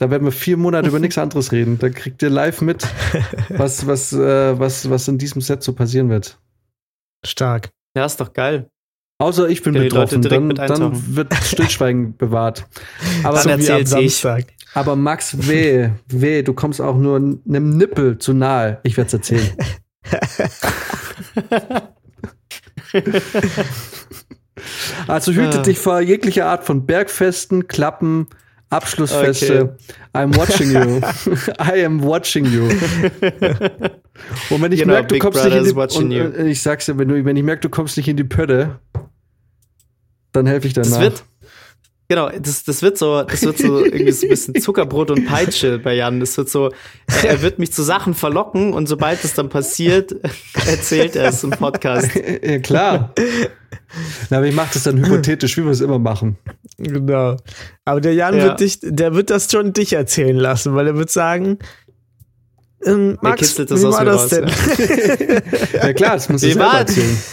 da 0.00 0.10
werden 0.10 0.24
wir 0.24 0.32
vier 0.32 0.56
Monate 0.56 0.88
über 0.88 0.98
nichts 1.06 1.18
anderes 1.18 1.52
reden. 1.52 1.78
Da 1.78 1.90
kriegt 1.90 2.22
ihr 2.22 2.30
live 2.30 2.62
mit, 2.62 2.88
was, 3.50 3.86
was, 3.86 4.12
äh, 4.12 4.58
was, 4.58 4.88
was 4.90 5.06
in 5.06 5.18
diesem 5.18 5.42
Set 5.42 5.62
so 5.62 5.74
passieren 5.74 6.08
wird. 6.08 6.38
Stark. 7.24 7.68
Ja, 7.94 8.06
ist 8.06 8.18
doch 8.20 8.32
geil. 8.32 8.70
Außer 9.18 9.48
ich 9.50 9.62
bin 9.62 9.74
betroffen, 9.74 10.22
dann, 10.22 10.48
dann 10.48 11.14
wird 11.14 11.34
Stillschweigen 11.34 12.16
bewahrt. 12.18 12.66
Aber, 13.22 13.42
Dann 13.42 13.60
so 13.60 13.72
erzähl's 13.74 14.24
ich. 14.24 14.46
Aber 14.72 14.96
Max, 14.96 15.46
weh, 15.46 15.90
weh, 16.08 16.42
du 16.42 16.54
kommst 16.54 16.80
auch 16.80 16.96
nur 16.96 17.16
einem 17.16 17.76
Nippel 17.76 18.16
zu 18.16 18.32
nahe. 18.32 18.80
Ich 18.82 18.96
werde 18.96 19.08
es 19.08 19.12
erzählen. 19.12 19.50
Also 25.06 25.32
hüte 25.32 25.58
Ah. 25.60 25.62
dich 25.62 25.78
vor 25.78 26.00
jeglicher 26.00 26.46
Art 26.46 26.64
von 26.64 26.84
Bergfesten, 26.86 27.66
Klappen, 27.68 28.26
Abschlussfeste. 28.70 29.76
I'm 30.14 30.36
watching 30.36 30.70
you. 30.70 31.00
I 31.58 31.84
am 31.84 32.02
watching 32.02 32.46
you. 32.46 32.68
Und 34.50 34.62
wenn 34.62 34.72
ich 34.72 34.80
Genau, 34.80 34.94
merke, 34.94 35.08
du 35.08 35.14
Big 35.14 35.22
kommst 35.22 35.42
Brother 35.42 35.60
nicht 35.60 35.96
in 35.96 36.10
die 36.10 36.20
und, 36.20 36.34
äh, 36.34 36.48
ich 36.48 36.62
sag's 36.62 36.86
dir, 36.86 36.96
wenn, 36.98 37.08
du, 37.08 37.24
wenn 37.24 37.36
ich 37.36 37.42
merke, 37.42 37.62
du 37.62 37.68
kommst 37.68 37.96
nicht 37.96 38.08
in 38.08 38.16
die 38.16 38.24
Pötte, 38.24 38.78
dann 40.32 40.46
helfe 40.46 40.68
ich 40.68 40.74
danach. 40.74 40.90
Das 40.90 41.00
wird, 41.00 41.24
genau, 42.08 42.28
das, 42.28 42.64
das 42.64 42.82
wird 42.82 42.98
so, 42.98 43.22
das 43.22 43.42
wird 43.42 43.58
so 43.58 43.84
irgendwie 43.84 44.12
so 44.12 44.26
ein 44.26 44.30
bisschen 44.30 44.54
Zuckerbrot 44.60 45.10
und 45.10 45.26
Peitsche 45.26 45.78
bei 45.78 45.94
Jan. 45.94 46.20
Das 46.20 46.36
wird 46.36 46.48
so, 46.48 46.70
er, 47.22 47.30
er 47.30 47.42
wird 47.42 47.58
mich 47.58 47.72
zu 47.72 47.82
Sachen 47.82 48.14
verlocken 48.14 48.72
und 48.72 48.86
sobald 48.86 49.24
es 49.24 49.34
dann 49.34 49.48
passiert, 49.48 50.14
erzählt 50.66 51.16
er 51.16 51.30
es 51.30 51.42
im 51.42 51.50
Podcast. 51.50 52.10
ja, 52.14 52.58
klar. 52.58 53.14
Na, 54.30 54.36
aber 54.38 54.46
ich 54.46 54.54
mache 54.54 54.70
das 54.74 54.84
dann 54.84 54.98
hypothetisch, 54.98 55.56
wie 55.56 55.64
wir 55.64 55.70
es 55.70 55.80
immer 55.80 55.98
machen. 55.98 56.36
Genau. 56.78 57.36
Aber 57.84 58.00
der 58.00 58.14
Jan 58.14 58.36
Ja. 58.36 58.44
wird 58.44 58.60
dich, 58.60 58.78
der 58.82 59.14
wird 59.14 59.30
das 59.30 59.50
schon 59.50 59.72
dich 59.72 59.92
erzählen 59.92 60.36
lassen, 60.36 60.74
weil 60.74 60.86
er 60.86 60.96
wird 60.96 61.10
sagen, 61.10 61.58
ähm, 62.84 63.18
Max, 63.20 63.40
kitzelt 63.40 63.70
das 63.70 63.82
wie 63.82 63.86
aus 63.86 63.94
war 63.94 64.04
mir 64.04 64.10
das 64.12 64.22
raus, 64.22 64.28
denn? 64.30 65.42
Ja 65.82 65.92
klar, 65.92 66.14
das 66.14 66.28
muss 66.28 66.42
ich 66.42 66.58
war 66.58 66.84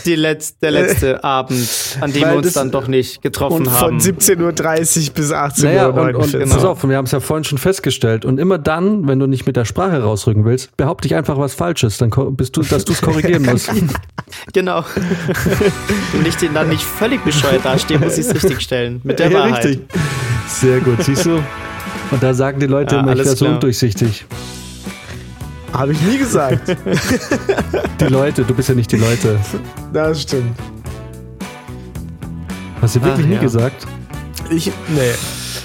die 0.06 0.16
letz-, 0.16 0.54
der 0.62 0.72
letzte 0.72 1.24
Abend, 1.24 1.68
an 2.02 2.12
dem 2.12 2.22
Weil 2.24 2.32
wir 2.32 2.38
uns 2.40 2.54
dann 2.54 2.72
doch 2.72 2.88
nicht 2.88 3.22
getroffen 3.22 3.66
Und 3.68 3.72
haben? 3.72 4.00
von 4.00 4.14
17.30 4.16 4.40
Uhr 5.10 5.14
bis 5.14 5.32
18.49 5.32 5.64
Naja, 5.64 5.90
Uhr. 5.90 6.02
und, 6.02 6.16
und 6.16 6.32
genau. 6.34 6.54
pass 6.56 6.64
auf, 6.66 6.84
wir 6.84 6.98
haben 6.98 7.06
es 7.06 7.12
ja 7.12 7.20
vorhin 7.22 7.44
schon 7.46 7.58
festgestellt. 7.58 8.26
Und 8.26 8.40
immer 8.40 8.58
dann, 8.58 9.08
wenn 9.08 9.20
du 9.20 9.28
nicht 9.28 9.46
mit 9.48 9.56
der 9.56 9.66
Sprache 9.66 10.02
rausrücken 10.02 10.44
willst, 10.46 10.76
behaupte 10.76 11.08
ich 11.08 11.16
einfach 11.16 11.38
was 11.38 11.54
Falsches, 11.54 11.98
dann 11.98 12.10
bist 12.36 12.58
du, 12.58 12.62
dass 12.64 12.84
du 12.86 12.94
es 12.94 13.02
korrigieren 13.02 13.44
musst. 13.50 13.70
Genau. 14.54 14.80
Und 16.14 16.28
ich 16.28 16.36
den 16.36 16.54
dann 16.54 16.70
nicht 16.70 16.84
völlig 16.84 17.24
bescheuert 17.24 17.64
dastehe, 17.64 18.00
muss 18.00 18.18
ich 18.18 18.26
es 18.28 18.34
richtig 18.36 18.60
stellen. 18.62 19.00
Mit 19.04 19.20
der 19.20 19.32
Ja, 19.32 19.40
Wahrheit. 19.40 19.66
richtig. 19.66 19.88
Sehr 20.50 20.80
gut, 20.82 21.04
siehst 21.04 21.26
du? 21.26 21.42
Und 22.12 22.22
da 22.24 22.34
sagen 22.34 22.60
die 22.60 22.68
Leute 22.68 22.96
Ja, 22.96 23.02
immer, 23.02 23.12
ich 23.14 23.20
alles 23.20 23.28
wäre 23.28 23.38
so 23.38 23.46
undurchsichtig. 23.48 24.26
Habe 25.74 25.92
ich 25.92 26.02
nie 26.02 26.18
gesagt. 26.18 26.76
Die 28.00 28.06
Leute, 28.06 28.44
du 28.44 28.54
bist 28.54 28.70
ja 28.70 28.76
nicht 28.76 28.92
die 28.92 28.98
Leute. 28.98 29.40
das 29.94 30.22
stimmt. 30.22 30.58
Hast 32.82 32.96
du 32.96 33.02
wirklich 33.02 33.26
Ach, 33.26 33.30
nie 33.30 33.36
ja. 33.36 33.42
gesagt? 33.42 33.86
Ich, 34.50 34.72
nee. 34.88 35.02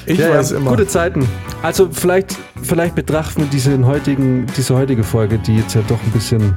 Ich 0.07 0.19
ja, 0.19 0.31
weiß 0.31 0.51
ja, 0.51 0.57
immer. 0.57 0.71
Gute 0.71 0.87
Zeiten. 0.87 1.27
Also 1.63 1.89
vielleicht, 1.91 2.37
vielleicht 2.63 2.95
betrachten 2.95 3.43
wir 3.43 3.49
diesen 3.49 3.87
heutigen, 3.87 4.47
diese 4.57 4.75
heutige 4.75 5.05
Folge, 5.05 5.39
die 5.39 5.57
jetzt 5.57 5.75
ja 5.75 5.83
doch 5.87 6.03
ein 6.03 6.11
bisschen 6.11 6.57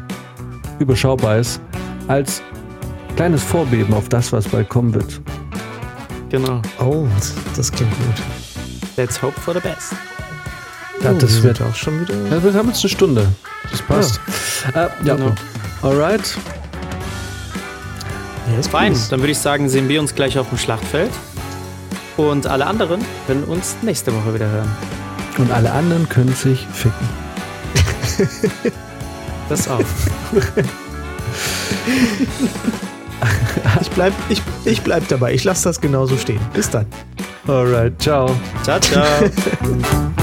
überschaubar 0.80 1.38
ist, 1.38 1.62
als 2.08 2.41
kleines 3.16 3.43
Vorbeben 3.43 3.93
auf 3.93 4.10
das, 4.10 4.34
was 4.34 4.48
bald 4.48 4.70
kommen 4.70 4.93
wird. 4.93 5.22
Genau. 6.30 6.62
Oh, 6.80 7.06
das 7.56 7.72
klingt 7.72 7.91
gut. 7.98 8.24
Let's 8.98 9.22
hope 9.22 9.39
for 9.39 9.54
the 9.54 9.60
best. 9.60 9.93
Ja, 11.04 11.12
oh, 11.12 11.14
das 11.20 11.36
wir 11.38 11.43
wird 11.43 11.62
auch 11.62 11.76
schon 11.76 12.02
wieder. 12.02 12.14
Ja, 12.32 12.43
wir 12.43 12.54
haben 12.54 12.68
jetzt 12.70 12.82
eine 12.84 12.89
Stunde. 12.89 13.28
Das 13.72 13.82
passt. 13.82 14.20
Äh, 14.74 14.88
ja, 15.06 15.16
Genau. 15.16 15.34
alright. 15.82 16.38
Ja, 18.52 18.60
ist 18.60 18.70
Fein, 18.70 18.96
dann 19.10 19.20
würde 19.20 19.32
ich 19.32 19.38
sagen, 19.39 19.70
sehen 19.70 19.89
wir 19.89 20.00
uns 20.00 20.14
gleich 20.16 20.38
auf 20.39 20.50
dem 20.50 20.58
Schlachtfeld. 20.58 21.12
Und 22.18 22.48
alle 22.48 22.66
anderen 22.66 23.04
können 23.28 23.43
uns 23.43 23.76
nächste 23.82 24.14
Woche 24.16 24.34
wieder 24.34 24.50
hören. 24.50 24.72
Und 25.38 25.52
alle 25.52 25.72
anderen 25.72 26.08
können 26.10 26.34
sich 26.34 26.66
ficken. 26.74 27.10
Das 29.50 29.68
auch. 29.68 29.80
Ich 33.82 33.89
bleib, 33.89 34.14
ich, 34.30 34.41
ich 34.66 34.82
bleib 34.82 35.08
dabei. 35.08 35.34
Ich 35.34 35.43
lasse 35.43 35.64
das 35.66 35.80
genauso 35.82 36.18
stehen. 36.18 36.39
Bis 36.54 36.70
dann. 36.70 36.86
Alright, 37.48 38.00
ciao. 38.02 38.30
ciao, 38.64 38.80
ciao. 38.80 39.04